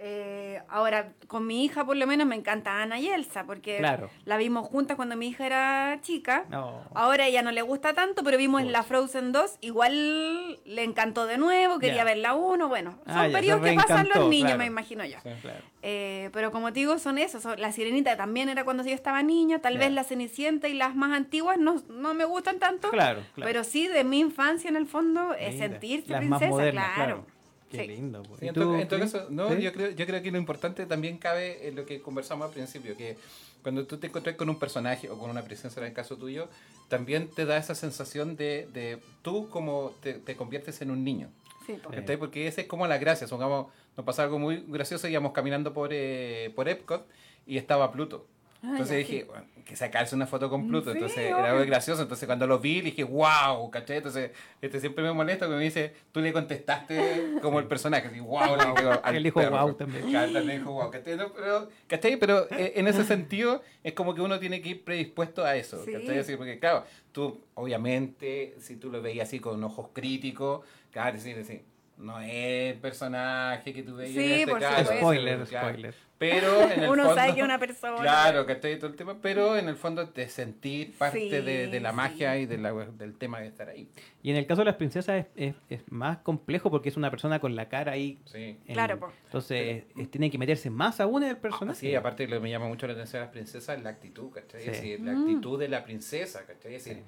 [0.00, 4.10] Eh, ahora, con mi hija por lo menos me encanta Ana y Elsa, porque Claro.
[4.24, 6.44] la vimos juntas cuando mi hija era chica.
[6.50, 6.82] No.
[6.94, 8.84] Ahora ella no le gusta tanto, pero vimos en la.
[8.84, 12.04] Frozen 2, igual le encantó de nuevo, quería Ya.
[12.04, 14.58] ver la 1, bueno, son Ah, periodos que pasan los niños, claro.
[14.58, 15.18] me imagino yo.
[15.22, 15.30] Sí.
[15.42, 15.60] Claro.
[15.82, 17.42] Eh, pero como te digo, son esos.
[17.42, 19.58] son- la sirenita también era cuando yo estaba niña.
[19.58, 22.90] Tal vez la cenicienta y las más antiguas no, no me gustan tanto.
[22.90, 23.46] Claro, claro.
[23.48, 27.26] Pero sí, de mi infancia en el fondo, es sentirse las princesa, claro.
[27.70, 27.86] Qué Sí.
[27.88, 28.22] lindo.
[28.22, 28.40] pues.
[28.40, 29.62] Sí, ¿Y en, tú, todo, en todo caso, no, ¿Sí?
[29.62, 32.96] yo, creo, yo creo que lo importante también cabe en lo que conversamos al principio,
[32.96, 33.16] que
[33.62, 36.48] cuando tú te encuentras con un personaje o con una princesa, en el caso tuyo,
[36.88, 41.28] también te da esa sensación de, de tú como te, te conviertes en un niño.
[41.66, 41.90] Sí, po.
[41.90, 41.96] Sí.
[41.96, 42.16] ¿cachai?
[42.16, 43.26] Porque esa es como la gracia.
[43.26, 43.66] Supongamos,
[43.96, 47.06] nos pasaba algo muy gracioso, íbamos caminando por, eh, por Epcot
[47.46, 48.26] y estaba Pluto.
[48.62, 50.90] Entonces ya, dije, bueno, que sacarse una foto con Pluto.
[50.90, 51.38] Sí, Entonces obvio.
[51.44, 52.02] era muy gracioso.
[52.02, 53.98] Entonces cuando lo vi, dije, wow, ¿cachai?
[53.98, 54.30] Entonces
[54.62, 58.08] este siempre me molesta que me dice, tú le contestaste como el personaje.
[58.08, 59.58] Así, wow, le digo al Él dijo perro.
[59.66, 60.10] wow también.
[60.10, 60.90] También dijo wow.
[60.90, 61.16] ¿cachai?
[61.16, 62.16] No, pero, ¿cachai?
[62.16, 65.84] Pero eh, en ese sentido es como que uno tiene que ir predispuesto a eso.
[65.84, 65.92] Sí.
[65.92, 66.18] ¿cachai?
[66.18, 71.36] Así, porque claro, tú obviamente, si tú lo veías así con ojos críticos, claro, decir,
[71.36, 71.62] decir,
[71.98, 74.92] no es el personaje que tú veías Sí, en este por caso.
[74.96, 75.68] Spoiler, Claro.
[75.68, 75.94] spoiler.
[76.18, 77.96] Pero en el Uno fondo, sabe que es una persona.
[78.00, 81.68] Claro, que está todo el tema, pero en el fondo de sentir parte Sí, de,
[81.68, 82.40] de la magia sí.
[82.40, 83.88] y de la- del tema de estar ahí.
[84.22, 87.10] Y en el caso de las princesas es, es- es más complejo porque es una
[87.10, 88.18] persona con la cara ahí.
[88.24, 88.58] Sí.
[88.66, 89.12] en- Claro, po.
[89.26, 91.78] Entonces es- tiene que meterse más aún en el personaje.
[91.78, 94.30] Sí, aparte lo que me llama mucho la atención a las princesas es la actitud,
[94.32, 94.60] ¿cachai?
[94.62, 94.70] Sí.
[94.70, 95.20] Es decir, la Mm.
[95.22, 96.74] actitud de la princesa, ¿cachai?
[96.74, 97.02] Es decir,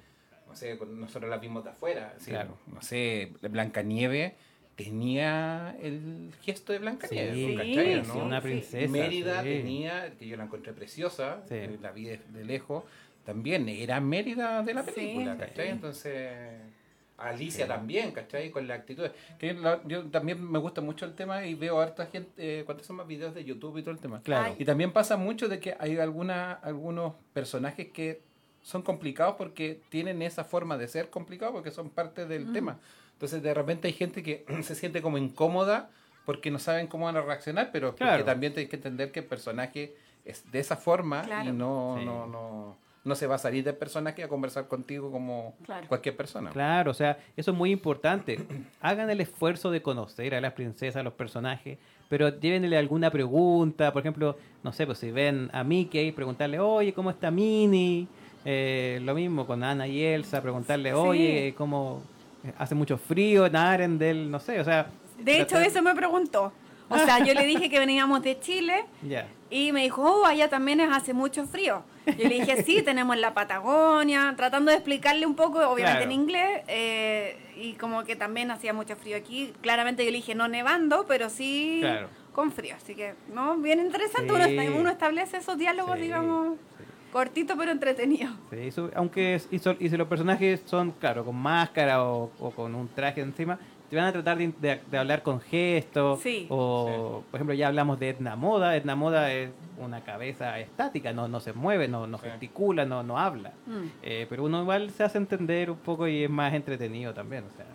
[0.47, 2.57] no sé, nosotros la vimos de afuera, Claro.
[2.67, 4.35] no sé, Blancanieve
[4.83, 8.03] tenía el gesto de Blancanieve, Sí, ¿cachai?
[8.05, 8.25] sí, ¿no?
[8.25, 8.91] una princesa.
[8.91, 9.49] Mérida sí.
[9.49, 11.55] tenía, que yo la encontré preciosa, Sí.
[11.55, 12.83] eh, la vi de, de lejos,
[13.25, 14.91] también era Mérida de la Sí.
[14.91, 15.65] película, ¿cachai?
[15.67, 15.71] Sí.
[15.71, 16.31] Entonces,
[17.17, 18.49] Alicia también, ¿cachai?
[18.49, 19.07] Con la actitud.
[19.37, 22.83] Que la- yo también me gusta mucho el tema y veo harta gente, eh, cuando
[22.83, 24.21] son más videos de YouTube y todo el tema.
[24.23, 24.45] Claro.
[24.47, 24.55] Ay.
[24.57, 28.21] Y también pasa mucho de que hay alguna, algunos personajes que
[28.63, 32.53] son complicados porque tienen esa forma de ser complicados porque son parte del Mm.
[32.53, 32.79] tema.
[33.21, 35.91] Entonces de repente hay gente que se siente como incómoda
[36.25, 39.25] porque no saben cómo van a reaccionar, pero porque también tienes que entender que el
[39.27, 39.93] personaje
[40.25, 41.49] es de esa forma Claro.
[41.49, 42.05] y no, Sí.
[42.05, 45.87] no, no, no se va a salir del personaje a conversar contigo como Claro.
[45.87, 46.49] cualquier persona.
[46.49, 48.39] Claro, o sea, eso es muy importante.
[48.81, 51.77] Hagan el esfuerzo de conocer a las princesas, a los personajes,
[52.09, 53.93] pero llévenle alguna pregunta.
[53.93, 58.07] Por ejemplo, no sé, pues si ven a Mickey, preguntarle, oye, ¿cómo está Minnie?
[58.45, 60.95] Eh, lo mismo con Ana y Elsa, preguntarle, Sí.
[60.95, 62.01] oye, ¿cómo
[62.57, 64.25] hace mucho frío en Arendelle?
[64.29, 64.87] No sé, o sea.
[65.19, 66.51] De hecho, eso me preguntó.
[66.89, 68.83] O sea, yo le dije que veníamos de Chile
[69.49, 71.83] y me dijo, oh, allá también es hace mucho frío.
[72.05, 76.03] Yo le dije, sí, tenemos la Patagonia, tratando de explicarle un poco, obviamente Claro.
[76.03, 79.53] en inglés, eh, y como que también hacía mucho frío aquí.
[79.61, 82.09] Claramente yo le dije, no nevando, pero sí Claro.
[82.33, 82.75] con frío.
[82.75, 84.33] Así que, no, bien interesante.
[84.33, 84.57] Sí.
[84.67, 86.57] Uno, uno establece esos diálogos, Sí, digamos,
[87.11, 87.13] sí.
[87.13, 88.33] cortitos pero entretenidos.
[88.49, 92.73] Sí, eso- aunque es- y, si los personajes son, claro, con máscara o, o con
[92.75, 93.59] un traje encima,
[93.89, 96.21] te van a tratar de, de- de hablar con gestos.
[96.21, 96.47] Sí.
[96.49, 98.75] O, por ejemplo, ya hablamos de Edna Moda.
[98.77, 99.49] Edna Moda es
[99.79, 102.25] una cabeza estática, no, no se mueve, no, no Sí.
[102.29, 103.51] gesticula, no, no habla.
[103.65, 103.87] Mm.
[104.03, 107.51] Eh, pero uno igual se hace entender un poco y es más entretenido también, o
[107.57, 107.65] sea,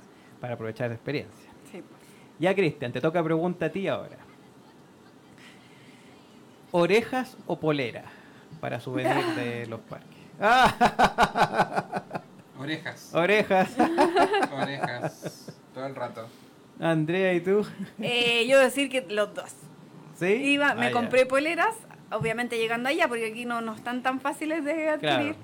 [0.41, 1.51] para aprovechar la experiencia.
[1.71, 1.83] Sí.
[2.39, 4.17] Ya, Cristian, te toca pregunta a ti ahora.
[6.73, 8.05] ¿Orejas o polera
[8.61, 10.17] para souvenir de los parques?
[10.41, 12.03] ¡Ah!
[12.59, 13.11] Orejas.
[13.15, 13.69] Orejas.
[14.53, 15.53] Orejas.
[15.75, 16.27] Todo el rato.
[16.81, 17.67] Andrea, ¿y tú?
[18.01, 19.51] Eh, yo decir que los dos.
[20.19, 20.27] ¿Sí?
[20.27, 20.93] Iba, me Ah, ya.
[20.93, 21.75] compré poleras,
[22.11, 25.35] obviamente llegando allá, porque aquí no, no están tan fáciles de adquirir.
[25.35, 25.37] Claro.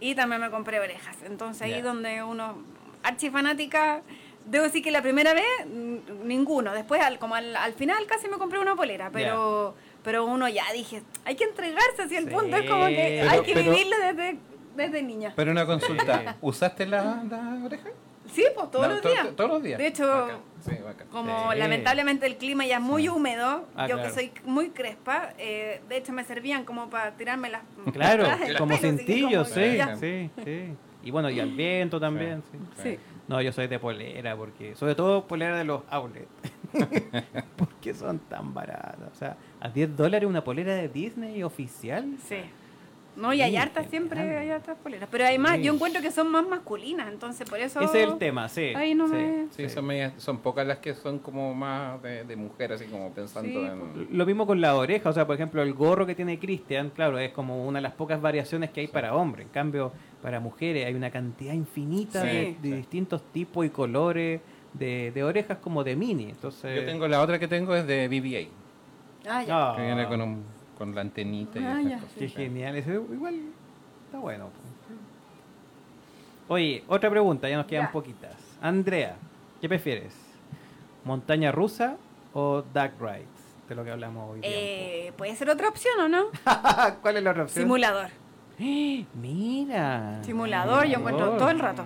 [0.00, 1.16] Y también me compré orejas.
[1.24, 1.82] Entonces ahí Ya.
[1.82, 2.58] donde uno,
[3.02, 4.02] archifanática,
[4.46, 5.44] debo decir que la primera vez,
[6.24, 6.72] ninguno.
[6.74, 10.64] Después, al, como al, al final, casi me compré una polera, pero pero uno ya
[10.72, 12.30] dije, hay que entregarse así el Sí.
[12.34, 14.38] punto, es como que Pero- hay que pero- vivirlo desde,
[14.76, 15.32] desde niña.
[15.36, 16.36] Pero una consulta, Sí.
[16.40, 17.88] ¿usaste la, la oreja?
[18.32, 19.26] Sí, pues todos No, los to- días.
[19.26, 19.78] to- Todos los días.
[19.78, 20.38] De hecho, Bacán.
[20.64, 21.08] Sí, bacán.
[21.08, 21.58] Como Sí.
[21.58, 24.08] lamentablemente el clima ya es muy húmedo, Ah, yo claro.
[24.08, 28.24] que soy muy crespa, eh, de hecho me servían como para tirarme las Claro,
[28.58, 30.74] como cintillos, sí, sí, sí.
[31.02, 32.42] Y bueno, y al viento también,
[32.82, 32.98] sí.
[33.30, 36.26] No, yo soy de polera, porque sobre todo polera de los outlets.
[37.56, 39.08] porque son tan baratas.
[39.12, 42.16] O sea, a 10 dólares una polera de Disney oficial.
[42.26, 42.38] Sí.
[43.14, 44.36] No, y hay Sí, hartas siempre, grande.
[44.38, 45.08] hay hartas poleras.
[45.12, 45.62] Pero además Sí.
[45.62, 47.80] yo encuentro que son más masculinas, entonces por eso...
[47.80, 48.72] Ese es el tema, sí.
[48.74, 52.24] Ahí no sí, me- Sí, Son, medias- son pocas las que son como más de,
[52.24, 54.08] de mujer, así como pensando Sí, en...
[54.16, 57.18] Lo mismo con la oreja, o sea, por ejemplo, el gorro que tiene Christian, claro,
[57.18, 59.46] es como una de las pocas variaciones que hay para hombres.
[59.46, 59.92] En cambio,
[60.22, 62.28] para mujeres hay una cantidad infinita Sí.
[62.28, 62.72] de, de Sí.
[62.72, 64.40] distintos tipos y colores
[64.74, 66.30] de, de orejas como de mini.
[66.30, 68.50] Entonces, Yo tengo la otra que tengo es de BBA,
[69.30, 69.70] Ah, ya.
[69.70, 70.44] Ah, que viene con, un,
[70.78, 71.98] con la antenita y Ah, esas ya.
[71.98, 72.14] cosas.
[72.18, 72.76] Qué genial,
[73.12, 73.34] igual
[74.06, 74.48] está bueno.
[76.48, 77.92] Oye, otra pregunta, ya nos quedan Ya.
[77.92, 78.34] poquitas.
[78.60, 79.16] Andrea,
[79.60, 80.14] ¿qué prefieres?
[81.04, 81.96] ¿Montaña rusa
[82.32, 83.28] o Dark Rides?
[83.68, 84.40] De lo que hablamos hoy.
[84.42, 86.24] Eh, Puede ser otra opción, ¿o no?
[87.02, 87.64] ¿Cuál es la otra opción?
[87.64, 88.10] Simulador.
[89.14, 90.22] Mira.
[90.24, 91.84] Simulador, yo encuentro todo el rato.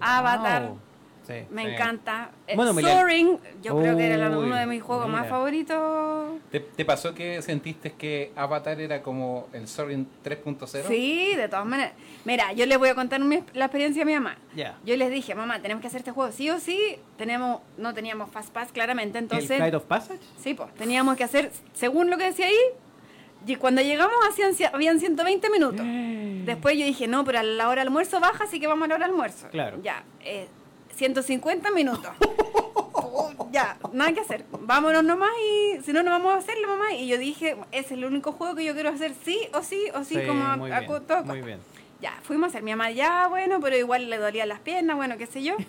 [0.00, 0.62] Avatar.
[0.68, 0.78] Wow.
[1.26, 1.34] Sí.
[1.50, 1.70] Me Sí.
[1.72, 2.30] encanta.
[2.48, 6.40] Eh, Bueno, Soaring, yo creo que era uno de mis juegos más favoritos.
[6.50, 10.88] ¿Te, te pasó que sentiste que Avatar era como el Soaring 3.0?
[10.88, 11.92] Sí, de todas maneras.
[12.24, 14.38] Mira, yo les voy a contar mi- la experiencia de mi mamá.
[14.56, 14.76] Ya.
[14.84, 16.96] Yo les dije, mamá, tenemos que hacer este juego sí o sí.
[17.16, 19.56] Tenemos, no teníamos Fast Pass claramente, ¿El entonces...
[19.58, 20.20] Flight of Passage?
[20.38, 22.56] Sí, pues, teníamos que hacer, según lo que decía ahí,
[23.46, 24.14] y cuando llegamos
[24.72, 25.86] habían 120 minutos.
[26.44, 28.88] Después yo dije, no, pero a la hora del almuerzo baja, así que vamos a
[28.88, 29.48] la hora del almuerzo.
[29.50, 29.78] Claro.
[29.82, 30.48] Ya, eh,
[30.94, 32.10] 150 minutos.
[33.52, 34.44] Ya, nada que hacer.
[34.60, 36.92] Vámonos nomás y si no, no vamos a hacerlo, mamá.
[36.92, 40.04] Y yo dije, es el único juego que yo quiero hacer sí o sí o
[40.04, 41.58] sí, como a, muy a todo bien.
[42.00, 45.18] Ya, fuimos a hacer mi mamá, ya, bueno, pero igual le dolían las piernas, bueno,
[45.18, 45.56] qué sé yo.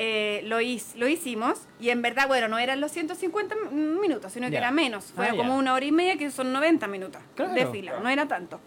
[0.00, 4.32] Eh, lo, hic- lo hicimos y en verdad, bueno, no eran los 150 m- minutos,
[4.32, 4.58] sino que Ya.
[4.58, 5.06] era menos.
[5.06, 5.58] Fue Ah, como ya.
[5.58, 8.60] una hora y media, que son 90 minutos Claro, de fila, no era tanto.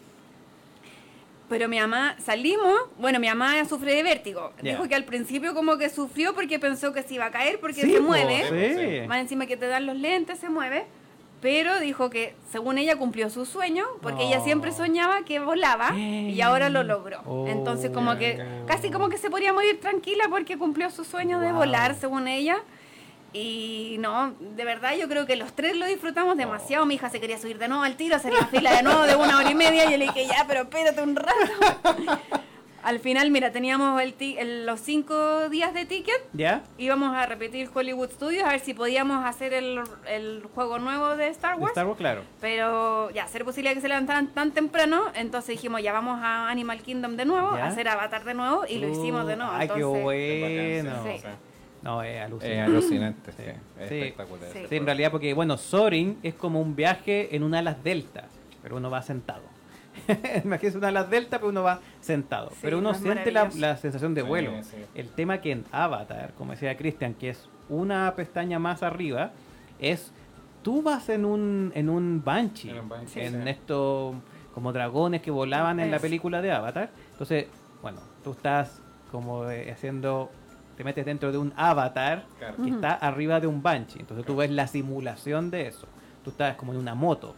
[1.48, 4.52] Pero mi mamá, salimos, bueno, mi mamá sufre de vértigo.
[4.62, 7.80] Dijo que al principio como que sufrió porque pensó que se iba a caer porque
[7.80, 9.00] Sí, se mueve.
[9.02, 9.08] sí.
[9.08, 10.84] Más encima que te dan los lentes, se mueve.
[11.42, 16.40] Pero dijo que según ella cumplió su sueño, porque ella siempre soñaba que volaba y
[16.40, 17.20] ahora lo logró.
[17.26, 17.48] Oh.
[17.48, 21.52] Entonces como que casi como que se podía morir tranquila porque cumplió su sueño de
[21.52, 22.58] volar, según ella.
[23.32, 26.86] Y no, de verdad yo creo que los tres lo disfrutamos demasiado.
[26.86, 29.16] Mi hija se quería subir de nuevo al tiro, hacer la fila de nuevo de
[29.16, 29.86] una hora y media.
[29.86, 31.34] Y yo le dije, ya, pero espérate un rato.
[32.82, 36.64] Al final, mira, teníamos el ti- el- los cinco días de ticket ¿Ya?
[36.78, 41.28] íbamos a repetir Hollywood Studios a ver si podíamos hacer el, el juego nuevo de
[41.28, 41.70] Star De Wars.
[41.72, 42.22] Star Wars, claro.
[42.40, 46.82] Pero ya, ser posible que se levantaran tan temprano, entonces dijimos, ya vamos a Animal
[46.82, 49.52] Kingdom de nuevo, a hacer Avatar de nuevo, y lo hicimos de nuevo.
[49.54, 51.04] Ay, qué entonces, bueno.
[51.04, 51.26] Sí.
[51.82, 52.62] No, es Es alucinante.
[52.62, 53.42] alucinante, sí.
[53.44, 53.50] Sí.
[53.80, 53.94] Es Sí.
[53.98, 54.48] espectacular.
[54.52, 54.58] Sí.
[54.68, 58.24] Sí, en realidad, porque, bueno, Soaring es como un viaje en un alas delta,
[58.62, 59.42] pero uno va sentado.
[60.44, 62.50] Imagínese un alas delta, pero uno va sentado.
[62.50, 64.52] Sí, pero uno siente la, la sensación de vuelo.
[64.62, 64.76] sí.
[64.94, 69.32] El tema que en Avatar, como decía Christian, que es una pestaña más arriba,
[69.78, 70.12] es
[70.62, 73.48] tú vas en un, en un Banshee, En un Banshee, en sí.
[73.50, 74.14] estos
[74.54, 76.90] como dragones que volaban en la película de Avatar.
[77.12, 77.46] Entonces,
[77.80, 78.80] bueno, tú estás
[79.10, 80.30] como eh, haciendo,
[80.76, 82.56] te metes dentro de un Avatar Claro.
[82.62, 84.00] que está arriba de un Banshee.
[84.00, 85.86] Entonces tú ves la simulación de eso.
[86.22, 87.34] Tú estás como en una moto.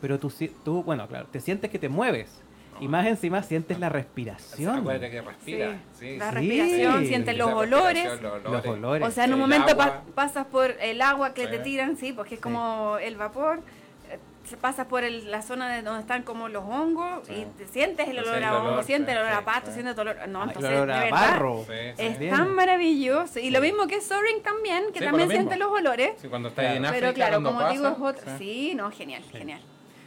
[0.00, 2.40] Pero tú, si- tú bueno, claro, te sientes que te mueves.
[2.80, 4.78] Y más encima sientes la respiración.
[4.78, 5.72] Acuérdate que respira.
[5.92, 6.34] Sí, Sí, la sí.
[6.36, 7.06] respiración, Sí.
[7.08, 8.08] sientes los olores.
[8.22, 9.06] Los olores.
[9.06, 11.50] O sea, en un El momento pa- pasas por el agua que Sí.
[11.50, 12.42] te tiran, sí, porque es Sí.
[12.42, 13.60] como el vapor.
[14.12, 17.34] eh, se pasas por el- la zona de donde están como los hongos Sí.
[17.34, 20.00] y te sientes el olor el a hongo, sientes el olor a pasto, sientes el
[20.00, 20.16] olor...
[20.28, 21.64] No, el entonces, de verdad, barro.
[21.68, 22.02] Sí, sí.
[22.02, 22.34] es Bien.
[22.34, 23.38] tan maravilloso.
[23.38, 26.12] Y lo mismo que Soaring también, que Sí, también lo siente los olores.
[26.16, 26.76] Sí, cuando estás Claro.
[26.78, 28.24] en África, Pero claro, como digo, es otro...
[28.38, 28.70] sí.
[28.70, 29.60] Sí, no, genial, genial.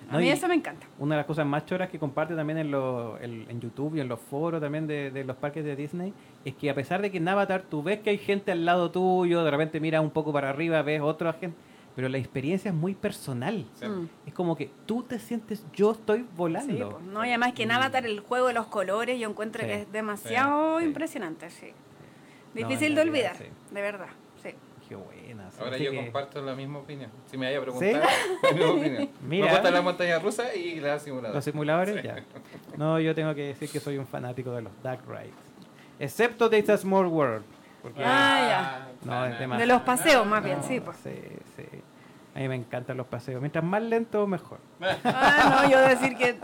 [0.10, 0.88] A mí y- eso me encanta.
[1.00, 4.00] Una de las cosas más choras que comparte también en, los- el- en YouTube y
[4.02, 6.14] en los foros también de, de los parques de Disney
[6.46, 8.92] es que a pesar de que en Avatar tú ves que hay gente al lado
[8.92, 11.58] tuyo, de repente miras un poco para arriba, ves otra gente,
[11.96, 13.66] pero la experiencia es muy personal.
[13.76, 13.86] Sí.
[13.88, 14.10] Mm.
[14.28, 16.90] Es como que tú te sientes, yo estoy Sí, volando.
[16.92, 19.68] pues, no, y además que en Avatar el juego de los colores yo encuentro Sí,
[19.68, 20.86] que es demasiado sí.
[20.86, 21.68] impresionante, sí.
[22.54, 23.74] Difícil de realidad, olvidar, sí.
[23.74, 24.08] de verdad,
[24.42, 24.50] sí.
[24.88, 25.23] Qué buena.
[25.56, 25.62] Sí.
[25.64, 27.10] Ahora yo que- comparto la misma opinión.
[27.30, 28.04] Si me vaya a preguntar,
[28.44, 29.10] la misma opinión.
[29.28, 29.46] Mira.
[29.48, 31.34] Me gusta la montaña rusa y la simuladora.
[31.36, 32.02] Los simuladores, Sí.
[32.08, 32.16] ya.
[32.78, 35.34] No, yo tengo que decir que soy un fanático de los Dark Rides.
[36.00, 37.46] Excepto de It's a Small World.
[37.82, 40.98] Porque, Ah, No, el tema- De los paseos más bien, sí, pues.
[41.04, 41.14] sí,
[41.56, 41.66] sí.
[42.36, 43.40] A mí me encantan los paseos.
[43.42, 44.58] Mientras más lento, mejor.
[45.04, 46.36] Ah, no, yo decir que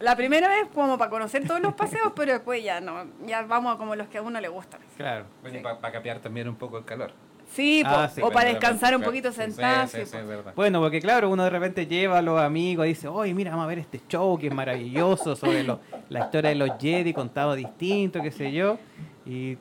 [0.00, 3.74] la primera vez como para conocer todos los paseos, pero después ya no, ya vamos
[3.74, 4.80] a como los que a uno le gustan.
[4.96, 5.26] Claro.
[5.42, 7.12] Bueno, para capear también un poco el calor.
[7.54, 8.20] Sí, po, Ah, sí.
[8.20, 10.18] o para descansar un poquito sentado, Sí, sí, sí, po.
[10.18, 10.52] es verdad.
[10.56, 13.64] Bueno, porque claro, uno de repente lleva a los amigos y dice, oye, mira, vamos
[13.64, 17.54] a ver este show que es maravilloso sobre lo- la historia de los Jedi contado
[17.54, 18.78] distinto, qué sé yo.
[19.24, 19.56] Y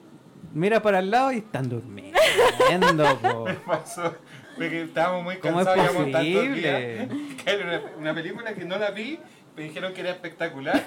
[0.54, 2.20] mira para el lado y están durmiendo.
[3.66, 4.16] pasó
[4.56, 7.08] porque estábamos muy ¿Cómo es cansados llevamos tantos posible?
[7.08, 9.20] días, que era una, una película que no la vi
[9.56, 10.84] me dijeron que era espectacular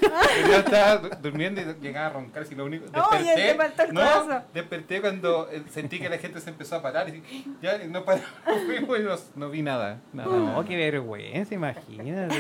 [0.51, 3.82] yo estaba du- durmiendo y llegaba a roncar si lo único Oye, desperté te faltó
[3.82, 4.43] el no, corazón.
[4.52, 7.22] desperté cuando eh, sentí que la gente se empezó a parar y
[7.62, 8.22] ya y no paró
[8.66, 10.64] fuimos y no, no vi nada, nada, No, nada.
[10.64, 12.34] qué vergüenza, imagínate.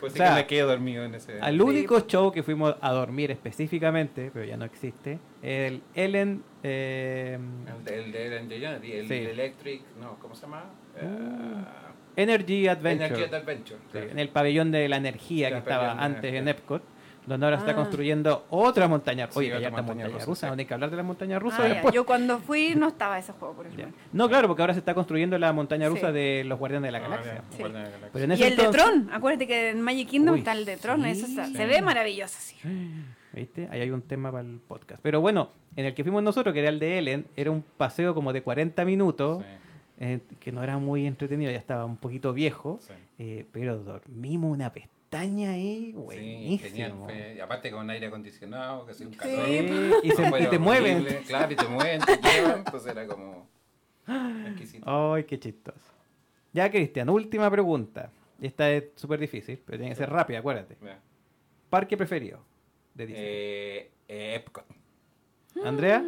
[0.00, 2.74] pues sí o sea, que me quedé dormido en ese Al único show que fuimos
[2.80, 6.42] a dormir específicamente, pero ya no existe, el Ellen...
[6.62, 7.38] eh,
[7.76, 9.14] el de, el de Ellen DeGeneres, el Sí.
[9.24, 10.64] de Electric no ¿cómo se llama?
[12.22, 13.06] Energy Adventure.
[13.06, 14.10] Energy Adventure Sí, claro.
[14.10, 16.48] en el pabellón de la energía que estaba de antes en.
[16.48, 16.82] Epcot,
[17.26, 17.76] donde ahora se está Ah.
[17.76, 19.28] construyendo otra montaña.
[19.30, 20.54] Sí, Oye, hay harta montaña montaña rusa, rusa, sí.
[20.54, 21.94] ¿no hay que hablar de la montaña rusa Ah, ya, después.
[21.94, 23.74] Yo cuando fui no estaba ese juego, por Ya.
[23.74, 23.98] ejemplo.
[24.14, 26.14] No, claro, porque ahora se está construyendo la montaña rusa Sí.
[26.14, 27.34] de los Guardianes de la Ah, Galaxia.
[27.34, 27.58] ya, Sí.
[27.58, 28.10] Guardianes de la Galaxia.
[28.12, 30.64] Pero en Y el de entonces- Tron, acuérdate que en Magic Kingdom Uy, está el
[30.64, 31.08] de Tron, sí.
[31.10, 32.56] eso se, se ve maravilloso, sí.
[33.34, 33.68] ¿Viste?
[33.70, 35.00] Ahí hay un tema para el podcast.
[35.02, 38.14] Pero bueno, en el que fuimos nosotros, que era el de Ellen, era un paseo
[38.14, 39.48] como de 40 minutos, Sí,
[40.00, 42.92] eh, que no era muy entretenido, ya estaba un poquito viejo, sí.
[43.18, 46.68] eh, pero dormimos una pestaña ahí, Sí, buenísimo.
[46.70, 46.92] genial.
[47.04, 49.18] fue- y aparte con aire acondicionado, que hacía un Sí.
[49.18, 49.46] calor.
[49.46, 49.54] Sí,
[50.04, 51.06] y, se- y te mueven.
[51.26, 53.46] Claro, y te mueven, te llevan, entonces era como
[54.46, 55.12] exquisito.
[55.14, 55.92] Ay, qué chistoso.
[56.52, 58.10] Ya, Cristian, última pregunta.
[58.40, 60.76] Esta es súper difícil, pero tiene que ser rápida, acuérdate.
[61.68, 62.38] Parque preferido
[62.94, 63.24] de Disney.
[63.26, 64.64] Eh, eh, Epcot.
[65.64, 66.02] Andrea,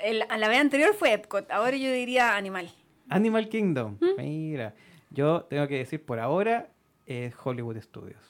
[0.00, 2.70] El- a la vez anterior fue Epcot, ahora yo diría Animal.
[3.08, 3.98] Animal Kingdom.
[4.18, 4.74] Mira,
[5.10, 6.68] yo tengo que decir por ahora
[7.06, 8.22] es Hollywood Studios.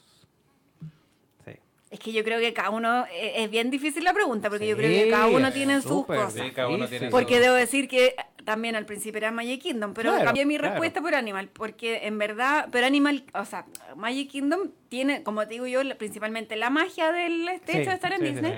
[1.44, 1.53] Sí.
[1.90, 4.77] Es que yo creo que cada uno, eh, es bien difícil la pregunta, porque yo
[4.77, 6.32] creo que cada uno tiene sus cosas.
[6.35, 9.94] Sí, cada uno tiene Porque su- debo decir que también al principio era Magic Kingdom,
[9.94, 10.73] pero Claro, cambié mi claro.
[10.73, 13.66] respuesta por Animal, porque en verdad, pero Animal, o sea,
[13.97, 17.94] Magic Kingdom tiene, como te digo yo, principalmente la magia del este Sí, hecho de
[17.97, 18.55] estar en sí, sí, Disney.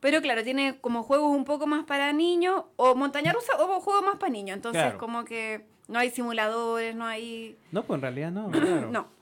[0.00, 4.04] Pero claro, tiene como juegos un poco más para niños, o montaña rusa, o juegos
[4.04, 4.56] más para niños.
[4.56, 4.98] Entonces, Claro.
[4.98, 7.56] como que no hay simuladores, no hay.
[7.72, 8.50] No, pues en realidad no.
[8.50, 8.90] claro.
[8.90, 9.16] No.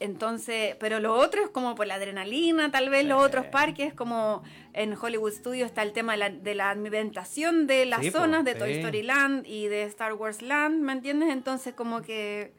[0.00, 4.42] Entonces, pero lo otro es como por la adrenalina, tal vez los otros parques, como
[4.72, 8.56] en Hollywood Studios está el tema de la, de la de las Sí, zonas de
[8.56, 8.72] Toy.
[8.72, 11.28] Story Land y de Star Wars Land, ¿me entiendes?
[11.30, 12.52] Entonces, como que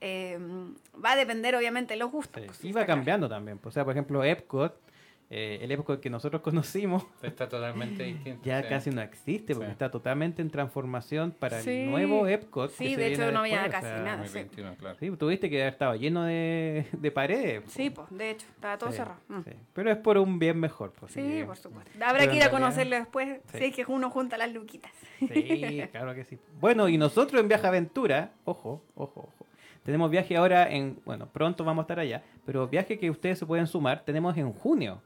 [0.00, 0.36] eh,
[1.04, 2.42] va a depender obviamente de los gustos.
[2.44, 3.58] Pues, y va cambiando también.
[3.58, 4.74] pues, O sea, por ejemplo, Epcot,
[5.32, 8.40] eh, el Epcot que nosotros conocimos, Está totalmente distinto.
[8.44, 8.68] ya sí.
[8.68, 9.72] casi no existe porque Sí.
[9.72, 11.70] está totalmente en transformación para Sí.
[11.70, 12.70] el nuevo Epcot.
[12.72, 14.16] Sí, que se de hecho viene no había después, o casi sea, nada.
[14.22, 14.96] 2021, claro.
[14.98, 17.62] Sí, tuviste que haber estado lleno de, de paredes.
[17.62, 17.70] po.
[17.70, 19.20] Sí, pues, de hecho, estaba todo Sí, cerrado.
[19.28, 19.40] Mm.
[19.44, 19.50] sí.
[19.72, 20.92] Pero es por un bien mejor.
[20.98, 21.90] Pues, Sí, por supuesto.
[22.04, 23.58] Habrá que ir a conocerlo después, Sí.
[23.58, 24.90] si es que uno junta las luquitas.
[25.20, 25.28] Sí,
[25.92, 26.38] claro que sí.
[26.60, 29.46] Bueno, y nosotros en Viaje Aventura, ojo, ojo, ojo.
[29.84, 33.46] Tenemos viaje ahora en, bueno, pronto vamos a estar allá, pero viaje que ustedes se
[33.46, 35.00] pueden sumar, tenemos en junio.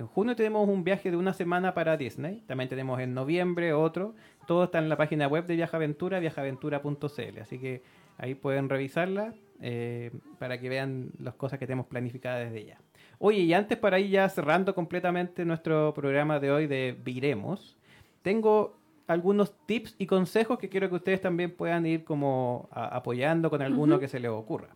[0.00, 2.42] En junio tenemos un viaje de una semana para Disney.
[2.46, 4.14] También tenemos en noviembre otro.
[4.46, 7.38] Todo está en la página web de Viaje Aventura, viajaventura.cl.
[7.38, 7.82] Así que
[8.16, 12.78] ahí pueden revisarla eh, para que vean las cosas que tenemos planificadas desde ya.
[13.18, 17.76] Oye, y antes para ir ya cerrando completamente nuestro programa de hoy de Viremos,
[18.22, 23.60] tengo algunos tips y consejos que quiero que ustedes también puedan ir como apoyando con
[23.60, 24.70] alguno que se les ocurra.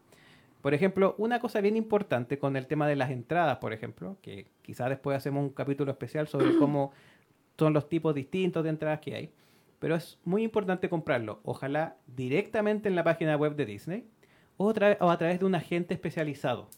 [0.65, 4.47] Por ejemplo, una cosa bien importante con el tema de las entradas, por ejemplo, que
[4.63, 6.91] quizás después hacemos un capítulo especial sobre cómo
[7.59, 9.31] son los tipos distintos de entradas que hay,
[9.79, 14.07] pero es muy importante comprarlo, ojalá directamente en la página web de Disney
[14.57, 16.71] o, tra- o a través de un agente especializado.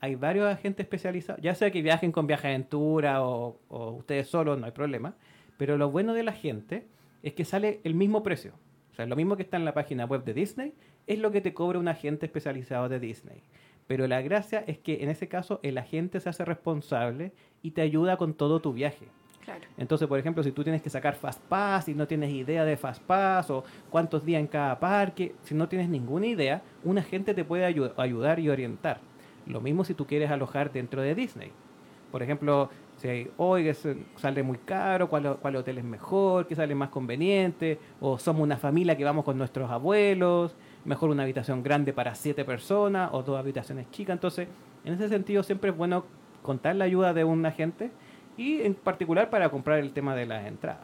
[0.00, 4.58] Hay varios agentes especializados, ya sea que viajen con Viaje Aventura o, o ustedes solos,
[4.58, 5.14] no hay problema,
[5.58, 6.86] pero lo bueno de la gente
[7.22, 8.54] es que sale el mismo precio.
[8.92, 10.72] O sea, lo mismo que está en la página web de Disney
[11.06, 13.42] es lo que te cobra un agente especializado de Disney.
[13.86, 17.82] Pero la gracia es que en ese caso el agente se hace responsable y te
[17.82, 19.06] ayuda con todo tu viaje.
[19.44, 19.62] Claro.
[19.78, 22.76] Entonces, por ejemplo, si tú tienes que sacar Fast Pass y no tienes idea de
[22.76, 27.32] Fast Pass o cuántos días en cada parque, si no tienes ninguna idea, un agente
[27.32, 28.98] te puede ayu- ayudar y orientar.
[29.46, 31.52] Lo mismo si tú quieres alojar dentro de Disney.
[32.10, 33.72] Por ejemplo, si hoy
[34.16, 38.56] sale muy caro, cuál, cuál hotel es mejor, qué sale más conveniente, o somos una
[38.56, 40.56] familia que vamos con nuestros abuelos,
[40.86, 44.14] mejor una habitación grande para siete personas o dos habitaciones chicas.
[44.14, 44.48] Entonces,
[44.84, 46.04] en ese sentido siempre es bueno
[46.42, 47.90] contar la ayuda de un agente
[48.36, 50.80] y en particular para comprar el tema de las entradas.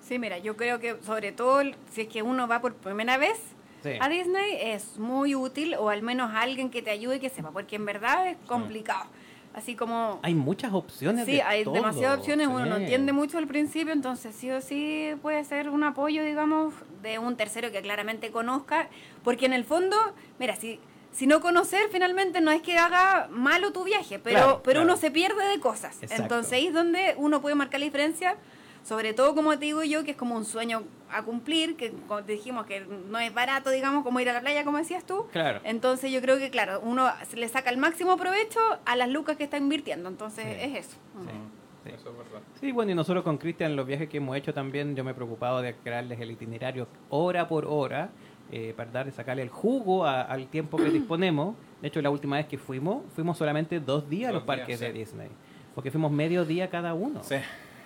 [0.00, 3.38] Sí, mira, yo creo que sobre todo si es que uno va por primera vez
[3.82, 3.90] Sí.
[4.00, 7.50] a Disney es muy útil o al menos alguien que te ayude y que sepa,
[7.50, 9.06] porque en verdad es complicado.
[9.54, 11.26] Así como Hay muchas opciones.
[11.26, 14.60] sí, de hay todo, demasiadas opciones, uno no entiende mucho al principio, entonces sí o
[14.60, 16.72] sí puede ser un apoyo, digamos,
[17.02, 18.88] de un tercero que claramente conozca,
[19.22, 19.96] porque en el fondo,
[20.38, 20.80] mira, si
[21.12, 24.86] si no conocer finalmente no es que haga malo tu viaje, pero Claro, pero claro.
[24.86, 26.02] uno se pierde de cosas.
[26.02, 26.22] Exacto.
[26.22, 28.36] Entonces ahí es donde uno puede marcar la diferencia,
[28.82, 32.22] sobre todo como te digo yo, que es como un sueño a cumplir, que como
[32.24, 35.26] te dijimos que no es barato, digamos, como ir a la playa, como decías tú.
[35.30, 35.60] Claro.
[35.64, 39.36] Entonces yo creo que, claro, uno se le saca el máximo provecho a las lucas
[39.36, 40.08] que está invirtiendo.
[40.08, 40.56] Entonces Sí.
[40.60, 40.96] es eso.
[41.20, 41.90] Sí.
[41.90, 42.40] Eso es verdad.
[42.60, 45.14] Sí, bueno, y nosotros con Cristian, los viajes que hemos hecho también, yo me he
[45.14, 48.10] preocupado de crearles el itinerario hora por hora,
[48.52, 51.56] eh, para dar, sacarle el jugo a- al tiempo que disponemos.
[51.80, 54.92] De hecho, la última vez que fuimos, fuimos solamente dos días a los parques días,
[54.92, 54.92] de.
[54.92, 55.28] Disney.
[55.74, 57.22] Porque fuimos medio día cada uno.
[57.24, 57.34] Sí,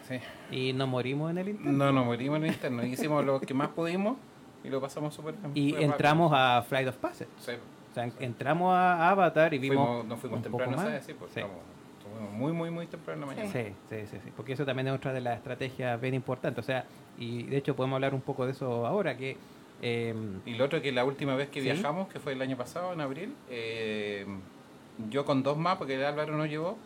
[0.08, 0.18] sí.
[0.50, 1.70] Y nos morimos en el intento.
[1.72, 2.84] No nos morimos en el interno.
[2.84, 4.16] Hicimos lo que más pudimos
[4.64, 5.52] y lo pasamos súper bien.
[5.54, 5.92] Y Fue rápido.
[5.92, 7.30] entramos a Flight of Passage.
[7.38, 7.52] Sí.
[7.90, 9.86] O sea, en- entramos a Avatar y vimos.
[9.86, 10.76] Fuimos, nos fuimos un temprano.
[10.76, 11.04] ¿sabes?
[11.04, 11.40] Sí, pues Sí.
[12.32, 13.52] muy, muy, muy temprano en la mañana.
[13.52, 16.64] Sí, sí, sí, sí, porque eso también es otra de las estrategias bien importantes.
[16.64, 16.84] O sea,
[17.18, 19.36] y de hecho podemos hablar un poco de eso ahora, que
[19.82, 20.14] eh,
[20.46, 21.64] Y lo otro que la última vez que Sí.
[21.70, 24.24] viajamos, que fue el año pasado, en abril, eh,
[25.10, 26.78] yo con dos más, porque el Álvaro no llevó,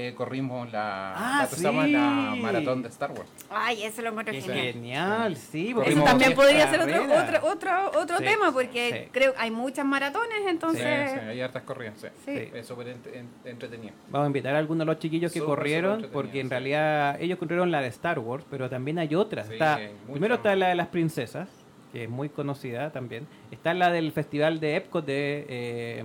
[0.00, 1.90] eh, corrimos la, Ah, la, pasamos sí.
[1.90, 3.28] la maratón de Star Wars.
[3.50, 4.56] Ay, eso lo encuentro genial.
[4.72, 5.74] genial, sí.
[5.86, 9.10] Eso también podría ser otro, otro, otro, otro Sí, tema, porque sí.
[9.12, 11.10] creo hay muchas maratones, entonces...
[11.10, 12.06] Sí, sí, hay hartas corridas, sí.
[12.24, 12.48] Sí.
[12.54, 13.92] Es súper ent- en- entretenido.
[14.10, 16.50] Vamos a invitar a algunos de los chiquillos que corrieron, porque en sí.
[16.50, 19.48] realidad ellos corrieron la de Star Wars, pero también hay otras.
[19.48, 19.80] Sí, está,
[20.10, 21.48] primero está la de las princesas,
[21.92, 23.26] que es muy conocida también.
[23.50, 26.04] Está la del festival de Epcot de eh,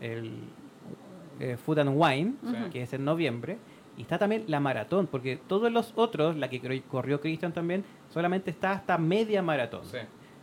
[0.00, 0.32] el,
[1.40, 2.34] eh, Food and Wine,
[2.70, 3.58] que es en noviembre.
[3.96, 8.50] Y está también la maratón, porque todos los otros, la que corrió Christian también, solamente
[8.50, 9.84] está hasta media maratón.
[9.84, 9.98] Sí.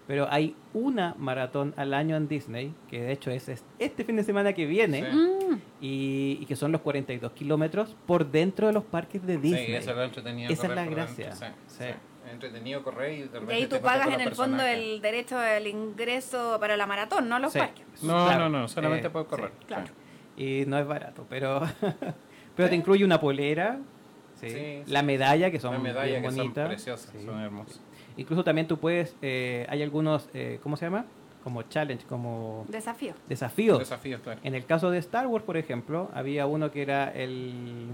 [0.06, 4.16] Pero hay una maratón al año en Disney, que de hecho es es este fin
[4.16, 5.62] de semana que viene, Sí.
[5.82, 9.66] Y, y que son los 42 kilómetros por dentro de los parques de Disney.
[9.68, 10.52] Sí, eso es lo entretenido.
[10.52, 11.32] Esa es correr la gracia.
[11.34, 11.76] Sí, Sí.
[11.80, 11.84] sí.
[12.26, 15.68] Es entretenido correr y de Y ahí tú pagas en el fondo el derecho del
[15.68, 17.60] ingreso para la maratón, no los Sí.
[17.60, 17.86] parques.
[18.04, 18.50] No, Claro.
[18.50, 19.52] no, no, solamente Eh, puedes correr.
[19.60, 19.86] sí, claro.
[20.38, 21.62] Y no es barato, pero,
[22.56, 23.80] pero te incluye una polera,
[24.40, 26.68] sí, Sí, la medalla, que son bien que son bonitas.
[26.68, 27.26] preciosas, sí.
[27.26, 27.80] son hermosas.
[28.18, 31.06] Incluso también tú puedes, eh, hay algunos, eh, ¿cómo se llama?
[31.44, 33.14] Como challenge, como Desafío.
[33.28, 33.80] desafíos.
[33.80, 34.40] Desafíos, claro.
[34.44, 37.88] En el caso de Star Wars, por ejemplo, había uno que era el...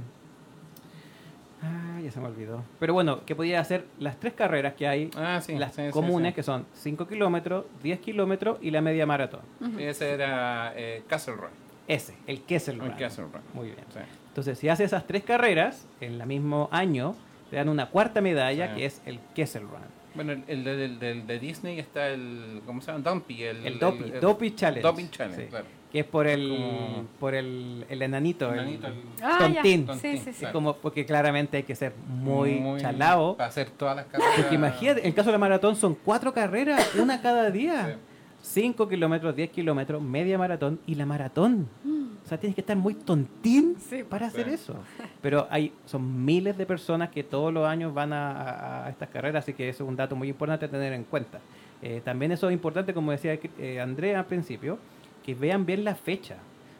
[1.61, 2.61] Ah, ya se me olvidó.
[2.79, 5.55] Pero bueno, que podía hacer las tres carreras que hay, Ah, sí.
[5.57, 6.35] las sí, comunes, sí.
[6.35, 9.41] que son 5 kilómetros, 10 kilómetros y la media maratón.
[9.79, 11.62] Ese era eh, Castle Run.
[11.88, 12.91] Ese, el Kessel El Run.
[12.91, 13.41] Castle Run.
[13.53, 13.80] Muy bien.
[13.93, 13.99] Sí.
[14.30, 17.15] Entonces, si haces esas tres carreras en el mismo año,
[17.49, 18.76] te dan una cuarta medalla Sí.
[18.76, 19.81] que es el Kessel Run.
[20.15, 22.61] Bueno, el, el de, del- del de Disney está el.
[22.65, 23.10] ¿Cómo se llama?
[23.10, 23.43] Dumpy.
[23.43, 24.81] El, El Dopey, Dopey Challenge.
[24.81, 25.49] Dopey Challenge, Sí.
[25.49, 25.65] claro.
[25.91, 29.85] Que es por el, Como- por el, el enanito, el, Enanito, el- Ah, tontín.
[29.88, 29.93] ya.
[29.95, 30.45] Sí, sí, sí.
[30.45, 33.38] Es como, porque claramente hay que ser muy, chalao.
[33.38, 34.34] Para hacer todas las carreras.
[34.38, 37.97] Porque imagínate, en el caso de la maratón son cuatro carreras, una cada día.
[38.43, 41.67] 5 kilómetros, 10 kilómetros, media maratón y la maratón.
[41.85, 44.03] O sea, tienes que estar muy tontín Sí.
[44.03, 44.75] para hacer eso.
[45.21, 49.09] Pero hay son miles de personas que todos los años van a, a- a estas
[49.09, 51.39] carreras, así que eso es un dato muy importante a tener en cuenta.
[51.81, 54.77] Eh, también eso es importante, como decía eh, Andrea al principio,
[55.25, 56.37] que vean bien la fecha.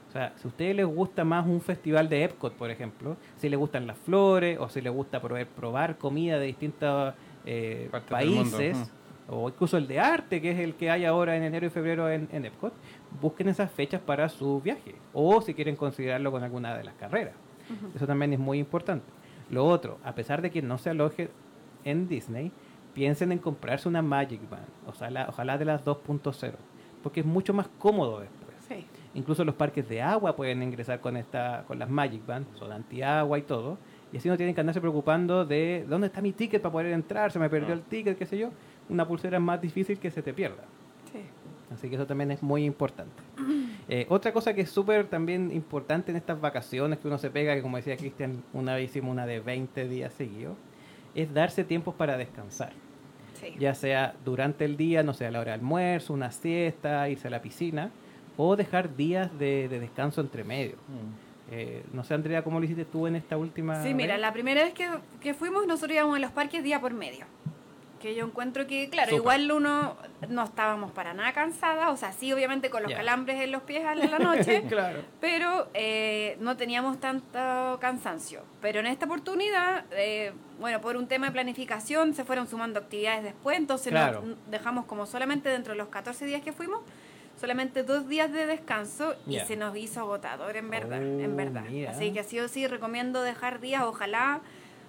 [0.10, 3.50] O sea, si a ustedes les gusta más un festival de Epcot, por ejemplo, si
[3.50, 7.14] les gustan las flores o si les gusta probar, probar comida de distintos
[7.46, 8.92] eh, Partes del mundo, países.
[9.30, 12.10] O incluso el de arte, que es el que hay ahora en enero y febrero
[12.10, 12.74] en, en Epcot,
[13.22, 14.96] busquen esas fechas para su viaje.
[15.14, 17.36] O si quieren considerarlo con alguna de las carreras.
[17.96, 19.06] Eso también es muy importante.
[19.50, 21.30] Lo otro, a pesar de que no se aloje
[21.84, 22.52] en Disney,
[22.94, 26.54] piensen en comprarse una Magic Band, ojalá, ojalá de las 2.0,
[27.02, 28.44] porque es mucho más cómodo después.
[28.68, 28.86] Sí.
[29.14, 33.38] Incluso los parques de agua pueden ingresar con esta con las Magic Band, son antiagua
[33.38, 33.78] y todo.
[34.12, 37.32] Y así no tienen que andarse preocupando de dónde está mi ticket para poder entrar,
[37.32, 38.50] se me perdió el ticket, qué sé yo.
[38.90, 40.64] Una pulsera es más difícil que se te pierda.
[41.12, 41.20] Sí.
[41.74, 43.22] Así que eso también es muy importante.
[43.90, 47.56] Eh, otra cosa que es súper también importante en estas vacaciones que uno se pega,
[47.56, 50.56] que como decía Cristian, una vez hicimos una de 20 días seguidos,
[51.16, 52.72] es darse tiempos para descansar.
[53.34, 53.56] Sí.
[53.60, 57.28] Ya sea durante el día, no sé, a la hora de almuerzo, una siesta, irse
[57.28, 57.90] a la piscina,
[58.38, 60.76] o dejar días de, de descanso entre medio.
[60.88, 61.52] Mm.
[61.52, 64.22] Eh, no sé, Andrea, ¿cómo lo hiciste tú en esta última Sí, mira, vez?
[64.22, 64.88] la primera vez que,
[65.20, 67.26] que fuimos nosotros íbamos a los parques día por medio.
[68.04, 69.96] Que yo encuentro que, claro, igual uno
[70.28, 73.86] no estábamos para nada cansadas, o sea, sí, obviamente con los calambres en los pies
[73.86, 75.00] a la noche, claro.
[75.22, 78.42] pero eh, no teníamos tanto cansancio.
[78.62, 83.24] Pero en esta oportunidad, eh, bueno, por un tema de planificación se fueron sumando actividades
[83.24, 84.22] después, entonces nos
[84.52, 86.82] dejamos como solamente dentro de los 14 días que fuimos,
[87.40, 91.64] solamente dos días de descanso y se nos hizo agotador, en verdad, Oh, en verdad.
[91.70, 91.92] mira.
[91.92, 94.42] Así que sí o sí recomiendo dejar días, ojalá,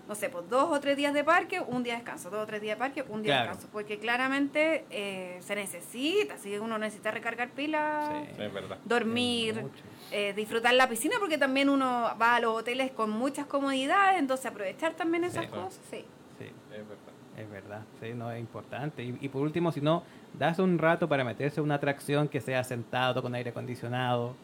[0.09, 2.47] no sé, pues dos o tres días de parque, un día de descanso, dos o
[2.47, 3.43] tres días de parque, un día Claro.
[3.43, 8.43] de descanso, porque claramente eh, se necesita, así que uno necesita recargar pilas, Sí.
[8.85, 9.64] Dormir,
[10.10, 14.47] eh, disfrutar la piscina, porque también uno va a los hoteles con muchas comodidades, entonces
[14.47, 15.51] aprovechar también esas Sí.
[15.51, 16.05] cosas, sí.
[16.39, 16.44] Sí.
[16.72, 17.14] Es verdad.
[17.36, 19.02] Es verdad, sí, no es importante.
[19.02, 20.05] Y, y por último, si no,
[20.35, 24.36] das un rato para meterse en una atracción que sea sentado con aire acondicionado,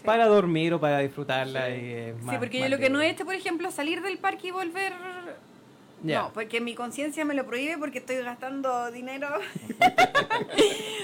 [0.00, 0.06] Sí.
[0.06, 1.66] para dormir o para disfrutarla.
[1.66, 1.72] Sí.
[1.72, 3.74] y es Sí, más- porque yo más lo que no he hecho, por ejemplo, es
[3.74, 4.92] salir del parque y volver...
[6.02, 6.22] Ya.
[6.22, 9.28] No, porque mi conciencia me lo prohíbe porque estoy gastando dinero.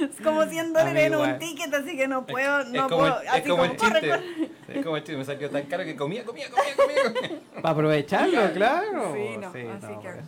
[0.01, 2.89] es como 100 A mí dólares en un ticket, así que no puedo, es no
[2.89, 3.21] como, puedo.
[3.21, 4.13] el, así es como el chiste.
[4.69, 5.17] Es como el chiste.
[5.19, 7.41] Me salió tan caro que comía, comía, comía, comía.
[7.63, 9.15] Para aprovecharlo, claro.
[9.15, 10.21] Sí, no, así por que-.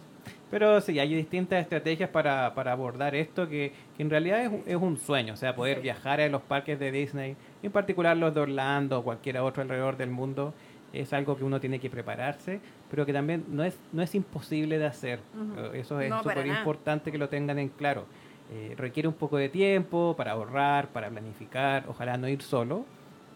[0.50, 4.62] Pero sí, hay distintas estrategias para, para abordar esto que, que en realidad es, un-
[4.66, 8.34] es un sueño, o sea, poder viajar a los parques de Disney, en particular los
[8.34, 10.54] de Orlando o cualquier otro alrededor del mundo,
[10.94, 12.60] es algo que uno tiene que prepararse,
[12.90, 15.20] pero que también no es, no es imposible de hacer.
[15.58, 18.06] Eh, Eso es No, súper importante que lo tengan en claro.
[18.50, 22.86] Eh, requiere un poco de tiempo para ahorrar, para planificar, ojalá no ir solo,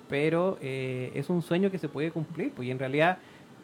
[0.08, 3.18] pero eh, es un sueño que se puede cumplir, pues y en realidad,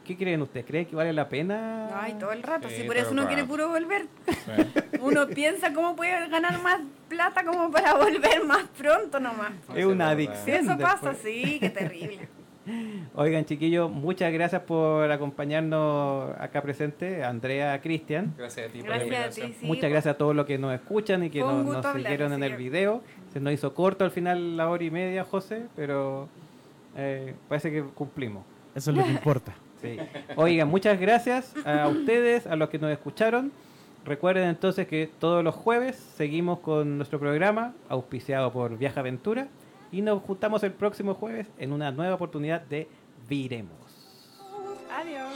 [0.08, 0.64] ¿qué creen ustedes?
[0.64, 1.90] ¿Creen que vale la pena?
[1.92, 4.06] Ay, todo el rato, Sí, si por eso uno quiere puro volver.
[4.26, 4.98] Sí.
[5.02, 9.52] Uno piensa cómo puede ganar más plata como para volver más pronto nomás.
[9.76, 10.06] Es una.
[10.06, 10.56] Si adicción.
[10.56, 11.18] eso pasa, después.
[11.22, 12.28] sí, qué terrible.
[13.14, 18.34] Oigan, chiquillos, muchas gracias por acompañarnos acá presente, Andrea, Cristian.
[18.36, 19.66] Gracias a ti por la Gracias a ti, sí.
[19.66, 22.32] muchas gracias a todos los que nos escuchan y que nos, gusto nos hablar, siguieron
[22.32, 23.02] en el video.
[23.32, 26.28] Se nos hizo corto al final la hora y media, José, pero
[26.96, 28.44] eh, parece que cumplimos.
[28.74, 29.54] Eso es lo que importa.
[29.80, 29.96] Sí.
[30.36, 33.52] Oigan, muchas gracias a ustedes, a los que nos escucharon.
[34.04, 39.48] Recuerden entonces que todos los jueves seguimos con nuestro programa, auspiciado por Viaja Aventura,
[39.92, 42.88] y nos juntamos el próximo jueves en una nueva oportunidad de
[43.28, 43.76] Viremos.
[44.90, 45.28] Adiós.